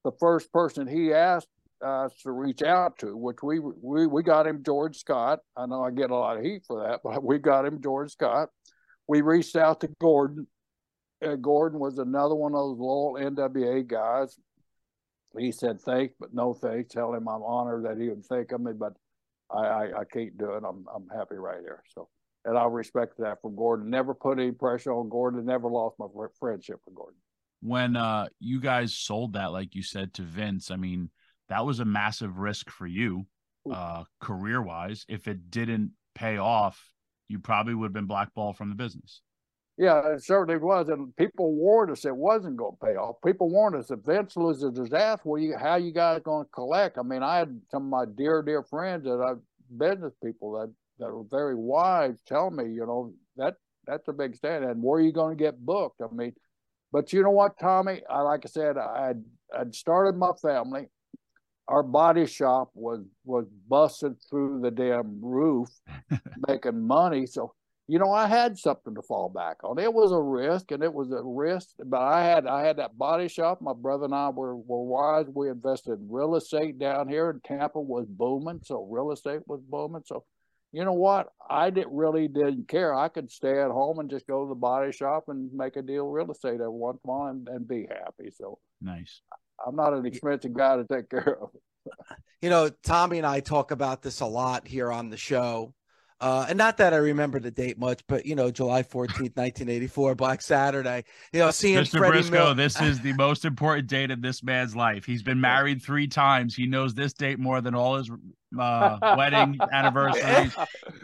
The 0.04 0.12
first 0.20 0.52
person 0.52 0.86
he 0.86 1.12
asked 1.12 1.48
us 1.84 2.12
to 2.22 2.30
reach 2.30 2.62
out 2.62 2.98
to, 2.98 3.16
which 3.16 3.42
we 3.42 3.58
we 3.58 4.06
we 4.06 4.22
got 4.22 4.46
him 4.46 4.62
George 4.64 4.96
Scott. 4.96 5.40
I 5.56 5.66
know 5.66 5.82
I 5.82 5.90
get 5.90 6.10
a 6.10 6.16
lot 6.16 6.36
of 6.36 6.44
heat 6.44 6.62
for 6.66 6.86
that, 6.86 7.00
but 7.04 7.24
we 7.24 7.38
got 7.38 7.66
him 7.66 7.82
George 7.82 8.12
Scott. 8.12 8.50
We 9.08 9.22
reached 9.22 9.56
out 9.56 9.80
to 9.80 9.88
Gordon. 10.00 10.46
Uh, 11.24 11.36
Gordon 11.36 11.80
was 11.80 11.98
another 11.98 12.34
one 12.34 12.52
of 12.52 12.60
those 12.60 12.78
loyal 12.78 13.14
NWA 13.14 13.86
guys. 13.86 14.38
He 15.36 15.50
said 15.50 15.80
thanks, 15.80 16.14
but 16.20 16.32
no 16.32 16.54
thanks. 16.54 16.92
Tell 16.92 17.12
him 17.12 17.28
I'm 17.28 17.42
honored 17.42 17.86
that 17.86 18.00
he 18.00 18.08
would 18.08 18.24
think 18.24 18.52
of 18.52 18.60
me, 18.60 18.72
but 18.72 18.94
I, 19.54 19.66
I, 19.66 20.00
I 20.00 20.04
can't 20.04 20.36
do 20.36 20.52
it. 20.52 20.64
I'm 20.66 20.84
I'm 20.94 21.08
happy 21.14 21.36
right 21.36 21.60
here. 21.60 21.82
So, 21.94 22.08
and 22.44 22.58
I 22.58 22.64
respect 22.64 23.18
that 23.18 23.40
from 23.40 23.56
Gordon. 23.56 23.90
Never 23.90 24.14
put 24.14 24.38
any 24.38 24.52
pressure 24.52 24.92
on 24.92 25.08
Gordon. 25.08 25.44
Never 25.44 25.68
lost 25.68 25.96
my 25.98 26.06
friendship 26.38 26.80
with 26.86 26.94
Gordon. 26.94 27.18
When 27.62 27.96
uh, 27.96 28.28
you 28.40 28.60
guys 28.60 28.94
sold 28.94 29.34
that, 29.34 29.52
like 29.52 29.74
you 29.74 29.82
said 29.82 30.12
to 30.14 30.22
Vince, 30.22 30.70
I 30.70 30.76
mean, 30.76 31.10
that 31.48 31.64
was 31.64 31.80
a 31.80 31.84
massive 31.84 32.38
risk 32.38 32.68
for 32.70 32.86
you, 32.86 33.26
uh, 33.72 34.04
career 34.20 34.60
wise. 34.60 35.06
If 35.08 35.28
it 35.28 35.50
didn't 35.50 35.92
pay 36.14 36.36
off, 36.36 36.92
you 37.28 37.38
probably 37.38 37.74
would 37.74 37.86
have 37.86 37.92
been 37.94 38.06
blackballed 38.06 38.56
from 38.56 38.68
the 38.68 38.74
business. 38.74 39.22
Yeah, 39.76 40.14
it 40.14 40.22
certainly 40.22 40.60
was, 40.60 40.88
and 40.88 41.14
people 41.16 41.52
warned 41.52 41.90
us 41.90 42.04
it 42.04 42.14
wasn't 42.16 42.56
going 42.56 42.76
to 42.80 42.86
pay 42.86 42.94
off. 42.94 43.16
People 43.26 43.50
warned 43.50 43.74
us 43.74 43.90
if 43.90 44.00
Vince 44.00 44.36
loses 44.36 44.78
his 44.78 44.92
ass, 44.92 45.18
well, 45.24 45.42
you, 45.42 45.56
how 45.58 45.74
you 45.76 45.92
guys 45.92 46.20
going 46.24 46.44
to 46.44 46.50
collect? 46.52 46.96
I 46.96 47.02
mean, 47.02 47.24
I 47.24 47.38
had 47.38 47.60
some 47.72 47.82
of 47.84 47.88
my 47.88 48.04
dear, 48.04 48.40
dear 48.42 48.62
friends 48.62 49.04
that 49.04 49.20
I 49.20 49.34
business 49.76 50.12
people 50.22 50.52
that 50.52 50.72
that 51.00 51.12
were 51.12 51.24
very 51.28 51.56
wise 51.56 52.20
tell 52.26 52.50
me, 52.50 52.64
you 52.72 52.86
know, 52.86 53.12
that 53.36 53.56
That's 53.86 54.06
a 54.08 54.12
big 54.12 54.36
stand. 54.36 54.64
And 54.64 54.80
where 54.82 55.00
are 55.00 55.02
you 55.02 55.12
going 55.12 55.36
to 55.36 55.42
get 55.42 55.58
booked? 55.64 56.00
I 56.00 56.06
mean, 56.14 56.34
but 56.92 57.12
you 57.12 57.22
know 57.22 57.30
what, 57.30 57.58
Tommy? 57.58 58.02
I 58.08 58.20
like 58.20 58.42
I 58.44 58.48
said, 58.48 58.78
I 58.78 59.14
I'd 59.56 59.74
started 59.74 60.16
my 60.16 60.30
family. 60.40 60.86
Our 61.68 61.82
body 61.82 62.26
shop 62.26 62.70
was 62.74 63.04
was 63.24 63.46
busted 63.68 64.16
through 64.30 64.60
the 64.60 64.70
damn 64.70 65.20
roof, 65.24 65.68
making 66.48 66.86
money. 66.86 67.26
So 67.26 67.54
you 67.86 67.98
know, 67.98 68.12
I 68.12 68.26
had 68.26 68.58
something 68.58 68.94
to 68.94 69.02
fall 69.02 69.28
back 69.28 69.58
on. 69.62 69.78
It 69.78 69.92
was 69.92 70.10
a 70.10 70.20
risk, 70.20 70.70
and 70.70 70.82
it 70.82 70.92
was 70.92 71.10
a 71.12 71.20
risk, 71.22 71.74
but 71.84 72.00
I 72.00 72.24
had 72.24 72.46
I 72.46 72.64
had 72.64 72.78
that 72.78 72.96
body 72.96 73.28
shop. 73.28 73.60
My 73.60 73.74
brother 73.74 74.06
and 74.06 74.14
I 74.14 74.30
were 74.30 74.56
were 74.56 74.82
wise. 74.82 75.26
We 75.34 75.50
invested 75.50 76.00
in 76.00 76.08
real 76.10 76.34
estate 76.36 76.78
down 76.78 77.08
here, 77.08 77.28
and 77.28 77.44
Tampa 77.44 77.80
was 77.80 78.06
booming, 78.08 78.60
so 78.64 78.86
real 78.90 79.12
estate 79.12 79.40
was 79.46 79.60
booming. 79.60 80.02
So, 80.06 80.24
you 80.72 80.84
know 80.84 80.94
what? 80.94 81.28
I 81.50 81.68
didn't 81.68 81.94
really 81.94 82.26
didn't 82.26 82.68
care. 82.68 82.94
I 82.94 83.08
could 83.08 83.30
stay 83.30 83.60
at 83.60 83.70
home 83.70 83.98
and 83.98 84.08
just 84.08 84.26
go 84.26 84.44
to 84.44 84.48
the 84.48 84.54
body 84.54 84.90
shop 84.90 85.24
and 85.28 85.52
make 85.52 85.76
a 85.76 85.82
deal 85.82 86.06
real 86.06 86.30
estate 86.30 86.54
every 86.54 86.68
once 86.70 87.00
in 87.04 87.10
a 87.10 87.12
while 87.12 87.28
and, 87.28 87.48
and 87.48 87.68
be 87.68 87.86
happy. 87.90 88.30
So 88.30 88.58
nice. 88.80 89.20
I'm 89.66 89.76
not 89.76 89.92
an 89.92 90.06
expensive 90.06 90.54
guy 90.54 90.76
to 90.76 90.86
take 90.90 91.10
care 91.10 91.38
of. 91.40 91.50
You 92.40 92.50
know, 92.50 92.70
Tommy 92.82 93.18
and 93.18 93.26
I 93.26 93.40
talk 93.40 93.70
about 93.70 94.02
this 94.02 94.20
a 94.20 94.26
lot 94.26 94.66
here 94.66 94.90
on 94.90 95.10
the 95.10 95.16
show 95.16 95.74
uh, 96.24 96.46
and 96.48 96.56
not 96.56 96.78
that 96.78 96.94
I 96.94 96.96
remember 96.96 97.38
the 97.38 97.50
date 97.50 97.78
much, 97.78 98.00
but 98.08 98.24
you 98.24 98.34
know, 98.34 98.50
July 98.50 98.82
14th, 98.82 99.36
1984, 99.36 100.14
Black 100.14 100.40
Saturday. 100.40 101.04
You 101.34 101.40
know, 101.40 101.50
seeing 101.50 101.76
Mr. 101.76 101.98
Freddie 101.98 102.20
Brisco, 102.20 102.30
Mil- 102.30 102.54
this 102.54 102.80
is 102.80 102.98
the 103.00 103.12
most 103.12 103.44
important 103.44 103.88
date 103.88 104.10
in 104.10 104.22
this 104.22 104.42
man's 104.42 104.74
life. 104.74 105.04
He's 105.04 105.22
been 105.22 105.38
married 105.38 105.82
three 105.82 106.08
times. 106.08 106.54
He 106.54 106.66
knows 106.66 106.94
this 106.94 107.12
date 107.12 107.38
more 107.38 107.60
than 107.60 107.74
all 107.74 107.96
his 107.96 108.10
uh, 108.58 108.98
wedding 109.18 109.58
anniversaries. 109.70 110.56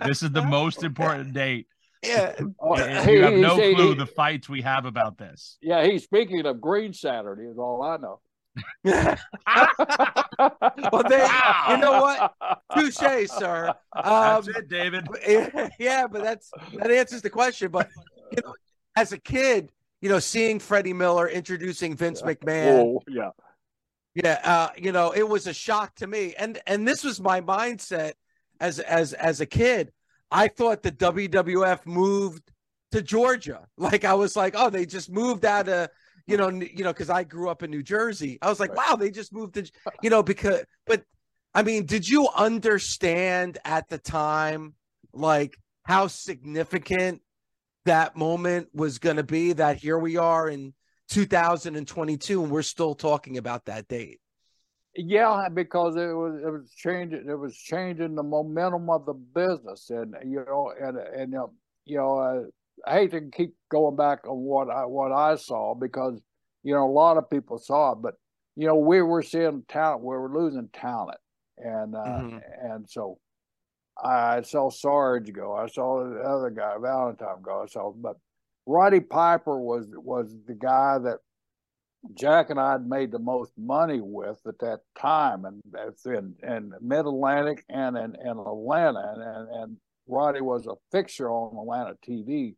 This 0.07 0.23
is 0.23 0.31
the 0.31 0.43
most 0.43 0.85
important 0.85 1.35
date. 1.35 1.67
Yeah, 2.03 2.33
you 2.41 3.23
have 3.23 3.35
no 3.35 3.57
clue 3.57 3.95
the 3.95 4.07
fights 4.07 4.49
we 4.49 4.63
have 4.63 4.87
about 4.87 5.19
this. 5.19 5.59
Yeah, 5.61 5.85
he's 5.85 6.03
speaking 6.03 6.47
of 6.47 6.63
Green 6.63 6.95
Saturday, 6.95 7.43
is 7.43 7.59
all 7.59 7.83
I 7.83 7.99
know. 7.99 8.21
well, 8.85 9.17
they, 11.09 11.29
you 11.69 11.77
know 11.79 12.01
what? 12.01 12.35
Touche, 12.75 13.29
sir. 13.29 13.75
Um, 13.93 14.45
that's 14.45 14.49
it, 14.49 14.69
David. 14.69 15.07
Yeah, 15.79 16.07
but 16.07 16.23
that's 16.23 16.51
that 16.79 16.91
answers 16.91 17.23
the 17.23 17.31
question. 17.31 17.71
But 17.71 17.89
you 18.31 18.39
know, 18.45 18.55
as 18.97 19.13
a 19.13 19.19
kid, 19.19 19.71
you 20.01 20.09
know, 20.09 20.19
seeing 20.19 20.59
Freddie 20.59 20.93
Miller 20.93 21.29
introducing 21.29 21.97
Vince 21.97 22.23
McMahon, 22.23 22.79
oh, 22.79 23.03
yeah, 23.09 23.31
yeah, 24.15 24.41
uh, 24.45 24.69
you 24.77 24.93
know, 24.93 25.13
it 25.13 25.29
was 25.29 25.47
a 25.47 25.55
shock 25.55 25.95
to 25.97 26.07
me, 26.07 26.35
and 26.39 26.61
and 26.67 26.87
this 26.87 27.05
was 27.05 27.21
my 27.21 27.41
mindset 27.41 28.13
as 28.61 28.79
as 28.81 29.13
as 29.13 29.41
a 29.41 29.47
kid. 29.47 29.93
I 30.31 30.49
thought 30.49 30.83
the 30.83 30.93
WWF 30.93 31.87
moved 31.87 32.51
to 32.93 33.03
Georgia. 33.03 33.67
Like 33.77 34.05
I 34.05 34.15
was 34.15 34.37
like, 34.37 34.55
oh, 34.57 34.71
they 34.71 34.87
just 34.87 35.11
moved 35.11 35.45
out 35.45 35.69
of 35.69 35.89
you 36.31 36.37
know, 36.37 36.49
you 36.49 36.85
know, 36.85 36.93
because 36.93 37.11
I 37.11 37.25
grew 37.25 37.49
up 37.49 37.63
in 37.63 37.71
New 37.71 37.83
Jersey. 37.83 38.39
I 38.41 38.49
was 38.49 38.61
like, 38.61 38.75
wow, 38.75 38.97
they 38.97 39.11
just 39.11 39.33
moved 39.33 39.55
to, 39.55 39.71
you 40.03 40.11
know, 40.11 40.23
because, 40.23 40.65
but 40.87 41.03
I 41.55 41.63
mean, 41.63 41.87
did 41.87 42.09
you 42.09 42.29
understand 42.29 43.59
at 43.65 43.89
the 43.89 43.99
time, 43.99 44.75
like 45.13 45.57
how 45.83 46.07
significant 46.07 47.23
that 47.85 48.17
moment 48.17 48.69
was 48.73 48.99
going 48.99 49.17
to 49.17 49.25
be? 49.25 49.55
That 49.55 49.77
here 49.77 49.99
we 49.99 50.17
are 50.17 50.49
in 50.49 50.73
2022, 51.11 52.43
and 52.43 52.53
we're 52.53 52.63
still 52.63 52.95
talking 52.95 53.37
about 53.37 53.65
that 53.67 53.89
date. 53.89 54.21
Yeah, 54.97 55.49
because 55.53 55.97
it 55.97 56.13
was 56.13 56.41
it 56.45 56.51
was 56.51 56.73
changing 56.77 57.29
it 57.29 57.39
was 57.39 57.57
changing 57.57 58.15
the 58.17 58.23
momentum 58.23 58.91
of 58.91 59.07
the 59.07 59.15
business, 59.15 59.91
and 59.91 60.15
you 60.25 60.45
know, 60.47 60.73
and 60.81 60.97
and 60.97 61.33
you 61.33 61.39
know, 61.39 61.53
you 61.85 62.01
uh, 62.01 62.43
I 62.87 62.95
hate 62.95 63.11
to 63.13 63.21
keep 63.33 63.55
going 63.71 63.97
back 63.97 64.27
on 64.27 64.37
what 64.37 64.71
I 64.71 64.85
what 64.87 65.13
I 65.13 65.37
saw 65.37 65.75
because 65.75 66.21
you 66.63 66.75
know 66.75 66.87
a 66.87 66.91
lot 66.91 67.17
of 67.17 67.31
people 67.31 67.59
saw 67.59 67.93
it, 67.93 68.03
but 68.03 68.15
you 68.57 68.67
know 68.67 68.77
we 68.77 69.03
were 69.03 69.23
seeing 69.23 69.65
talent, 69.69 70.03
we 70.03 70.17
were 70.17 70.33
losing 70.33 70.69
talent, 70.73 71.19
and 71.59 71.95
uh, 71.95 71.99
mm-hmm. 71.99 72.39
and 72.63 72.89
so 72.89 73.19
I 74.03 74.43
saw 74.43 74.71
Sarge 74.71 75.33
go, 75.33 75.55
I 75.55 75.67
saw 75.67 76.09
the 76.09 76.21
other 76.21 76.51
guy 76.51 76.75
Valentine 76.81 77.43
go, 77.43 77.63
I 77.63 77.67
saw, 77.67 77.93
but 77.93 78.17
Roddy 78.67 79.01
Piper 79.01 79.61
was 79.61 79.87
was 79.95 80.35
the 80.47 80.55
guy 80.55 80.99
that 80.99 81.19
Jack 82.15 82.51
and 82.51 82.59
I 82.59 82.73
had 82.73 82.87
made 82.87 83.13
the 83.13 83.19
most 83.19 83.53
money 83.59 84.01
with 84.01 84.41
at 84.47 84.59
that 84.61 84.81
time, 84.99 85.45
and 85.45 85.63
in 86.07 86.35
in 86.43 86.73
Mid 86.81 87.01
Atlantic 87.01 87.65
and 87.69 87.97
in, 87.97 88.17
in 88.25 88.39
Atlanta, 88.39 89.13
and, 89.15 89.23
and 89.23 89.63
and 89.63 89.77
Roddy 90.07 90.41
was 90.41 90.67
a 90.67 90.75
fixture 90.91 91.31
on 91.31 91.57
Atlanta 91.57 91.97
TV 92.07 92.55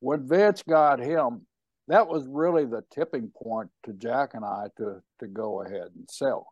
when 0.00 0.28
Vince 0.28 0.62
got 0.62 1.00
him, 1.00 1.46
that 1.88 2.08
was 2.08 2.26
really 2.26 2.64
the 2.64 2.82
tipping 2.92 3.30
point 3.42 3.70
to 3.84 3.92
Jack 3.92 4.34
and 4.34 4.44
I 4.44 4.66
to 4.78 5.02
to 5.20 5.26
go 5.26 5.62
ahead 5.62 5.88
and 5.94 6.08
sell. 6.10 6.48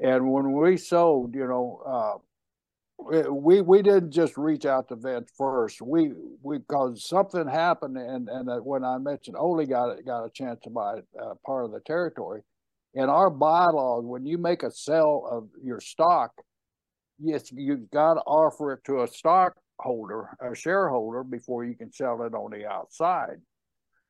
And 0.00 0.32
when 0.32 0.52
we 0.52 0.76
sold, 0.76 1.34
you 1.34 1.46
know, 1.46 1.82
uh, 1.86 2.18
we 3.30 3.60
we 3.60 3.82
didn't 3.82 4.12
just 4.12 4.36
reach 4.36 4.64
out 4.64 4.88
to 4.88 4.96
Vince 4.96 5.30
first. 5.36 5.82
We 5.82 6.12
we 6.42 6.58
because 6.58 7.06
something 7.06 7.46
happened, 7.46 7.96
and 7.96 8.28
and 8.28 8.64
when 8.64 8.84
I 8.84 8.98
mentioned 8.98 9.36
Ole 9.36 9.66
got 9.66 10.04
got 10.04 10.24
a 10.24 10.30
chance 10.30 10.60
to 10.64 10.70
buy 10.70 11.00
uh, 11.20 11.34
part 11.44 11.64
of 11.64 11.72
the 11.72 11.80
territory, 11.80 12.42
in 12.94 13.08
our 13.08 13.30
bylaws, 13.30 14.04
when 14.04 14.26
you 14.26 14.38
make 14.38 14.62
a 14.62 14.70
sale 14.70 15.26
of 15.30 15.48
your 15.62 15.80
stock, 15.80 16.32
yes, 17.18 17.50
you've 17.52 17.90
got 17.90 18.14
to 18.14 18.20
offer 18.20 18.72
it 18.72 18.84
to 18.84 19.02
a 19.02 19.08
stock 19.08 19.54
holder, 19.78 20.36
a 20.40 20.54
shareholder, 20.54 21.24
before 21.24 21.64
you 21.64 21.74
can 21.74 21.92
sell 21.92 22.22
it 22.22 22.34
on 22.34 22.50
the 22.50 22.66
outside. 22.66 23.40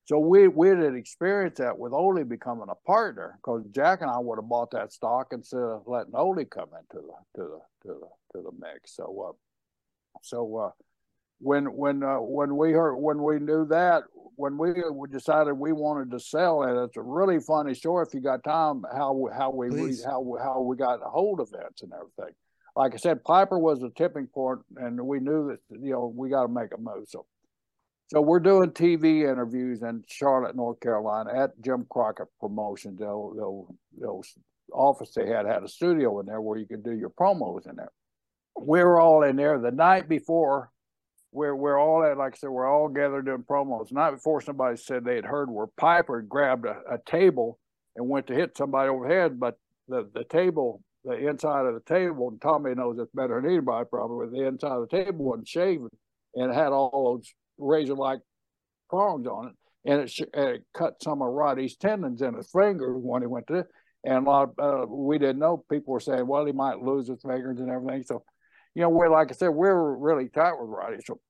So 0.05 0.18
we 0.18 0.48
we 0.48 0.68
had 0.68 0.83
experienced 0.94 1.59
that 1.59 1.79
with 1.79 1.92
Ole 1.92 2.25
becoming 2.25 2.68
a 2.68 2.87
partner 2.87 3.38
because 3.38 3.64
Jack 3.70 4.01
and 4.03 4.11
I 4.11 4.18
would 4.18 4.37
have 4.37 4.48
bought 4.48 4.72
that 4.72 4.92
stock 4.92 5.29
instead 5.33 5.61
of 5.61 5.85
letting 5.87 6.14
Ole 6.14 6.44
come 6.44 6.70
into 6.79 7.07
the 7.07 7.40
to 7.40 7.48
the 7.48 7.61
to 7.83 7.98
the 8.01 8.09
to 8.33 8.42
the 8.42 8.53
mix. 8.59 8.96
So 8.96 9.29
uh, 9.29 10.18
so 10.22 10.57
uh, 10.57 10.70
when 11.38 11.66
when 11.77 12.03
uh, 12.03 12.16
when 12.16 12.57
we 12.57 12.72
heard 12.72 12.96
when 12.96 13.22
we 13.22 13.38
knew 13.38 13.64
that 13.66 14.03
when 14.37 14.59
we 14.59 14.75
decided 15.09 15.53
we 15.53 15.72
wanted 15.72 16.11
to 16.11 16.18
sell 16.18 16.64
it, 16.64 16.85
it's 16.85 16.96
a 16.96 17.03
really 17.03 17.38
funny 17.38 17.75
story. 17.75 18.05
If 18.07 18.12
you 18.12 18.20
got 18.20 18.42
time, 18.42 18.85
how 18.92 19.29
how 19.33 19.51
we, 19.51 19.70
we 19.70 19.96
how 20.05 20.37
how 20.42 20.61
we 20.62 20.77
got 20.77 21.01
a 21.05 21.11
hold 21.11 21.38
of 21.38 21.53
it 21.53 21.81
and 21.83 21.92
everything 21.92 22.35
like 22.75 22.95
I 22.95 22.97
said, 22.97 23.25
Piper 23.25 23.59
was 23.59 23.81
the 23.81 23.91
tipping 23.91 24.27
point, 24.27 24.61
and 24.77 25.01
we 25.01 25.21
knew 25.21 25.49
that 25.49 25.61
you 25.71 25.93
know 25.93 26.13
we 26.15 26.31
got 26.31 26.43
to 26.43 26.53
make 26.53 26.73
a 26.73 26.81
move. 26.81 27.05
So, 27.09 27.27
so 28.09 28.21
we're 28.21 28.41
doing 28.41 28.71
TV 28.71 29.31
interviews 29.31 29.83
in 29.83 30.05
Charlotte, 30.09 30.57
North 30.57 30.81
Carolina, 30.81 31.31
at 31.35 31.61
Jim 31.61 31.87
Crockett 31.91 32.29
Promotions. 32.41 32.99
They'll, 32.99 33.69
they'll, 33.99 34.23
office 34.73 35.13
they 35.15 35.29
had 35.29 35.45
had 35.45 35.63
a 35.63 35.69
studio 35.69 36.19
in 36.21 36.27
there 36.27 36.41
where 36.41 36.59
you 36.59 36.67
could 36.67 36.83
do 36.83 36.93
your 36.93 37.11
promos 37.11 37.69
in 37.69 37.77
there. 37.77 37.93
We 38.59 38.83
were 38.83 39.01
all 39.01 39.23
in 39.23 39.37
there 39.37 39.59
the 39.59 39.71
night 39.71 40.09
before. 40.09 40.71
We're 41.31 41.55
we're 41.55 41.81
all 41.81 42.05
at 42.05 42.17
like 42.17 42.35
I 42.35 42.37
said, 42.37 42.51
we're 42.51 42.71
all 42.71 42.89
gathered 42.89 43.27
doing 43.27 43.45
promos. 43.49 43.89
The 43.89 43.95
night 43.95 44.13
before, 44.13 44.41
somebody 44.41 44.77
said 44.77 45.05
they 45.05 45.17
had 45.17 45.25
heard 45.25 45.51
where 45.51 45.67
Piper 45.67 46.23
grabbed 46.23 46.67
a, 46.67 46.81
a 46.91 46.99
table 47.07 47.59
and 47.97 48.09
went 48.09 48.27
to 48.29 48.35
hit 48.35 48.57
somebody 48.57 48.89
overhead, 48.89 49.39
but 49.39 49.59
the 49.89 50.09
the 50.15 50.25
table 50.25 50.83
the 51.05 51.29
inside 51.29 51.67
of 51.67 51.75
the 51.75 51.81
table, 51.81 52.29
and 52.29 52.41
Tommy 52.41 52.75
knows 52.75 52.99
it 52.99 53.15
better 53.15 53.41
than 53.41 53.51
anybody 53.51 53.87
probably, 53.91 54.29
the 54.29 54.47
inside 54.47 54.73
of 54.73 54.88
the 54.88 54.97
table 55.05 55.25
wasn't 55.25 55.49
shaven 55.49 55.88
and 56.35 56.53
had 56.53 56.73
all 56.73 57.17
those 57.17 57.33
razor 57.59 57.95
like 57.95 58.21
prongs 58.88 59.27
on 59.27 59.49
it. 59.49 59.55
And 59.85 60.01
it, 60.03 60.11
sh- 60.11 60.23
it, 60.33 60.65
cut 60.75 61.03
some 61.03 61.23
of 61.23 61.29
Roddy's 61.29 61.77
tendons 61.77 62.23
in 62.23 62.35
his 62.35 62.51
fingers 62.51 62.97
when 62.97 63.23
he 63.23 63.27
went 63.27 63.49
to 63.49 63.55
it. 63.57 63.67
And 64.05 64.27
a 64.27 64.31
lot 64.31 64.51
of, 64.59 64.83
uh, 64.83 64.87
we 64.87 65.19
didn't 65.19 65.41
know. 65.41 65.65
People 65.71 65.95
were 65.95 66.01
saying, 66.01 66.27
well, 66.27 66.47
he 66.47 66.53
might 66.53 66.83
lose 66.83 67.09
his 67.09 67.23
fingers 67.23 67.59
and 67.59 67.71
everything. 67.71 68.05
So, 68.05 68.23
you 68.75 68.83
know, 68.83 68.88
we're 68.88 69.09
like 69.09 69.31
I 69.31 69.35
said, 69.35 69.49
we're 69.49 69.97
really 69.97 70.29
tight 70.29 70.55
with 70.59 70.69
Roddy. 70.69 70.99
So 71.05 71.21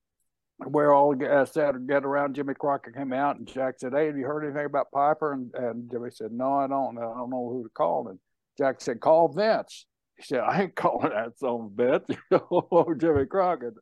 we're 0.67 0.95
all 0.95 1.15
uh, 1.23 1.45
sat 1.45 1.87
get 1.87 2.05
around. 2.05 2.35
Jimmy 2.35 2.55
Crockett 2.55 2.95
came 2.95 3.13
out 3.13 3.37
and 3.37 3.47
Jack 3.47 3.75
said, 3.79 3.93
"Hey, 3.93 4.07
have 4.07 4.17
you 4.17 4.25
heard 4.25 4.45
anything 4.45 4.67
about 4.67 4.91
Piper?" 4.93 5.33
And, 5.33 5.51
and 5.55 5.91
Jimmy 5.91 6.11
said, 6.11 6.33
"No, 6.33 6.55
I 6.55 6.67
don't. 6.67 6.97
I 6.99 7.03
don't 7.03 7.31
know 7.31 7.49
who 7.51 7.65
to 7.65 7.71
call." 7.71 8.09
And 8.09 8.19
Jack 8.59 8.81
said, 8.81 9.01
call 9.01 9.29
Vince. 9.29 9.87
He 10.17 10.23
said, 10.25 10.41
I 10.41 10.63
ain't 10.63 10.75
calling 10.77 11.11
that 11.11 11.39
son 11.39 11.73
of 11.79 11.79
a 11.79 12.01
bitch, 12.01 13.01
Jimmy 13.01 13.27
Crockett. 13.27 13.75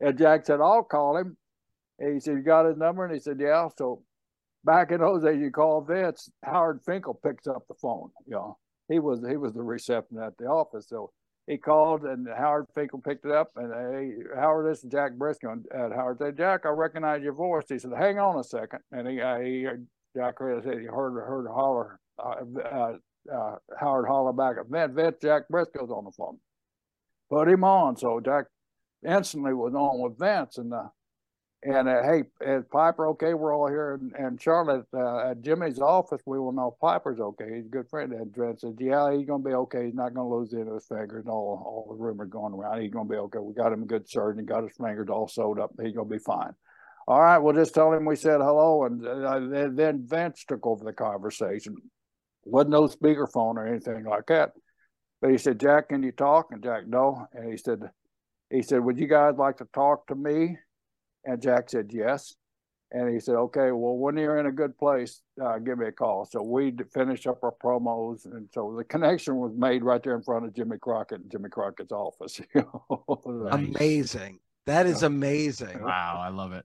And 0.00 0.18
Jack 0.18 0.46
said, 0.46 0.60
I'll 0.60 0.82
call 0.82 1.16
him. 1.16 1.36
And 1.98 2.14
he 2.14 2.20
said, 2.20 2.36
You 2.36 2.42
got 2.42 2.66
his 2.66 2.76
number? 2.76 3.04
And 3.04 3.14
he 3.14 3.20
said, 3.20 3.38
Yeah. 3.38 3.68
So 3.78 4.02
back 4.64 4.90
in 4.90 5.00
those 5.00 5.22
days, 5.22 5.40
you 5.40 5.50
call 5.50 5.82
Vince, 5.82 6.30
Howard 6.44 6.80
Finkel 6.84 7.20
picks 7.22 7.46
up 7.46 7.62
the 7.68 7.74
phone. 7.74 8.10
You 8.26 8.34
know, 8.34 8.58
he 8.88 8.98
was 8.98 9.24
he 9.28 9.36
was 9.36 9.52
the 9.52 9.62
reception 9.62 10.18
at 10.18 10.36
the 10.38 10.46
office. 10.46 10.88
So 10.88 11.12
he 11.46 11.58
called 11.58 12.02
and 12.02 12.26
Howard 12.28 12.66
Finkel 12.74 13.00
picked 13.00 13.24
it 13.24 13.32
up 13.32 13.50
and 13.56 13.72
hey, 13.72 14.14
Howard, 14.34 14.70
this 14.70 14.82
is 14.82 14.90
Jack 14.90 15.12
Brisco. 15.12 15.52
And 15.52 15.94
Howard 15.94 16.18
said, 16.18 16.36
Jack, 16.36 16.62
I 16.64 16.70
recognize 16.70 17.22
your 17.22 17.34
voice. 17.34 17.64
He 17.68 17.78
said, 17.78 17.92
Hang 17.96 18.18
on 18.18 18.38
a 18.38 18.44
second. 18.44 18.80
And 18.90 19.06
he, 19.08 19.20
uh, 19.20 19.38
he 19.38 19.66
Jack 20.16 20.34
said 20.38 20.78
he 20.78 20.86
heard 20.86 21.14
heard 21.14 21.46
a 21.46 21.52
holler. 21.52 21.98
Uh, 22.18 22.34
uh, 22.60 22.92
uh, 23.32 23.56
Howard 23.78 24.06
holler 24.08 24.32
back 24.32 24.56
at 24.58 24.66
Vince, 24.66 25.16
Jack 25.20 25.48
Brisco's 25.50 25.90
on 25.90 26.04
the 26.04 26.12
phone. 26.12 26.38
Put 27.30 27.48
him 27.48 27.64
on. 27.64 27.96
So 27.96 28.20
Jack 28.20 28.46
instantly 29.06 29.54
was 29.54 29.74
on 29.74 30.00
with 30.00 30.18
Vince. 30.18 30.58
And 30.58 30.72
uh, 30.72 30.88
And 31.64 31.88
uh, 31.88 32.02
hey, 32.02 32.24
is 32.40 32.64
Piper 32.72 33.08
okay? 33.10 33.34
We're 33.34 33.54
all 33.54 33.68
here 33.68 33.94
And, 33.94 34.12
in 34.18 34.38
Charlotte 34.38 34.86
uh, 34.92 35.30
at 35.30 35.42
Jimmy's 35.42 35.78
office. 35.78 36.20
We 36.26 36.40
will 36.40 36.52
know 36.52 36.76
Piper's 36.80 37.20
okay. 37.20 37.54
He's 37.54 37.66
a 37.66 37.68
good 37.68 37.88
friend. 37.88 38.12
And 38.12 38.34
Trent 38.34 38.60
said, 38.60 38.76
"Yeah, 38.80 39.14
he's 39.14 39.26
gonna 39.26 39.44
be 39.44 39.54
okay. 39.54 39.86
He's 39.86 39.94
not 39.94 40.12
gonna 40.12 40.28
lose 40.28 40.52
any 40.52 40.62
of 40.62 40.74
his 40.74 40.86
fingers." 40.86 41.24
All 41.28 41.62
all 41.64 41.86
the 41.88 42.02
rumors 42.02 42.30
going 42.30 42.52
around. 42.52 42.82
He's 42.82 42.90
gonna 42.90 43.08
be 43.08 43.16
okay. 43.16 43.38
We 43.38 43.54
got 43.54 43.72
him 43.72 43.84
a 43.84 43.86
good 43.86 44.08
surgeon. 44.08 44.44
Got 44.44 44.64
his 44.64 44.76
fingers 44.76 45.08
all 45.08 45.28
sewed 45.28 45.60
up. 45.60 45.70
He's 45.80 45.94
gonna 45.94 46.08
be 46.08 46.18
fine. 46.18 46.52
All 47.06 47.20
right, 47.20 47.38
we'll 47.38 47.54
just 47.54 47.74
tell 47.74 47.92
him 47.92 48.04
we 48.04 48.14
said 48.16 48.40
hello, 48.40 48.84
and 48.84 49.04
uh, 49.06 49.68
then 49.72 50.04
Vince 50.06 50.44
took 50.46 50.66
over 50.66 50.84
the 50.84 50.92
conversation. 50.92 51.76
Wasn't 52.44 52.70
no 52.70 52.82
speakerphone 52.88 53.56
or 53.56 53.66
anything 53.66 54.04
like 54.04 54.26
that. 54.26 54.52
But 55.20 55.30
he 55.30 55.38
said, 55.38 55.60
"Jack, 55.60 55.90
can 55.90 56.02
you 56.02 56.12
talk?" 56.12 56.48
And 56.50 56.62
Jack, 56.62 56.86
no. 56.86 57.26
And 57.32 57.50
he 57.50 57.56
said, 57.56 57.90
he 58.50 58.62
said, 58.62 58.80
"Would 58.80 58.98
you 58.98 59.06
guys 59.06 59.34
like 59.38 59.58
to 59.58 59.66
talk 59.72 60.06
to 60.08 60.14
me?" 60.14 60.56
And 61.24 61.40
Jack 61.40 61.70
said, 61.70 61.90
yes. 61.92 62.34
And 62.90 63.12
he 63.12 63.20
said, 63.20 63.36
okay, 63.36 63.70
well, 63.72 63.96
when 63.96 64.18
you're 64.18 64.38
in 64.38 64.46
a 64.46 64.52
good 64.52 64.76
place, 64.76 65.22
uh, 65.42 65.58
give 65.58 65.78
me 65.78 65.86
a 65.86 65.92
call. 65.92 66.26
So 66.26 66.42
we 66.42 66.74
finished 66.92 67.26
up 67.26 67.42
our 67.42 67.54
promos. 67.62 68.26
And 68.26 68.48
so 68.52 68.74
the 68.76 68.84
connection 68.84 69.36
was 69.36 69.52
made 69.56 69.82
right 69.82 70.02
there 70.02 70.14
in 70.14 70.22
front 70.22 70.44
of 70.44 70.54
Jimmy 70.54 70.76
Crockett 70.78 71.22
and 71.22 71.30
Jimmy 71.30 71.48
Crockett's 71.48 71.92
office. 71.92 72.40
Amazing. 73.50 74.40
That 74.66 74.86
is 74.86 75.02
amazing. 75.02 75.82
Wow. 75.82 76.20
I 76.22 76.28
love 76.28 76.52
it. 76.52 76.64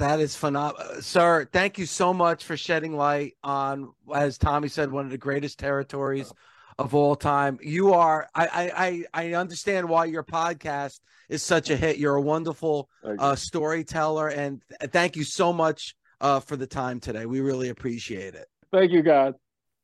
That 0.00 0.18
is 0.18 0.34
phenomenal. 0.34 1.02
Sir, 1.02 1.46
thank 1.52 1.76
you 1.76 1.84
so 1.84 2.14
much 2.14 2.44
for 2.44 2.56
shedding 2.56 2.96
light 2.96 3.36
on, 3.44 3.92
as 4.14 4.38
Tommy 4.38 4.68
said, 4.68 4.90
one 4.90 5.04
of 5.04 5.10
the 5.10 5.18
greatest 5.18 5.58
territories 5.58 6.32
of 6.78 6.94
all 6.94 7.14
time. 7.14 7.58
You 7.60 7.92
are. 7.92 8.26
I 8.34 9.04
I 9.14 9.24
I 9.28 9.34
understand 9.34 9.86
why 9.86 10.06
your 10.06 10.24
podcast 10.24 11.00
is 11.28 11.42
such 11.42 11.68
a 11.68 11.76
hit. 11.76 11.98
You're 11.98 12.14
a 12.14 12.20
wonderful 12.20 12.88
uh, 13.04 13.36
storyteller, 13.36 14.28
and 14.28 14.62
thank 14.84 15.16
you 15.16 15.24
so 15.24 15.52
much 15.52 15.94
uh, 16.22 16.40
for 16.40 16.56
the 16.56 16.66
time 16.66 16.98
today. 16.98 17.26
We 17.26 17.40
really 17.40 17.68
appreciate 17.68 18.34
it. 18.34 18.46
Thank 18.72 18.92
you, 18.92 19.02
guys. 19.02 19.34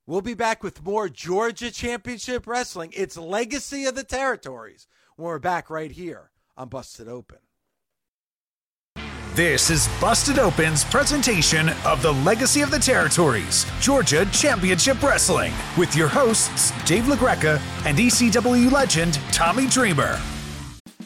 We'll 0.06 0.22
be 0.22 0.34
back 0.34 0.62
with 0.62 0.82
more 0.82 1.10
Georgia 1.10 1.70
Championship 1.70 2.46
Wrestling. 2.46 2.94
It's 2.96 3.18
Legacy 3.18 3.84
of 3.84 3.94
the 3.94 4.04
Territories. 4.04 4.88
When 5.16 5.26
we're 5.26 5.38
back 5.40 5.68
right 5.68 5.90
here 5.90 6.30
on 6.56 6.70
Busted 6.70 7.06
Open. 7.06 7.38
This 9.36 9.68
is 9.68 9.86
Busted 10.00 10.38
Open's 10.38 10.82
presentation 10.82 11.68
of 11.84 12.00
the 12.00 12.10
Legacy 12.10 12.62
of 12.62 12.70
the 12.70 12.78
Territories, 12.78 13.66
Georgia 13.82 14.24
Championship 14.32 15.02
Wrestling, 15.02 15.52
with 15.76 15.94
your 15.94 16.08
hosts, 16.08 16.72
Dave 16.86 17.04
LaGreca 17.04 17.60
and 17.84 17.98
ECW 17.98 18.72
legend, 18.72 19.20
Tommy 19.32 19.66
Dreamer. 19.66 20.18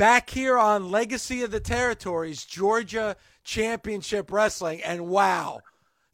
Back 0.00 0.30
here 0.30 0.56
on 0.56 0.90
Legacy 0.90 1.42
of 1.42 1.50
the 1.50 1.60
Territories, 1.60 2.46
Georgia 2.46 3.16
Championship 3.44 4.32
Wrestling, 4.32 4.82
and 4.82 5.06
wow, 5.08 5.60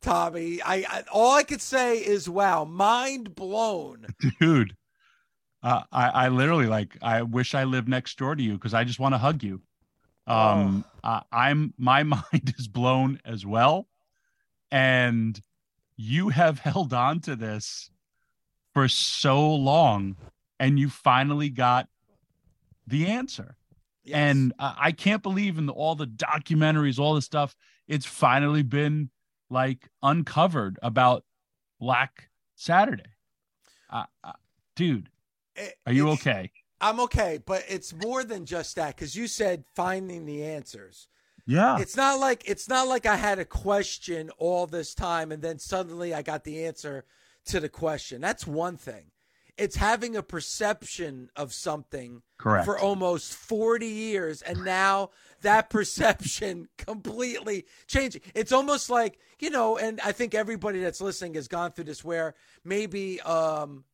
Tommy, 0.00 0.60
I, 0.60 0.78
I 0.78 1.04
all 1.12 1.36
I 1.36 1.44
could 1.44 1.60
say 1.60 1.98
is 1.98 2.28
wow, 2.28 2.64
mind 2.64 3.36
blown, 3.36 4.06
dude. 4.40 4.74
Uh, 5.62 5.84
I 5.92 6.08
I 6.08 6.28
literally 6.30 6.66
like 6.66 6.98
I 7.00 7.22
wish 7.22 7.54
I 7.54 7.62
lived 7.62 7.88
next 7.88 8.18
door 8.18 8.34
to 8.34 8.42
you 8.42 8.54
because 8.54 8.74
I 8.74 8.82
just 8.82 8.98
want 8.98 9.14
to 9.14 9.18
hug 9.18 9.44
you. 9.44 9.62
Um, 10.26 10.84
oh. 11.04 11.20
I'm 11.30 11.72
my 11.78 12.02
mind 12.14 12.54
is 12.58 12.66
blown 12.66 13.20
as 13.24 13.46
well, 13.46 13.86
and 14.72 15.40
you 15.96 16.30
have 16.30 16.58
held 16.68 16.92
on 16.92 17.20
to 17.20 17.36
this 17.36 17.88
for 18.74 18.88
so 18.88 19.54
long, 19.54 20.16
and 20.58 20.76
you 20.76 20.88
finally 20.88 21.50
got 21.50 21.88
the 22.84 23.06
answer. 23.06 23.54
Yes. 24.06 24.16
And 24.16 24.52
I 24.58 24.92
can't 24.92 25.22
believe 25.22 25.58
in 25.58 25.66
the, 25.66 25.72
all 25.72 25.96
the 25.96 26.06
documentaries, 26.06 26.98
all 26.98 27.14
the 27.14 27.22
stuff, 27.22 27.56
it's 27.88 28.06
finally 28.06 28.62
been 28.62 29.10
like 29.50 29.88
uncovered 30.02 30.78
about 30.82 31.24
Black 31.80 32.28
Saturday. 32.54 33.10
Uh, 33.90 34.04
uh, 34.22 34.32
dude, 34.76 35.08
are 35.86 35.92
you 35.92 36.10
okay? 36.10 36.50
I'm 36.80 37.00
okay, 37.00 37.40
but 37.44 37.64
it's 37.68 37.94
more 37.94 38.22
than 38.22 38.44
just 38.44 38.76
that 38.76 38.94
because 38.94 39.16
you 39.16 39.26
said 39.26 39.64
finding 39.74 40.26
the 40.26 40.44
answers. 40.44 41.08
Yeah. 41.46 41.78
It's 41.78 41.96
not 41.96 42.18
like 42.18 42.42
it's 42.46 42.68
not 42.68 42.88
like 42.88 43.06
I 43.06 43.16
had 43.16 43.38
a 43.38 43.44
question 43.44 44.30
all 44.38 44.66
this 44.66 44.94
time 44.94 45.30
and 45.30 45.42
then 45.42 45.58
suddenly 45.58 46.12
I 46.12 46.22
got 46.22 46.44
the 46.44 46.64
answer 46.64 47.04
to 47.46 47.60
the 47.60 47.68
question. 47.68 48.20
That's 48.20 48.46
one 48.46 48.76
thing 48.76 49.06
it's 49.58 49.76
having 49.76 50.16
a 50.16 50.22
perception 50.22 51.30
of 51.36 51.52
something 51.52 52.22
Correct. 52.38 52.64
for 52.64 52.78
almost 52.78 53.32
40 53.34 53.86
years 53.86 54.42
and 54.42 54.64
now 54.64 55.10
that 55.42 55.70
perception 55.70 56.68
completely 56.78 57.66
changing 57.86 58.22
it's 58.34 58.52
almost 58.52 58.90
like 58.90 59.18
you 59.38 59.50
know 59.50 59.76
and 59.78 60.00
i 60.04 60.12
think 60.12 60.34
everybody 60.34 60.80
that's 60.80 61.00
listening 61.00 61.34
has 61.34 61.48
gone 61.48 61.72
through 61.72 61.84
this 61.84 62.04
where 62.04 62.34
maybe 62.64 63.20
um 63.22 63.84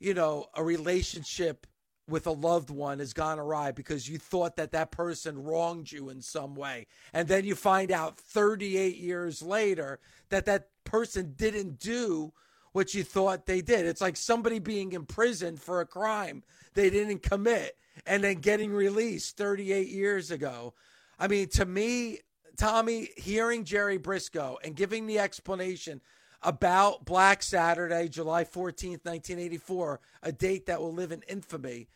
you 0.00 0.14
know 0.14 0.46
a 0.54 0.62
relationship 0.62 1.66
with 2.06 2.26
a 2.26 2.32
loved 2.32 2.68
one 2.68 2.98
has 2.98 3.14
gone 3.14 3.38
awry 3.38 3.72
because 3.72 4.08
you 4.08 4.18
thought 4.18 4.56
that 4.56 4.72
that 4.72 4.90
person 4.90 5.42
wronged 5.42 5.90
you 5.90 6.10
in 6.10 6.20
some 6.20 6.54
way 6.54 6.86
and 7.12 7.28
then 7.28 7.44
you 7.44 7.54
find 7.54 7.90
out 7.90 8.18
38 8.18 8.96
years 8.96 9.42
later 9.42 9.98
that 10.28 10.44
that 10.44 10.68
person 10.84 11.32
didn't 11.36 11.78
do 11.78 12.32
what 12.74 12.92
you 12.92 13.04
thought 13.04 13.46
they 13.46 13.60
did. 13.60 13.86
It's 13.86 14.00
like 14.00 14.16
somebody 14.16 14.58
being 14.58 14.92
imprisoned 14.92 15.62
for 15.62 15.80
a 15.80 15.86
crime 15.86 16.42
they 16.74 16.90
didn't 16.90 17.22
commit 17.22 17.76
and 18.04 18.24
then 18.24 18.38
getting 18.38 18.72
released 18.72 19.36
38 19.36 19.86
years 19.86 20.32
ago. 20.32 20.74
I 21.16 21.28
mean, 21.28 21.48
to 21.50 21.64
me, 21.64 22.18
Tommy, 22.56 23.10
hearing 23.16 23.62
Jerry 23.62 23.96
Brisco 23.96 24.56
and 24.64 24.74
giving 24.74 25.06
the 25.06 25.20
explanation 25.20 26.00
about 26.42 27.04
Black 27.04 27.44
Saturday, 27.44 28.08
July 28.08 28.42
14th, 28.42 29.04
1984, 29.04 30.00
a 30.24 30.32
date 30.32 30.66
that 30.66 30.80
will 30.80 30.92
live 30.92 31.12
in 31.12 31.22
infamy. 31.28 31.86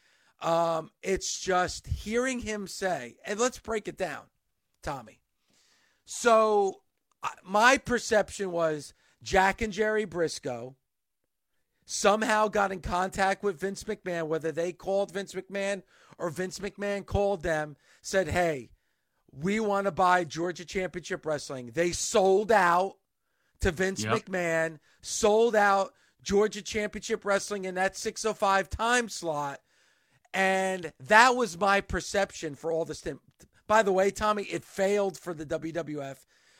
Um, 0.40 0.92
it's 1.02 1.40
just 1.40 1.88
hearing 1.88 2.38
him 2.38 2.68
say, 2.68 3.16
and 3.26 3.40
let's 3.40 3.58
break 3.58 3.88
it 3.88 3.98
down, 3.98 4.22
Tommy. 4.80 5.18
So, 6.04 6.82
my 7.44 7.78
perception 7.78 8.52
was 8.52 8.94
Jack 9.22 9.62
and 9.62 9.72
Jerry 9.72 10.06
Brisco 10.06 10.74
somehow 11.84 12.48
got 12.48 12.70
in 12.70 12.80
contact 12.80 13.42
with 13.42 13.60
Vince 13.60 13.84
McMahon, 13.84 14.26
whether 14.26 14.52
they 14.52 14.72
called 14.72 15.12
Vince 15.12 15.32
McMahon 15.32 15.82
or 16.18 16.30
Vince 16.30 16.58
McMahon 16.58 17.04
called 17.04 17.42
them, 17.42 17.76
said, 18.02 18.28
Hey, 18.28 18.70
we 19.32 19.60
want 19.60 19.86
to 19.86 19.90
buy 19.90 20.24
Georgia 20.24 20.64
Championship 20.64 21.24
Wrestling. 21.24 21.70
They 21.74 21.92
sold 21.92 22.52
out 22.52 22.96
to 23.60 23.70
Vince 23.70 24.04
yep. 24.04 24.14
McMahon, 24.14 24.78
sold 25.00 25.56
out 25.56 25.92
Georgia 26.22 26.62
Championship 26.62 27.24
Wrestling 27.24 27.64
in 27.64 27.74
that 27.76 27.96
605 27.96 28.68
time 28.70 29.08
slot. 29.08 29.60
And 30.34 30.92
that 31.00 31.36
was 31.36 31.58
my 31.58 31.80
perception 31.80 32.54
for 32.54 32.70
all 32.70 32.84
this. 32.84 33.02
By 33.66 33.82
the 33.82 33.92
way, 33.92 34.10
Tommy, 34.10 34.44
it 34.44 34.64
failed 34.64 35.18
for 35.18 35.32
the 35.32 35.46
WWF. 35.46 36.16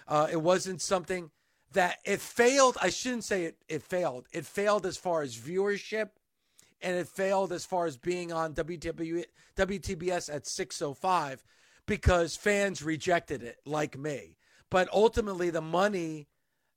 Uh, 0.07 0.29
it 0.31 0.41
wasn't 0.41 0.81
something 0.81 1.31
that 1.73 1.99
it 2.05 2.21
failed. 2.21 2.77
I 2.81 2.91
shouldn't 2.91 3.25
say 3.25 3.45
it, 3.45 3.59
it 3.69 3.83
failed. 3.83 4.27
It 4.33 4.47
failed 4.47 4.87
as 4.87 4.97
far 4.97 5.23
as 5.23 5.37
viewership 5.37 6.11
and 6.81 6.97
it 6.97 7.09
failed 7.09 7.53
as 7.53 7.65
far 7.65 7.87
as 7.87 7.97
being 7.97 8.33
on 8.33 8.55
WW, 8.55 9.25
WTBS 9.57 10.35
at 10.35 10.47
605. 10.47 11.43
because 11.87 12.37
fans 12.37 12.83
rejected 12.83 13.43
it, 13.43 13.57
like 13.65 13.99
me. 13.99 14.37
But 14.71 14.89
ultimately, 14.93 15.51
the 15.51 15.63
money 15.63 16.29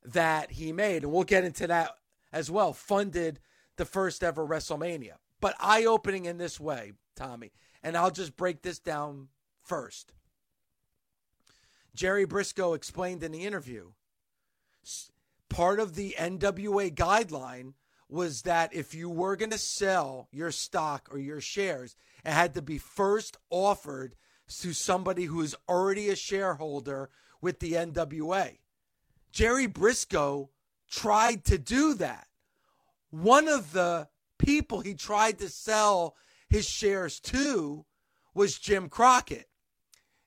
that 0.04 0.52
he 0.54 0.72
made, 0.72 1.04
and 1.04 1.12
we'll 1.12 1.26
get 1.26 1.44
into 1.44 1.68
that 1.68 1.92
as 2.32 2.50
well, 2.50 2.74
funded 2.74 3.39
the 3.76 3.86
first 3.86 4.24
ever 4.24 4.48
WrestleMania. 4.48 5.16
But 5.42 5.56
eye 5.60 5.86
opening 5.86 6.26
in 6.26 6.38
this 6.38 6.60
way, 6.60 6.94
Tommy, 7.16 7.52
and 7.84 7.98
I'll 7.98 8.12
just 8.12 8.38
break 8.38 8.62
this 8.62 8.80
down 8.80 9.28
first. 9.62 10.14
Jerry 11.94 12.26
Brisco 12.26 12.74
explained 12.76 13.22
in 13.22 13.34
the 13.34 13.46
interview 13.46 13.92
part 15.49 15.79
of 15.79 15.95
the 15.95 16.15
NWA 16.17 16.93
guideline 16.93 17.73
was 18.09 18.41
that 18.43 18.73
if 18.73 18.93
you 18.93 19.09
were 19.09 19.36
going 19.36 19.51
to 19.51 19.57
sell 19.57 20.27
your 20.32 20.51
stock 20.51 21.07
or 21.11 21.17
your 21.17 21.41
shares, 21.41 21.95
it 22.25 22.32
had 22.32 22.53
to 22.53 22.61
be 22.61 22.77
first 22.77 23.38
offered 23.49 24.15
to 24.59 24.73
somebody 24.73 25.25
who 25.25 25.41
is 25.41 25.55
already 25.69 26.09
a 26.09 26.15
shareholder 26.15 27.09
with 27.41 27.59
the 27.59 27.73
NWA. 27.73 28.57
Jerry 29.32 29.67
Brisco 29.67 30.49
tried 30.89 31.45
to 31.45 31.57
do 31.57 31.93
that. 31.95 32.27
One 33.09 33.47
of 33.47 33.71
the 33.71 34.09
people 34.38 34.82
he 34.82 34.93
tried 34.93 35.39
to 35.39 35.49
sell 35.49 36.15
his 36.49 36.67
shares 36.67 37.19
to 37.21 37.86
was 38.34 38.59
Jim 38.59 38.89
Crockett. 38.89 39.47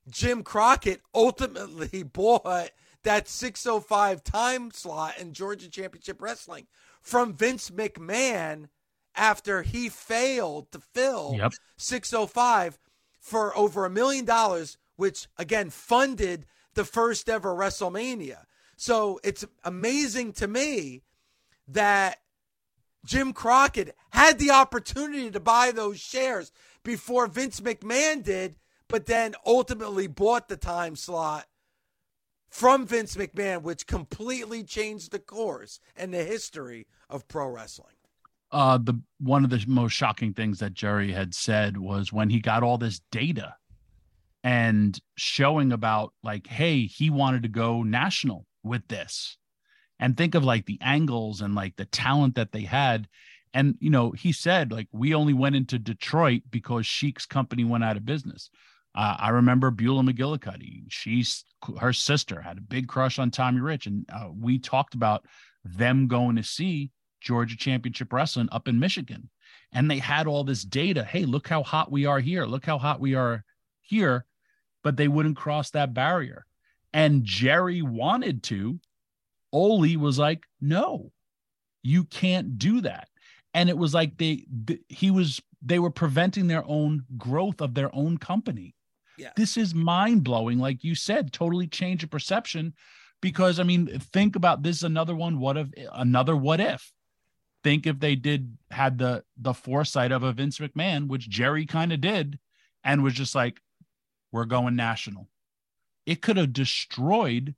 Jim 0.09 0.43
Crockett 0.43 1.03
ultimately 1.15 2.03
bought 2.13 2.71
that 3.05 3.29
605 3.29 4.25
time 4.25 4.71
slot 4.71 5.19
in 5.19 5.33
Georgia 5.33 5.69
Championship 5.69 6.21
Wrestling 6.21 6.67
from 7.01 7.33
Vince 7.33 7.71
McMahon 7.71 8.69
after 9.15 9.63
he 9.63 9.89
failed 9.89 10.73
to 10.73 10.81
fill 10.81 11.35
yep. 11.37 11.53
605 11.77 12.79
for 13.21 13.57
over 13.57 13.85
a 13.85 13.91
million 13.91 14.25
dollars, 14.25 14.77
which 14.97 15.29
again 15.39 15.71
funded 15.71 16.47
the 16.75 16.85
first 16.85 17.29
ever 17.29 17.55
WrestleMania. 17.55 18.45
So 18.77 19.21
it's 19.23 19.45
amazing 19.65 20.33
to 20.35 20.49
me 20.49 21.03
that 21.69 22.19
Jim 23.05 23.33
Crockett 23.33 23.95
had 24.11 24.39
the 24.39 24.51
opportunity 24.51 25.31
to 25.31 25.41
buy 25.41 25.71
those 25.71 26.01
shares 26.01 26.51
before 26.83 27.27
Vince 27.27 27.61
McMahon 27.61 28.23
did, 28.23 28.57
but 28.89 29.07
then 29.07 29.35
ultimately 29.47 30.07
bought 30.07 30.49
the 30.49 30.57
time 30.57 30.97
slot 30.97 31.47
from 32.55 32.87
Vince 32.87 33.17
McMahon, 33.17 33.63
which 33.63 33.85
completely 33.85 34.63
changed 34.63 35.11
the 35.11 35.19
course 35.19 35.81
and 35.97 36.15
the 36.15 36.23
history 36.23 36.87
of 37.11 37.27
pro 37.27 37.49
wrestling. 37.49 37.97
Uh, 38.53 38.79
the 38.79 38.95
one 39.19 39.43
of 39.43 39.51
the 39.51 39.65
most 39.67 39.91
shocking 39.91 40.33
things 40.33 40.61
that 40.61 40.73
Jerry 40.73 41.11
had 41.11 41.35
said 41.35 41.77
was 41.77 42.13
when 42.13 42.31
he 42.31 42.39
got 42.39 42.63
all 42.63 42.79
this 42.79 43.01
data 43.11 43.57
and 44.45 44.97
showing 45.17 45.73
about 45.73 46.13
like, 46.23 46.47
hey, 46.47 46.87
he 46.87 47.11
wanted 47.11 47.43
to 47.43 47.49
go 47.49 47.83
national 47.83 48.47
with 48.63 48.87
this, 48.87 49.37
and 49.99 50.17
think 50.17 50.37
of 50.37 50.45
like 50.45 50.67
the 50.67 50.79
angles 50.81 51.41
and 51.41 51.57
like 51.57 51.75
the 51.75 51.87
talent 51.87 52.37
that 52.37 52.53
they 52.53 52.63
had. 52.63 53.09
And 53.53 53.75
you 53.81 53.91
know, 53.91 54.13
he 54.13 54.31
said 54.31 54.71
like 54.71 54.87
we 54.93 55.13
only 55.13 55.35
went 55.35 55.57
into 55.57 55.77
Detroit 55.77 56.43
because 56.51 56.87
Sheik's 56.87 57.27
company 57.27 57.65
went 57.65 57.83
out 57.83 57.97
of 57.97 58.07
business. 58.07 58.49
Uh, 58.95 59.17
I 59.19 59.29
remember 59.31 59.71
Beulah 59.71 60.03
McGillicuddy. 60.03 60.85
She's 60.89 61.45
her 61.81 61.93
sister 61.93 62.41
had 62.41 62.59
a 62.59 62.63
big 62.63 62.87
crush 62.87 63.19
on 63.19 63.31
Tommy 63.31 63.61
Rich, 63.61 63.87
and 63.87 64.07
uh, 64.13 64.29
we 64.33 64.59
talked 64.59 64.95
about 64.95 65.27
them 65.65 66.07
going 66.07 66.37
to 66.37 66.43
see 66.43 66.91
Georgia 67.21 67.57
Championship 67.57 68.13
Wrestling 68.13 68.49
up 68.53 68.69
in 68.69 68.79
Michigan, 68.79 69.31
and 69.73 69.91
they 69.91 69.99
had 69.99 70.27
all 70.27 70.45
this 70.45 70.63
data. 70.63 71.03
Hey, 71.03 71.25
look 71.25 71.49
how 71.49 71.63
hot 71.63 71.91
we 71.91 72.07
are 72.07 72.21
here. 72.21 72.45
Look 72.45 72.65
how 72.65 72.79
hot 72.79 73.01
we 73.01 73.15
are 73.15 73.45
here, 73.81 74.27
but 74.85 74.97
they 74.97 75.09
wouldn't 75.09 75.37
cross 75.37 75.71
that 75.71 75.95
barrier. 75.95 76.47
And 76.93 77.25
Jerry 77.25 77.83
wanted 77.83 78.45
to. 78.45 78.79
Ole 79.53 79.97
was 79.97 80.19
like, 80.19 80.45
"No, 80.61 81.11
you 81.83 82.05
can't 82.05 82.59
do 82.59 82.81
that." 82.83 83.09
And 83.55 83.69
it 83.69 83.79
was 83.79 83.93
like 83.93 84.19
they, 84.19 84.47
he 84.89 85.11
was 85.11 85.41
they 85.63 85.81
were 85.81 85.91
preventing 85.91 86.47
their 86.47 86.65
own 86.67 87.05
growth 87.17 87.61
of 87.61 87.75
their 87.75 87.93
own 87.95 88.19
company 88.19 88.75
yeah. 89.19 89.31
This 89.37 89.57
is 89.57 89.75
mind 89.75 90.25
blowing. 90.25 90.59
Like 90.59 90.85
you 90.85 90.95
said, 90.95 91.33
totally 91.33 91.67
change 91.67 92.03
the 92.03 92.07
perception. 92.07 92.75
Because 93.21 93.59
I 93.59 93.63
mean, 93.63 93.99
think 94.13 94.37
about 94.37 94.63
this 94.63 94.83
another 94.83 95.15
one. 95.15 95.39
What 95.41 95.57
if 95.57 95.69
another 95.93 96.37
what 96.37 96.61
if? 96.61 96.93
Think 97.63 97.87
if 97.87 97.99
they 97.99 98.17
did 98.17 98.59
had 98.71 98.99
the 98.99 99.25
the 99.39 99.55
foresight 99.55 100.13
of 100.13 100.23
a 100.23 100.33
Vince 100.33 100.59
McMahon, 100.59 101.09
which 101.09 101.31
Jerry 101.31 101.65
kind 101.65 101.93
of 101.93 102.03
did, 102.03 102.39
and 102.83 103.03
was 103.03 103.15
just 103.15 103.35
like, 103.35 103.61
we're 104.31 104.45
going 104.45 104.77
national. 104.77 105.29
It 106.05 106.21
could 106.21 106.37
have 106.37 106.53
destroyed 106.53 107.55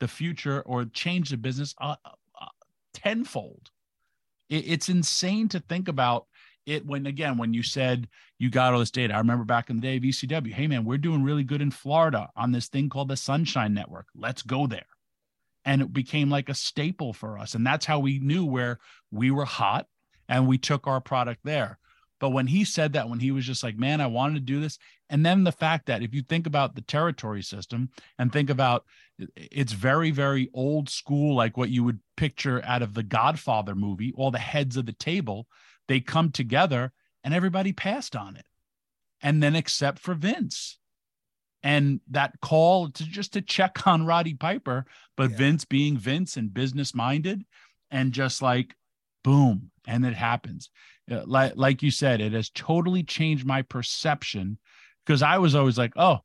the 0.00 0.08
future 0.08 0.60
or 0.60 0.84
changed 0.84 1.32
the 1.32 1.38
business 1.38 1.74
uh, 1.80 1.96
uh, 2.04 2.46
tenfold. 2.92 3.70
It, 4.50 4.64
it's 4.68 4.88
insane 4.90 5.48
to 5.48 5.60
think 5.60 5.88
about 5.88 6.26
it 6.68 6.86
when 6.86 7.06
again 7.06 7.38
when 7.38 7.54
you 7.54 7.62
said 7.62 8.08
you 8.38 8.50
got 8.50 8.72
all 8.72 8.78
this 8.78 8.90
data. 8.90 9.14
I 9.14 9.18
remember 9.18 9.44
back 9.44 9.70
in 9.70 9.76
the 9.76 9.82
day 9.82 9.96
of 9.96 10.02
ecw 10.02 10.52
hey 10.52 10.66
man 10.66 10.84
we're 10.84 10.98
doing 10.98 11.22
really 11.22 11.44
good 11.44 11.62
in 11.62 11.70
florida 11.70 12.28
on 12.36 12.52
this 12.52 12.68
thing 12.68 12.88
called 12.88 13.08
the 13.08 13.16
sunshine 13.16 13.74
network. 13.74 14.06
Let's 14.14 14.42
go 14.42 14.66
there. 14.66 14.86
And 15.64 15.82
it 15.82 15.92
became 15.92 16.30
like 16.30 16.48
a 16.48 16.54
staple 16.54 17.12
for 17.12 17.38
us. 17.38 17.54
And 17.54 17.66
that's 17.66 17.86
how 17.86 17.98
we 17.98 18.18
knew 18.18 18.44
where 18.44 18.78
we 19.10 19.30
were 19.30 19.44
hot 19.44 19.86
and 20.28 20.46
we 20.46 20.58
took 20.58 20.86
our 20.86 21.00
product 21.00 21.40
there. 21.44 21.78
But 22.20 22.30
when 22.30 22.46
he 22.46 22.64
said 22.64 22.92
that 22.92 23.08
when 23.08 23.20
he 23.20 23.30
was 23.30 23.46
just 23.46 23.62
like 23.62 23.76
man 23.76 24.00
i 24.00 24.06
wanted 24.06 24.34
to 24.34 24.40
do 24.40 24.60
this 24.60 24.78
and 25.10 25.24
then 25.24 25.44
the 25.44 25.52
fact 25.52 25.86
that 25.86 26.02
if 26.02 26.12
you 26.12 26.22
think 26.22 26.46
about 26.46 26.74
the 26.74 26.82
territory 26.82 27.42
system 27.42 27.90
and 28.18 28.32
think 28.32 28.50
about 28.50 28.84
it's 29.36 29.72
very 29.72 30.10
very 30.10 30.50
old 30.52 30.88
school 30.88 31.34
like 31.34 31.56
what 31.56 31.70
you 31.70 31.84
would 31.84 32.00
picture 32.16 32.60
out 32.64 32.82
of 32.82 32.94
the 32.94 33.02
godfather 33.02 33.74
movie 33.74 34.12
all 34.16 34.30
the 34.30 34.38
heads 34.38 34.76
of 34.76 34.86
the 34.86 34.92
table 34.92 35.46
they 35.88 36.00
come 36.00 36.30
together 36.30 36.92
and 37.24 37.34
everybody 37.34 37.72
passed 37.72 38.14
on 38.14 38.36
it. 38.36 38.46
And 39.20 39.42
then 39.42 39.56
except 39.56 39.98
for 39.98 40.14
Vince. 40.14 40.78
And 41.62 42.00
that 42.10 42.40
call 42.40 42.90
to 42.90 43.04
just 43.04 43.32
to 43.32 43.42
check 43.42 43.86
on 43.86 44.06
Roddy 44.06 44.34
Piper, 44.34 44.86
but 45.16 45.30
yeah. 45.30 45.36
Vince 45.38 45.64
being 45.64 45.98
Vince 45.98 46.36
and 46.36 46.54
business 46.54 46.94
minded 46.94 47.44
and 47.90 48.12
just 48.12 48.40
like 48.40 48.76
boom, 49.24 49.70
and 49.86 50.06
it 50.06 50.14
happens. 50.14 50.70
Uh, 51.10 51.22
like 51.26 51.54
like 51.56 51.82
you 51.82 51.90
said, 51.90 52.20
it 52.20 52.32
has 52.32 52.50
totally 52.50 53.02
changed 53.02 53.44
my 53.44 53.62
perception 53.62 54.58
because 55.04 55.20
I 55.20 55.38
was 55.38 55.56
always 55.56 55.76
like, 55.76 55.94
oh, 55.96 56.18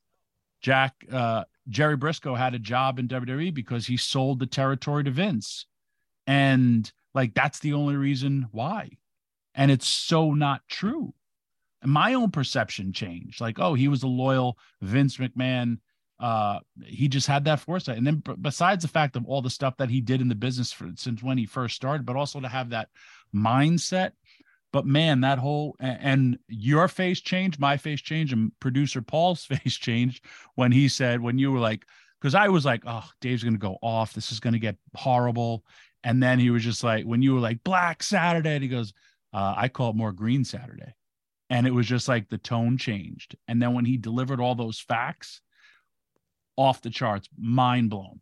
Jack 0.61 0.93
uh, 1.11 1.45
Jerry 1.68 1.97
Brisco 1.97 2.38
had 2.38 2.53
a 2.53 2.59
job 2.59 2.99
in 2.99 3.07
WWE 3.07 3.53
because 3.53 3.88
he 3.88 3.97
sold 3.97 4.39
the 4.39 4.45
territory 4.45 5.03
to 5.03 5.11
Vince. 5.11 5.66
And 6.28 6.89
like 7.16 7.34
that's 7.34 7.59
the 7.59 7.74
only 7.74 7.95
reason 7.95 8.47
why 8.51 8.91
and 9.56 9.72
it's 9.72 9.88
so 9.88 10.34
not 10.34 10.62
true. 10.70 11.14
And 11.82 11.91
my 11.91 12.14
own 12.14 12.32
perception 12.32 12.93
changed. 12.93 13.41
Like 13.41 13.60
oh 13.60 13.74
he 13.74 13.88
was 13.88 14.04
a 14.04 14.08
loyal 14.08 14.58
vince 14.82 15.18
mcmahon. 15.18 15.80
Uh 16.20 16.60
he 16.86 17.08
just 17.08 17.28
had 17.28 17.45
that 17.45 17.60
foresight. 17.60 17.97
And 17.97 18.08
then 18.08 18.18
b- 18.18 18.36
besides 18.39 18.84
the 18.84 18.88
fact 18.88 19.16
of 19.16 19.26
all 19.26 19.41
the 19.41 19.49
stuff 19.49 19.76
that 19.78 19.89
he 19.89 20.01
did 20.01 20.22
in 20.22 20.30
the 20.30 20.36
business 20.36 20.72
for, 20.72 20.89
since 20.95 21.22
when 21.22 21.38
he 21.38 21.45
first 21.45 21.76
started 21.76 22.06
but 22.06 22.16
also 22.16 22.39
to 22.39 22.47
have 22.47 22.70
that 22.70 22.89
mindset. 23.36 24.12
But 24.72 24.88
man 24.88 25.22
that 25.22 25.39
whole 25.39 25.76
and, 25.80 25.97
and 26.01 26.39
your 26.47 26.88
face 26.88 27.22
changed 27.22 27.60
my 27.60 27.78
face 27.78 28.01
changed 28.01 28.34
and 28.34 28.51
producer 28.60 29.01
paul's 29.01 29.45
face 29.45 29.76
changed 29.76 30.26
when 30.56 30.72
he 30.72 30.88
said 30.88 31.22
when 31.22 31.38
you 31.38 31.51
were 31.51 31.60
like 31.60 31.86
because 32.20 32.34
i 32.34 32.47
was 32.47 32.66
like 32.66 32.82
oh 32.88 33.08
dave's 33.22 33.43
gonna 33.43 33.58
go 33.58 33.78
off. 33.84 34.14
This 34.14 34.32
is 34.32 34.39
gonna 34.39 34.60
get 34.60 34.78
horrible. 34.95 35.64
And 36.06 36.22
then 36.22 36.38
he 36.38 36.49
was 36.49 36.64
just 36.64 36.84
like 36.84 37.06
when 37.06 37.22
you 37.22 37.34
were 37.34 37.39
like 37.39 37.64
black 37.64 38.01
saturday 38.04 38.56
and 38.56 38.64
he 38.64 38.70
goes 38.70 38.93
uh, 39.34 39.56
I 39.58 39.68
call 39.68 39.90
it 39.92 39.96
more 39.96 40.12
Green 40.12 40.44
Saturday. 40.44 40.94
And 41.50 41.68
it 41.68 41.74
was 41.74 41.88
just 41.88 42.08
like 42.08 42.30
the 42.30 42.38
tone 42.38 42.78
changed. 42.78 43.36
And 43.48 43.62
then 43.62 43.74
when 43.74 43.86
he 43.86 43.98
delivered 43.98 44.40
all 44.40 44.56
those 44.56 44.80
facts, 44.80 45.42
off 46.56 46.82
the 46.82 46.90
charts, 46.90 47.30
mind 47.38 47.90
blown. 47.90 48.22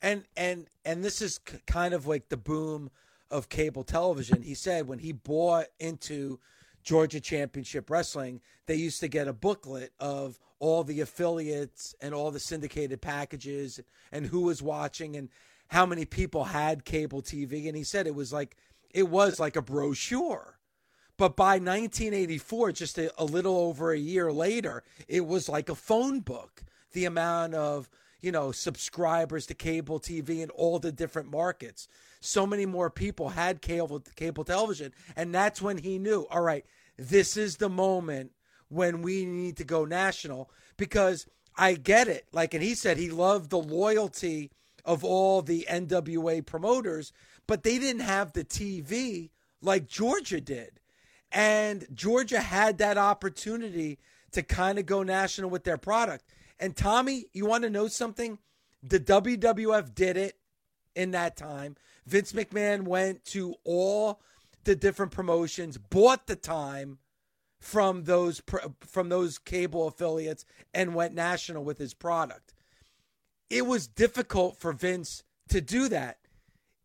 And 0.00 0.24
and 0.36 0.66
and 0.84 1.04
this 1.04 1.22
is 1.22 1.40
c- 1.48 1.58
kind 1.66 1.94
of 1.94 2.06
like 2.06 2.28
the 2.28 2.36
boom 2.36 2.90
of 3.30 3.48
cable 3.48 3.84
television. 3.84 4.42
He 4.42 4.54
said 4.54 4.88
when 4.88 4.98
he 4.98 5.12
bought 5.12 5.66
into 5.78 6.40
Georgia 6.82 7.20
Championship 7.20 7.88
Wrestling, 7.88 8.40
they 8.66 8.74
used 8.74 9.00
to 9.00 9.08
get 9.08 9.28
a 9.28 9.32
booklet 9.32 9.92
of 10.00 10.38
all 10.58 10.84
the 10.84 11.00
affiliates 11.00 11.94
and 12.00 12.14
all 12.14 12.30
the 12.30 12.40
syndicated 12.40 13.00
packages 13.00 13.80
and 14.10 14.26
who 14.26 14.42
was 14.42 14.62
watching 14.62 15.16
and 15.16 15.28
how 15.68 15.86
many 15.86 16.04
people 16.04 16.44
had 16.44 16.84
cable 16.84 17.22
TV. 17.22 17.66
And 17.66 17.76
he 17.76 17.84
said 17.84 18.06
it 18.06 18.14
was 18.14 18.32
like 18.32 18.56
it 18.92 19.08
was 19.08 19.40
like 19.40 19.56
a 19.56 19.62
brochure. 19.62 20.58
But 21.16 21.36
by 21.36 21.58
1984, 21.58 22.72
just 22.72 22.98
a, 22.98 23.12
a, 23.20 23.24
little 23.24 23.56
over 23.56 23.92
a 23.92 23.98
year 23.98 24.32
later, 24.32 24.82
it 25.08 25.26
was 25.26 25.48
like 25.48 25.68
a 25.68 25.74
phone 25.74 26.20
book. 26.20 26.64
The 26.92 27.04
amount 27.04 27.54
of, 27.54 27.88
you 28.20 28.32
know, 28.32 28.52
subscribers 28.52 29.46
to 29.46 29.54
cable 29.54 30.00
TV 30.00 30.40
in 30.40 30.50
all 30.50 30.78
the 30.78 30.92
different 30.92 31.30
markets. 31.30 31.86
So 32.20 32.46
many 32.46 32.66
more 32.66 32.90
people 32.90 33.30
had 33.30 33.62
cable 33.62 34.02
cable 34.16 34.44
television. 34.44 34.92
And 35.16 35.34
that's 35.34 35.62
when 35.62 35.78
he 35.78 35.98
knew, 35.98 36.26
all 36.30 36.42
right, 36.42 36.64
this 36.96 37.36
is 37.36 37.56
the 37.56 37.68
moment 37.68 38.32
when 38.68 39.02
we 39.02 39.24
need 39.26 39.56
to 39.58 39.64
go 39.64 39.84
national 39.84 40.50
because 40.76 41.26
I 41.56 41.74
get 41.74 42.08
it. 42.08 42.26
Like, 42.32 42.54
and 42.54 42.62
he 42.62 42.74
said 42.74 42.96
he 42.96 43.10
loved 43.10 43.50
the 43.50 43.58
loyalty 43.58 44.50
of 44.84 45.04
all 45.04 45.42
the 45.42 45.66
NWA 45.70 46.44
promoters, 46.44 47.12
but 47.52 47.64
they 47.64 47.78
didn't 47.78 48.00
have 48.00 48.32
the 48.32 48.46
TV 48.46 49.28
like 49.60 49.86
Georgia 49.86 50.40
did. 50.40 50.80
And 51.30 51.86
Georgia 51.92 52.40
had 52.40 52.78
that 52.78 52.96
opportunity 52.96 53.98
to 54.30 54.42
kind 54.42 54.78
of 54.78 54.86
go 54.86 55.02
national 55.02 55.50
with 55.50 55.64
their 55.64 55.76
product. 55.76 56.24
And 56.58 56.74
Tommy, 56.74 57.26
you 57.34 57.44
want 57.44 57.64
to 57.64 57.68
know 57.68 57.88
something? 57.88 58.38
The 58.82 58.98
WWF 58.98 59.94
did 59.94 60.16
it 60.16 60.38
in 60.96 61.10
that 61.10 61.36
time. 61.36 61.76
Vince 62.06 62.32
McMahon 62.32 62.84
went 62.84 63.22
to 63.26 63.54
all 63.64 64.22
the 64.64 64.74
different 64.74 65.12
promotions, 65.12 65.76
bought 65.76 66.28
the 66.28 66.36
time 66.36 67.00
from 67.60 68.04
those 68.04 68.40
from 68.80 69.10
those 69.10 69.36
cable 69.36 69.88
affiliates 69.88 70.46
and 70.72 70.94
went 70.94 71.12
national 71.12 71.64
with 71.64 71.76
his 71.76 71.92
product. 71.92 72.54
It 73.50 73.66
was 73.66 73.88
difficult 73.88 74.56
for 74.56 74.72
Vince 74.72 75.22
to 75.50 75.60
do 75.60 75.90
that. 75.90 76.16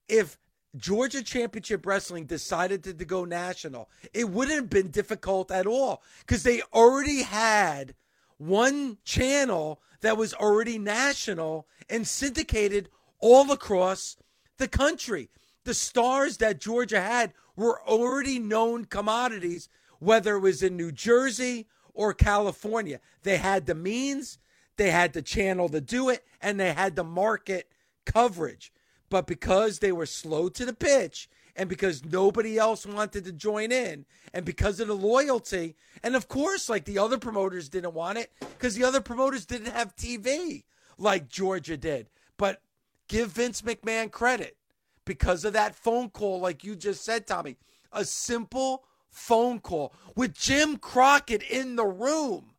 If 0.09 0.37
Georgia 0.77 1.23
Championship 1.23 1.85
Wrestling 1.85 2.25
decided 2.25 2.83
to, 2.83 2.93
to 2.93 3.05
go 3.05 3.25
national, 3.25 3.89
it 4.13 4.29
wouldn't 4.29 4.55
have 4.55 4.69
been 4.69 4.91
difficult 4.91 5.51
at 5.51 5.67
all 5.67 6.03
because 6.19 6.43
they 6.43 6.61
already 6.73 7.23
had 7.23 7.95
one 8.37 8.97
channel 9.03 9.81
that 10.01 10.17
was 10.17 10.33
already 10.33 10.77
national 10.77 11.67
and 11.89 12.07
syndicated 12.07 12.89
all 13.19 13.51
across 13.51 14.17
the 14.57 14.67
country. 14.67 15.29
The 15.63 15.73
stars 15.73 16.37
that 16.37 16.59
Georgia 16.61 17.01
had 17.01 17.33
were 17.55 17.81
already 17.81 18.39
known 18.39 18.85
commodities, 18.85 19.69
whether 19.99 20.35
it 20.35 20.41
was 20.41 20.61
in 20.61 20.77
New 20.77 20.91
Jersey 20.91 21.67
or 21.93 22.13
California. 22.13 22.99
They 23.23 23.37
had 23.37 23.65
the 23.65 23.75
means, 23.75 24.37
they 24.77 24.91
had 24.91 25.13
the 25.13 25.23
channel 25.23 25.67
to 25.69 25.81
do 25.81 26.09
it, 26.09 26.23
and 26.41 26.59
they 26.59 26.73
had 26.73 26.95
the 26.95 27.03
market 27.03 27.71
coverage. 28.05 28.71
But 29.09 29.27
because 29.27 29.79
they 29.79 29.91
were 29.91 30.05
slow 30.05 30.49
to 30.49 30.65
the 30.65 30.73
pitch 30.73 31.29
and 31.55 31.69
because 31.69 32.05
nobody 32.05 32.57
else 32.57 32.85
wanted 32.85 33.23
to 33.25 33.31
join 33.31 33.71
in 33.71 34.05
and 34.33 34.45
because 34.45 34.79
of 34.79 34.87
the 34.87 34.95
loyalty, 34.95 35.75
and 36.03 36.15
of 36.15 36.27
course, 36.27 36.69
like 36.69 36.85
the 36.85 36.99
other 36.99 37.17
promoters 37.17 37.69
didn't 37.69 37.93
want 37.93 38.17
it 38.17 38.31
because 38.39 38.75
the 38.75 38.83
other 38.83 39.01
promoters 39.01 39.45
didn't 39.45 39.71
have 39.71 39.95
TV 39.95 40.63
like 40.97 41.29
Georgia 41.29 41.77
did. 41.77 42.09
But 42.37 42.61
give 43.07 43.31
Vince 43.31 43.61
McMahon 43.61 44.11
credit 44.11 44.57
because 45.05 45.45
of 45.45 45.53
that 45.53 45.75
phone 45.75 46.09
call, 46.09 46.39
like 46.39 46.63
you 46.63 46.75
just 46.75 47.03
said, 47.03 47.25
Tommy. 47.25 47.57
A 47.93 48.03
simple 48.03 48.83
phone 49.09 49.59
call 49.59 49.93
with 50.15 50.33
Jim 50.33 50.77
Crockett 50.77 51.41
in 51.43 51.75
the 51.75 51.85
room 51.85 52.51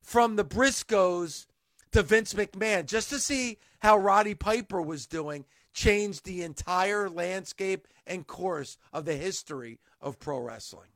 from 0.00 0.36
the 0.36 0.44
Briscos 0.44 1.46
to 1.92 2.02
Vince 2.02 2.34
McMahon 2.34 2.86
just 2.86 3.10
to 3.10 3.18
see 3.18 3.58
how 3.80 3.96
Roddy 3.96 4.34
Piper 4.34 4.80
was 4.80 5.06
doing 5.06 5.44
changed 5.72 6.24
the 6.24 6.42
entire 6.42 7.08
landscape 7.08 7.86
and 8.06 8.26
course 8.26 8.76
of 8.92 9.04
the 9.04 9.16
history 9.16 9.78
of 10.00 10.18
pro 10.18 10.38
wrestling. 10.38 10.88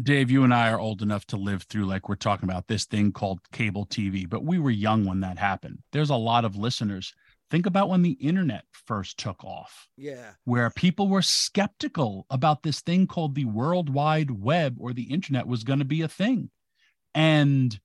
Dave, 0.00 0.30
you 0.30 0.44
and 0.44 0.54
I 0.54 0.70
are 0.70 0.78
old 0.78 1.02
enough 1.02 1.26
to 1.28 1.36
live 1.36 1.64
through, 1.64 1.86
like 1.86 2.08
we're 2.08 2.14
talking 2.14 2.48
about 2.48 2.68
this 2.68 2.84
thing 2.84 3.10
called 3.10 3.40
cable 3.50 3.86
TV, 3.86 4.28
but 4.28 4.44
we 4.44 4.58
were 4.58 4.70
young 4.70 5.04
when 5.04 5.20
that 5.20 5.38
happened. 5.38 5.78
There's 5.92 6.10
a 6.10 6.16
lot 6.16 6.44
of 6.44 6.56
listeners. 6.56 7.12
Think 7.50 7.66
about 7.66 7.88
when 7.88 8.02
the 8.02 8.12
internet 8.12 8.64
first 8.70 9.18
took 9.18 9.42
off. 9.42 9.88
Yeah. 9.96 10.34
Where 10.44 10.70
people 10.70 11.08
were 11.08 11.22
skeptical 11.22 12.26
about 12.30 12.62
this 12.62 12.80
thing 12.80 13.08
called 13.08 13.34
the 13.34 13.46
World 13.46 13.92
Wide 13.92 14.30
Web 14.30 14.76
or 14.78 14.92
the 14.92 15.12
internet 15.12 15.48
was 15.48 15.64
going 15.64 15.80
to 15.80 15.84
be 15.84 16.02
a 16.02 16.08
thing. 16.08 16.50
And 17.12 17.80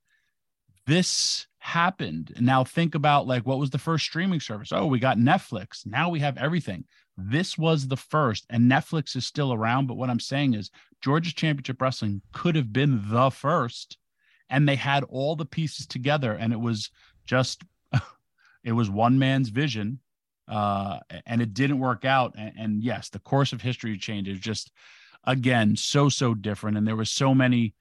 this 0.85 1.47
happened. 1.65 2.31
Now 2.39 2.63
think 2.63 2.93
about 2.93 3.25
like 3.25 3.43
what 3.43 3.57
was 3.57 3.71
the 3.71 3.79
first 3.79 4.05
streaming 4.05 4.39
service? 4.39 4.71
Oh, 4.71 4.85
we 4.85 4.99
got 4.99 5.17
Netflix. 5.17 5.83
Now 5.83 6.09
we 6.09 6.19
have 6.19 6.37
everything. 6.37 6.85
This 7.17 7.57
was 7.57 7.87
the 7.87 7.97
first, 7.97 8.45
and 8.51 8.69
Netflix 8.71 9.15
is 9.15 9.25
still 9.25 9.51
around. 9.51 9.87
But 9.87 9.97
what 9.97 10.11
I'm 10.11 10.19
saying 10.19 10.53
is 10.53 10.69
Georgia's 11.01 11.33
Championship 11.33 11.81
Wrestling 11.81 12.21
could 12.33 12.55
have 12.55 12.71
been 12.71 13.01
the 13.07 13.31
first, 13.31 13.97
and 14.47 14.69
they 14.69 14.75
had 14.75 15.03
all 15.05 15.35
the 15.35 15.45
pieces 15.45 15.87
together, 15.87 16.33
and 16.33 16.53
it 16.53 16.59
was 16.59 16.91
just 17.25 17.63
it 18.63 18.73
was 18.73 18.89
one 18.89 19.17
man's 19.17 19.49
vision. 19.49 19.99
Uh, 20.47 20.99
and 21.25 21.41
it 21.41 21.55
didn't 21.55 21.79
work 21.79 22.05
out. 22.05 22.35
And, 22.37 22.53
and 22.55 22.83
yes, 22.83 23.09
the 23.09 23.17
course 23.17 23.51
of 23.51 23.63
history 23.63 23.97
changes 23.97 24.37
just 24.37 24.71
again 25.23 25.75
so 25.75 26.09
so 26.09 26.35
different. 26.35 26.77
And 26.77 26.87
there 26.87 26.95
were 26.95 27.05
so 27.05 27.33
many 27.33 27.73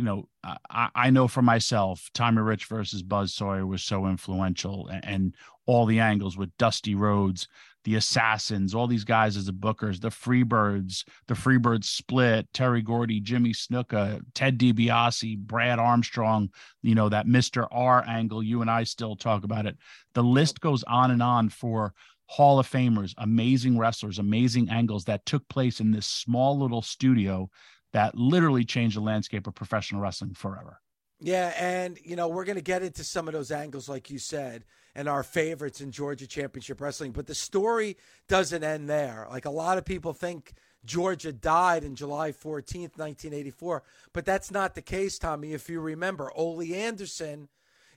you 0.00 0.06
know, 0.06 0.28
I, 0.42 0.88
I 0.94 1.10
know 1.10 1.28
for 1.28 1.42
myself, 1.42 2.08
Tommy 2.14 2.40
Rich 2.40 2.64
versus 2.64 3.02
Buzz 3.02 3.34
Sawyer 3.34 3.66
was 3.66 3.82
so 3.82 4.06
influential, 4.06 4.88
and, 4.88 5.04
and, 5.04 5.34
all 5.66 5.86
the 5.86 6.00
angles 6.00 6.36
with 6.36 6.56
Dusty 6.56 6.96
Rhodes, 6.96 7.46
the 7.84 7.94
Assassins, 7.94 8.74
all 8.74 8.88
these 8.88 9.04
guys 9.04 9.36
as 9.36 9.46
the 9.46 9.52
bookers, 9.52 10.00
the 10.00 10.08
Freebirds, 10.08 11.04
the 11.28 11.34
Freebirds 11.34 11.84
split, 11.84 12.48
Terry 12.52 12.82
Gordy, 12.82 13.20
Jimmy 13.20 13.52
Snuka, 13.52 14.20
Ted 14.34 14.58
DiBiase, 14.58 15.38
Brad 15.38 15.78
Armstrong, 15.78 16.48
you 16.82 16.96
know, 16.96 17.08
that 17.08 17.26
Mr. 17.26 17.68
R 17.70 18.02
angle. 18.08 18.42
You 18.42 18.62
and 18.62 18.70
I 18.70 18.82
still 18.82 19.14
talk 19.14 19.44
about 19.44 19.66
it. 19.66 19.76
The 20.14 20.24
list 20.24 20.60
goes 20.60 20.82
on 20.84 21.12
and 21.12 21.22
on 21.22 21.50
for 21.50 21.94
Hall 22.26 22.58
of 22.58 22.68
Famers, 22.68 23.14
amazing 23.18 23.78
wrestlers, 23.78 24.18
amazing 24.18 24.70
angles 24.70 25.04
that 25.04 25.24
took 25.24 25.46
place 25.48 25.78
in 25.78 25.92
this 25.92 26.06
small 26.06 26.58
little 26.58 26.82
studio 26.82 27.48
that 27.92 28.16
literally 28.16 28.64
changed 28.64 28.96
the 28.96 29.00
landscape 29.00 29.46
of 29.46 29.54
professional 29.54 30.00
wrestling 30.00 30.34
forever. 30.34 30.80
Yeah, 31.22 31.52
and 31.58 31.98
you 32.02 32.16
know 32.16 32.28
we're 32.28 32.44
going 32.44 32.56
to 32.56 32.62
get 32.62 32.82
into 32.82 33.04
some 33.04 33.28
of 33.28 33.34
those 33.34 33.50
angles, 33.50 33.88
like 33.88 34.10
you 34.10 34.18
said, 34.18 34.64
and 34.94 35.08
our 35.08 35.22
favorites 35.22 35.80
in 35.80 35.92
Georgia 35.92 36.26
Championship 36.26 36.80
Wrestling. 36.80 37.12
But 37.12 37.26
the 37.26 37.34
story 37.34 37.98
doesn't 38.26 38.64
end 38.64 38.88
there. 38.88 39.26
Like 39.30 39.44
a 39.44 39.50
lot 39.50 39.76
of 39.76 39.84
people 39.84 40.14
think 40.14 40.54
Georgia 40.84 41.32
died 41.32 41.84
in 41.84 41.94
July 41.94 42.32
14th, 42.32 42.96
1984, 42.96 43.82
but 44.14 44.24
that's 44.24 44.50
not 44.50 44.74
the 44.74 44.82
case, 44.82 45.18
Tommy. 45.18 45.52
If 45.52 45.68
you 45.68 45.80
remember, 45.80 46.32
Ole 46.34 46.74
Anderson, 46.74 47.48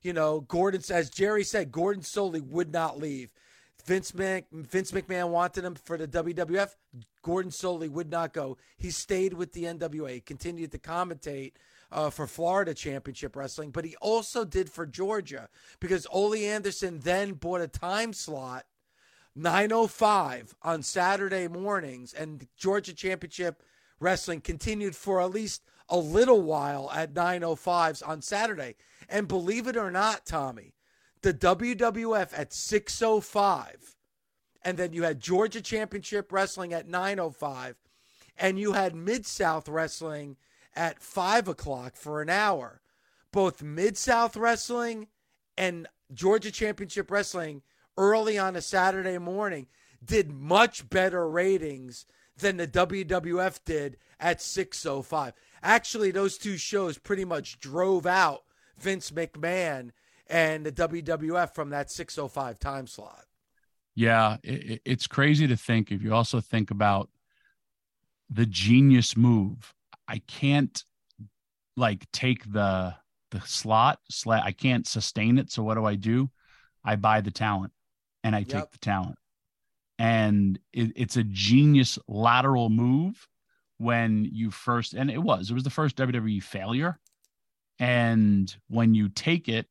you 0.02 0.12
know, 0.12 0.42
Gordon, 0.42 0.82
as 0.90 1.10
Jerry 1.10 1.46
said, 1.46 1.72
Gordon 1.72 2.04
Solie 2.04 2.46
would 2.46 2.74
not 2.74 3.00
leave. 3.00 3.32
Vince, 3.86 4.14
Mac, 4.14 4.46
Vince 4.52 4.92
McMahon 4.92 5.30
wanted 5.30 5.66
him 5.66 5.76
for 5.76 5.98
the 5.98 6.08
WWF. 6.08 6.76
Gordon 7.22 7.52
Solie 7.52 7.90
would 7.90 8.10
not 8.10 8.34
go. 8.34 8.58
He 8.78 8.92
stayed 8.92 9.34
with 9.34 9.54
the 9.54 9.64
NWA, 9.64 10.26
continued 10.26 10.72
to 10.72 10.80
commentate 10.80 11.54
uh, 11.92 12.10
for 12.10 12.26
Florida 12.26 12.74
Championship 12.74 13.36
Wrestling, 13.36 13.72
but 13.72 13.86
he 13.86 13.96
also 13.98 14.46
did 14.46 14.70
for 14.70 14.86
Georgia 14.86 15.50
because 15.80 16.08
Ole 16.12 16.36
Anderson 16.36 17.00
then 17.00 17.34
bought 17.34 17.62
a 17.62 17.68
time 17.68 18.14
slot, 18.14 18.66
905 19.36 20.56
on 20.64 20.82
Saturday 20.82 21.48
mornings, 21.48 22.14
and 22.14 22.48
Georgia 22.58 22.94
Championship 22.94 23.64
Wrestling 24.00 24.42
continued 24.42 24.96
for 24.96 25.22
at 25.22 25.32
least 25.32 25.62
a 25.90 25.98
little 25.98 26.42
while 26.42 26.90
at 26.92 27.14
905s 27.14 28.08
on 28.08 28.22
Saturday. 28.22 28.76
And 29.10 29.28
believe 29.28 29.68
it 29.68 29.78
or 29.78 29.92
not, 29.92 30.26
Tommy, 30.26 30.74
the 31.24 31.34
WWF 31.34 32.38
at 32.38 32.54
605 32.54 33.96
and 34.64 34.78
then 34.78 34.94
you 34.94 35.04
had 35.04 35.20
Georgia 35.20 35.62
Championship 35.62 36.32
Wrestling 36.32 36.74
at 36.74 36.88
905 36.88 37.76
and 38.38 38.60
you 38.60 38.74
had 38.74 38.96
Mid 38.96 39.26
South 39.26 39.68
Wrestling 39.68 40.38
at 40.76 41.02
5 41.02 41.48
o'clock 41.48 41.96
for 41.96 42.22
an 42.22 42.30
hour. 42.30 42.82
Both 43.32 43.64
Mid 43.64 43.98
South 43.98 44.36
Wrestling 44.36 45.08
and 45.58 45.88
Georgia 46.14 46.52
Championship 46.52 47.10
Wrestling 47.10 47.62
early 47.98 48.38
on 48.38 48.56
a 48.56 48.62
Saturday 48.62 49.18
morning 49.18 49.68
did 50.04 50.32
much 50.32 50.90
better 50.90 51.30
ratings 51.30 52.06
than 52.38 52.58
the 52.58 52.68
WWF 52.68 53.60
did 53.66 53.98
at 54.20 54.42
605. 54.42 55.34
Actually, 55.62 56.12
those 56.12 56.38
two 56.38 56.58
shows 56.58 56.98
pretty 56.98 57.26
much 57.26 57.60
drove 57.60 58.06
out 58.06 58.44
Vince 58.78 59.12
McMahon 59.12 59.92
and 60.34 60.66
the 60.66 60.72
WWF 60.72 61.54
from 61.54 61.70
that 61.70 61.92
605 61.92 62.60
time 62.60 62.88
slot. 62.88 63.26
Yeah, 63.96 64.38
it, 64.44 64.82
it's 64.84 65.06
crazy 65.06 65.46
to 65.48 65.56
think 65.56 65.92
if 65.92 66.02
you 66.02 66.14
also 66.14 66.42
think 66.42 66.72
about 66.72 67.10
the 68.32 68.48
genius 68.48 69.16
move. 69.16 69.74
I 70.08 70.22
can't 70.28 70.84
like 71.78 72.12
take 72.12 72.52
the 72.52 72.96
the 73.30 73.42
slot, 73.42 74.00
I 74.28 74.52
can't 74.52 74.88
sustain 74.88 75.38
it. 75.38 75.52
So 75.52 75.64
what 75.64 75.76
do 75.76 75.86
I 75.86 75.96
do? 75.96 76.30
I 76.84 76.96
buy 76.96 77.22
the 77.22 77.32
talent 77.32 77.72
and 78.24 78.36
I 78.36 78.42
take 78.42 78.54
yep. 78.54 78.72
the 78.72 78.78
talent. 78.80 79.18
And 80.00 80.60
it, 80.72 80.92
it's 80.96 81.18
a 81.18 81.24
genius 81.24 81.98
lateral 82.08 82.70
move 82.70 83.28
when 83.78 84.28
you 84.32 84.50
first 84.50 84.94
and 84.94 85.12
it 85.12 85.22
was 85.22 85.52
it 85.52 85.54
was 85.54 85.64
the 85.64 85.70
first 85.70 85.96
WWE 85.96 86.42
failure. 86.42 87.00
And 87.78 88.56
when 88.68 88.96
you 88.96 89.10
take 89.10 89.48
it 89.48 89.68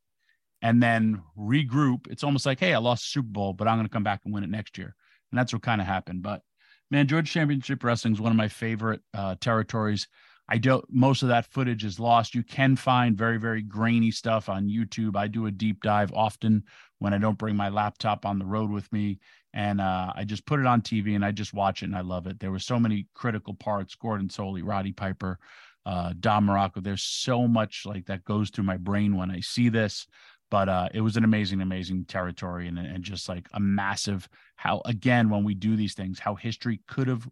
and 0.63 0.83
then 0.83 1.23
regroup. 1.37 2.07
It's 2.09 2.25
almost 2.25 2.47
like, 2.47 2.61
hey, 2.61 2.73
I 2.73 2.79
lost 2.79 3.03
the 3.03 3.09
Super 3.09 3.29
Bowl, 3.29 3.53
but 3.53 3.69
I'm 3.69 3.77
going 3.77 3.87
to 3.87 3.93
come 3.93 4.05
back 4.05 4.23
and 4.25 4.33
win 4.33 4.45
it 4.45 4.51
next 4.51 4.79
year. 4.79 4.95
And 5.31 5.39
that's 5.39 5.53
what 5.53 5.63
kind 5.63 5.81
of 5.81 5.87
happened. 5.87 6.23
But 6.23 6.43
man, 6.91 7.09
Georgia 7.09 7.31
Championship 7.31 7.83
Wrestling 7.83 8.15
is 8.15 8.21
one 8.21 8.33
of 8.33 8.37
my 8.37 8.49
favorite 8.49 9.01
uh, 9.13 9.35
territories. 9.41 10.09
I 10.49 10.59
don't. 10.59 10.85
Most 10.91 11.23
of 11.23 11.29
that 11.29 11.47
footage 11.47 11.85
is 11.85 12.01
lost. 12.01 12.35
You 12.35 12.43
can 12.43 12.77
find 12.77 13.17
very 13.17 13.39
very 13.39 13.63
grainy 13.63 14.11
stuff 14.11 14.49
on 14.49 14.69
YouTube. 14.69 15.17
I 15.17 15.29
do 15.29 15.47
a 15.47 15.51
deep 15.51 15.83
dive 15.83 16.13
often 16.13 16.65
when 16.99 17.15
I 17.15 17.19
don't 17.19 17.39
bring 17.39 17.57
my 17.57 17.69
laptop 17.69 18.27
on 18.27 18.39
the 18.39 18.45
road 18.45 18.71
with 18.71 18.93
me, 18.93 19.19
and 19.55 19.81
uh, 19.81 20.13
I 20.15 20.25
just 20.25 20.45
put 20.45 20.61
it 20.61 20.67
on 20.67 20.83
TV 20.83 21.15
and 21.15 21.25
I 21.25 21.31
just 21.31 21.55
watch 21.55 21.83
it 21.83 21.87
and 21.87 21.97
I 21.97 22.01
love 22.01 22.27
it. 22.27 22.39
There 22.39 22.51
were 22.51 22.59
so 22.59 22.79
many 22.79 23.07
critical 23.15 23.55
parts: 23.55 23.95
Gordon 23.95 24.29
Solie, 24.29 24.63
Roddy 24.65 24.93
Piper, 24.93 25.39
uh, 25.87 26.13
Don 26.19 26.47
Muraco. 26.47 26.83
There's 26.83 27.03
so 27.03 27.47
much 27.49 27.85
like 27.87 28.07
that 28.07 28.25
goes 28.25 28.51
through 28.51 28.65
my 28.65 28.77
brain 28.77 29.17
when 29.17 29.31
I 29.31 29.41
see 29.41 29.69
this. 29.69 30.07
But 30.53 30.69
uh, 30.69 30.91
it 30.93 31.01
was 31.01 31.17
an 31.17 31.25
amazing, 31.25 31.63
amazing 31.63 32.05
territory 32.05 32.69
and, 32.69 32.79
and 32.79 33.03
just 33.03 33.27
like 33.27 33.49
a 33.55 33.59
massive 33.59 34.29
how 34.57 34.83
again 34.85 35.31
when 35.31 35.45
we 35.45 35.55
do 35.55 35.77
these 35.77 35.95
things, 35.95 36.19
how 36.19 36.35
history 36.35 36.81
could 36.87 37.09
have 37.09 37.27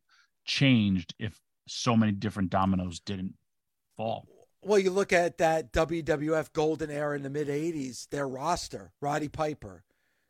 changed 0.47 1.15
if 1.19 1.39
so 1.69 1.99
many 1.99 2.13
different 2.13 2.49
dominoes 2.49 2.99
didn't 2.99 3.35
fall. 3.95 4.27
Well, 4.63 4.79
you 4.79 4.91
look 4.91 5.13
at 5.13 5.37
that 5.37 5.71
WWF 5.71 6.55
golden 6.55 6.91
era 6.91 7.15
in 7.15 7.23
the 7.23 7.29
mid 7.29 7.49
80s, 7.49 8.09
their 8.09 8.27
roster 8.27 8.91
Roddy 9.03 9.29
Piper, 9.29 9.85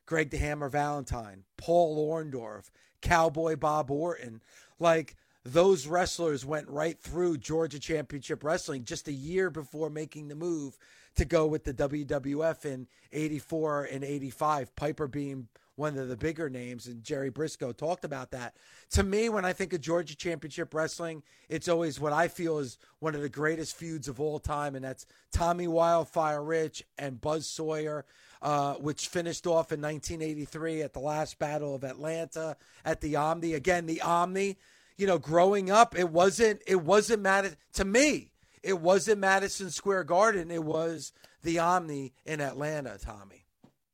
Greg 0.05 0.31
the 0.31 0.39
Hammer 0.39 0.69
Valentine, 0.69 1.45
Paul 1.57 2.11
Orndorff, 2.11 2.71
Cowboy 3.03 3.55
Bob 3.55 3.93
Orton. 3.93 4.43
Like 4.81 5.15
those 5.45 5.87
wrestlers 5.87 6.45
went 6.45 6.69
right 6.69 7.01
through 7.01 7.39
Georgia 7.39 7.79
Championship 7.79 8.43
Wrestling 8.43 8.83
just 8.83 9.07
a 9.07 9.13
year 9.13 9.49
before 9.49 9.91
making 9.91 10.27
the 10.27 10.35
move 10.35 10.77
to 11.17 11.25
go 11.25 11.47
with 11.47 11.65
the 11.65 11.75
WWF 11.75 12.65
in 12.65 12.87
84 13.13 13.85
and 13.85 14.05
85. 14.05 14.75
Piper 14.77 15.07
being 15.07 15.49
one 15.81 15.97
of 15.97 16.09
the 16.09 16.17
bigger 16.17 16.51
names, 16.51 16.87
and 16.87 17.03
Jerry 17.03 17.31
Brisco 17.31 17.75
talked 17.75 18.05
about 18.05 18.31
that. 18.33 18.55
To 18.91 19.03
me, 19.03 19.31
when 19.31 19.47
I 19.47 19.55
think 19.55 19.73
of 19.73 19.81
Georgia 19.81 20.15
Championship 20.15 20.75
Wrestling, 20.75 21.23
it's 21.49 21.69
always 21.69 21.99
what 21.99 22.13
I 22.13 22.29
feel 22.29 22.59
is 22.59 22.77
one 22.99 23.15
of 23.15 23.23
the 23.23 23.31
greatest 23.31 23.75
feuds 23.77 24.07
of 24.07 24.21
all 24.21 24.39
time, 24.39 24.77
and 24.77 24.85
that's 24.85 25.07
Tommy 25.33 25.67
Wildfire 25.67 26.43
Rich 26.45 26.85
and 26.99 27.21
Buzz 27.21 27.47
Sawyer. 27.47 28.05
Uh, 28.43 28.73
which 28.77 29.09
finished 29.09 29.47
off 29.47 29.71
in 29.71 29.83
1983 29.83 30.81
at 30.81 30.95
the 30.95 30.99
last 30.99 31.39
Battle 31.39 31.75
of 31.75 31.85
Atlanta 31.85 32.57
at 32.87 33.03
the 33.03 33.15
Omni. 33.15 33.53
Again, 33.53 33.85
the 33.85 34.01
Omni. 34.01 34.57
You 34.97 35.07
know, 35.07 35.19
growing 35.19 35.71
up, 35.71 35.95
it 35.99 36.09
wasn't. 36.09 36.63
It 36.67 36.81
wasn't 36.83 37.21
Madison 37.21 37.59
to 37.75 37.85
me. 37.85 38.30
It 38.63 38.81
wasn't 38.81 39.21
Madison 39.21 39.71
Square 39.71 40.05
Garden. 40.05 40.51
It 40.51 40.65
was 40.65 41.13
the 41.43 41.59
Omni 41.59 42.13
in 42.25 42.41
Atlanta, 42.41 42.99
Tommy. 42.99 43.47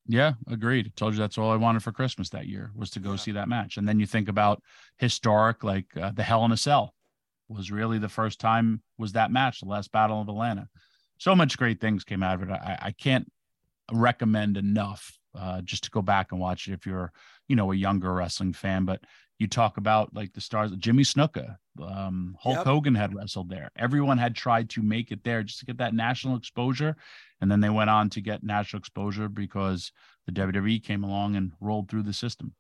Yeah, 0.08 0.34
agreed. 0.48 0.94
Told 0.96 1.14
you 1.14 1.18
that's 1.18 1.38
all 1.38 1.50
I 1.50 1.56
wanted 1.56 1.82
for 1.82 1.92
Christmas 1.92 2.30
that 2.30 2.46
year 2.46 2.70
was 2.74 2.90
to 2.90 3.00
go 3.00 3.10
yeah. 3.10 3.16
see 3.16 3.32
that 3.32 3.48
match. 3.48 3.76
And 3.76 3.88
then 3.88 3.98
you 3.98 4.06
think 4.06 4.28
about 4.28 4.62
historic, 4.98 5.64
like 5.64 5.86
uh, 5.96 6.12
the 6.12 6.22
Hell 6.22 6.44
in 6.44 6.52
a 6.52 6.56
Cell 6.56 6.94
was 7.48 7.70
really 7.70 7.98
the 7.98 8.08
first 8.08 8.40
time 8.40 8.82
was 8.98 9.12
that 9.12 9.30
match, 9.30 9.60
the 9.60 9.66
last 9.66 9.92
Battle 9.92 10.20
of 10.20 10.28
Atlanta. 10.28 10.68
So 11.18 11.34
much 11.34 11.58
great 11.58 11.80
things 11.80 12.04
came 12.04 12.22
out 12.22 12.42
of 12.42 12.48
it. 12.48 12.52
I, 12.52 12.78
I 12.82 12.92
can't 12.92 13.30
recommend 13.92 14.56
enough 14.56 15.18
uh, 15.36 15.60
just 15.62 15.84
to 15.84 15.90
go 15.90 16.02
back 16.02 16.32
and 16.32 16.40
watch 16.40 16.68
it 16.68 16.72
if 16.72 16.86
you're, 16.86 17.12
you 17.48 17.56
know, 17.56 17.72
a 17.72 17.76
younger 17.76 18.12
wrestling 18.12 18.52
fan. 18.52 18.84
But 18.84 19.00
you 19.38 19.46
talk 19.46 19.76
about 19.76 20.14
like 20.14 20.32
the 20.32 20.40
stars, 20.40 20.72
Jimmy 20.78 21.02
Snuka, 21.02 21.56
um, 21.82 22.36
Hulk 22.40 22.56
yep. 22.56 22.66
Hogan 22.66 22.94
had 22.94 23.14
wrestled 23.14 23.50
there. 23.50 23.70
Everyone 23.76 24.18
had 24.18 24.34
tried 24.34 24.70
to 24.70 24.82
make 24.82 25.12
it 25.12 25.24
there 25.24 25.42
just 25.42 25.60
to 25.60 25.66
get 25.66 25.78
that 25.78 25.94
national 25.94 26.36
exposure. 26.36 26.96
And 27.40 27.50
then 27.50 27.60
they 27.60 27.68
went 27.68 27.90
on 27.90 28.08
to 28.10 28.20
get 28.20 28.42
national 28.42 28.80
exposure 28.80 29.28
because 29.28 29.92
the 30.24 30.32
WWE 30.32 30.82
came 30.82 31.04
along 31.04 31.36
and 31.36 31.52
rolled 31.60 31.90
through 31.90 32.04
the 32.04 32.14
system. 32.14 32.54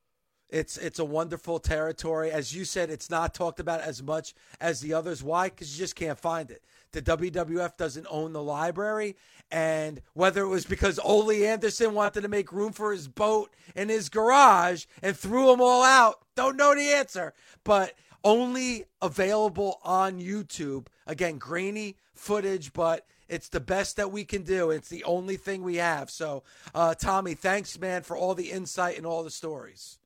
It's 0.48 0.76
it's 0.76 0.98
a 0.98 1.04
wonderful 1.04 1.58
territory. 1.58 2.30
As 2.30 2.54
you 2.54 2.64
said, 2.64 2.88
it's 2.88 3.10
not 3.10 3.34
talked 3.34 3.58
about 3.58 3.80
as 3.80 4.02
much 4.02 4.34
as 4.60 4.80
the 4.80 4.94
others. 4.94 5.22
Why? 5.22 5.48
Because 5.48 5.72
you 5.72 5.82
just 5.82 5.96
can't 5.96 6.18
find 6.18 6.50
it. 6.50 6.62
The 6.92 7.02
WWF 7.02 7.76
doesn't 7.76 8.06
own 8.08 8.32
the 8.32 8.42
library, 8.42 9.16
and 9.50 10.00
whether 10.14 10.42
it 10.42 10.48
was 10.48 10.64
because 10.64 11.00
Ole 11.00 11.44
Anderson 11.44 11.94
wanted 11.94 12.20
to 12.22 12.28
make 12.28 12.52
room 12.52 12.72
for 12.72 12.92
his 12.92 13.08
boat 13.08 13.54
in 13.74 13.88
his 13.88 14.08
garage 14.08 14.86
and 15.02 15.16
threw 15.16 15.46
them 15.46 15.60
all 15.60 15.82
out, 15.82 16.24
don't 16.36 16.56
know 16.56 16.74
the 16.74 16.92
answer. 16.92 17.34
But 17.64 17.94
only 18.22 18.84
available 19.02 19.80
on 19.84 20.20
YouTube. 20.20 20.86
Again, 21.06 21.38
grainy 21.38 21.96
footage, 22.14 22.72
but 22.72 23.06
it's 23.28 23.48
the 23.48 23.60
best 23.60 23.96
that 23.96 24.10
we 24.10 24.24
can 24.24 24.42
do. 24.42 24.70
It's 24.70 24.88
the 24.88 25.04
only 25.04 25.36
thing 25.36 25.62
we 25.62 25.76
have. 25.76 26.10
So, 26.10 26.42
uh, 26.74 26.94
Tommy, 26.94 27.34
thanks, 27.34 27.78
man, 27.78 28.02
for 28.02 28.16
all 28.16 28.34
the 28.34 28.50
insight 28.50 28.96
and 28.96 29.06
all 29.06 29.22
the 29.22 29.30
stories. 29.30 29.98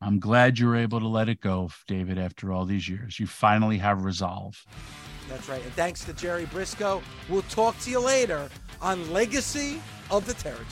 I'm 0.00 0.20
glad 0.20 0.58
you 0.58 0.68
were 0.68 0.76
able 0.76 1.00
to 1.00 1.08
let 1.08 1.28
it 1.28 1.40
go, 1.40 1.70
David, 1.86 2.18
after 2.18 2.52
all 2.52 2.64
these 2.64 2.88
years. 2.88 3.18
You 3.18 3.26
finally 3.26 3.78
have 3.78 4.04
resolve. 4.04 4.64
That's 5.28 5.48
right. 5.48 5.62
And 5.62 5.72
thanks 5.72 6.04
to 6.04 6.12
Jerry 6.12 6.46
Brisco. 6.46 7.02
We'll 7.28 7.42
talk 7.42 7.78
to 7.80 7.90
you 7.90 8.00
later 8.00 8.48
on 8.80 9.12
Legacy 9.12 9.80
of 10.10 10.26
the 10.26 10.34
Territory. 10.34 10.66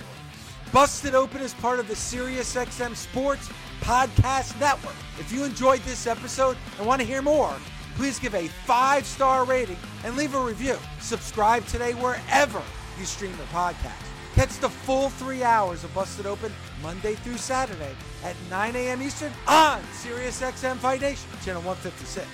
Busted 0.73 1.15
Open 1.15 1.41
is 1.41 1.55
part 1.55 1.79
of 1.79 1.89
the 1.89 1.95
SiriusXM 1.95 2.95
Sports 2.97 3.51
Podcast 3.81 4.59
Network. 4.61 4.95
If 5.19 5.33
you 5.33 5.45
enjoyed 5.45 5.81
this 5.81 6.07
episode 6.07 6.57
and 6.79 6.87
want 6.87 7.01
to 7.01 7.07
hear 7.07 7.23
more, 7.23 7.55
please 7.97 8.19
give 8.19 8.35
a 8.35 8.49
five 8.49 9.07
star 9.07 9.45
rating 9.45 9.79
and 10.05 10.17
leave 10.17 10.35
a 10.35 10.41
review. 10.41 10.77
Subscribe 11.01 11.67
today 11.67 11.93
wherever 11.95 12.63
you 12.99 13.05
stream 13.05 13.33
the 13.33 13.45
podcast. 13.45 14.06
Catch 14.37 14.59
the 14.59 14.69
full 14.69 15.09
three 15.09 15.43
hours 15.43 15.83
of 15.83 15.95
Busted 15.95 16.27
Open 16.27 16.53
Monday 16.83 17.15
through 17.15 17.39
Saturday 17.39 17.95
at 18.23 18.37
9 18.51 18.77
a.m. 18.77 19.01
Eastern 19.01 19.33
on 19.49 19.81
SiriusXM 20.03 20.77
Fight 20.77 21.01
Nation, 21.01 21.31
channel 21.43 21.63
156. 21.63 22.27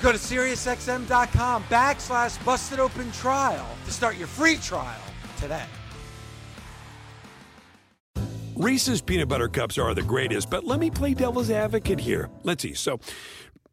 Go 0.00 0.10
to 0.10 0.16
SiriusXM.com 0.16 1.64
backslash 1.64 2.42
Busted 2.46 2.80
Open 2.80 3.12
Trial 3.12 3.68
to 3.84 3.92
start 3.92 4.16
your 4.16 4.26
free 4.26 4.56
trial 4.56 5.02
today. 5.38 5.66
Reese's 8.56 9.02
peanut 9.02 9.28
butter 9.28 9.48
cups 9.48 9.76
are 9.76 9.92
the 9.92 10.00
greatest, 10.00 10.48
but 10.48 10.64
let 10.64 10.80
me 10.80 10.90
play 10.90 11.12
devil's 11.12 11.50
advocate 11.50 12.00
here. 12.00 12.30
Let's 12.42 12.62
see. 12.62 12.72
So, 12.72 13.00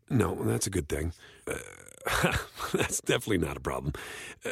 no, 0.10 0.36
that's 0.36 0.68
a 0.68 0.70
good 0.70 0.90
thing. 0.90 1.14
Uh, 1.48 2.36
that's 2.74 3.00
definitely 3.00 3.38
not 3.38 3.56
a 3.56 3.62
problem. 3.62 3.94
Uh, 4.44 4.52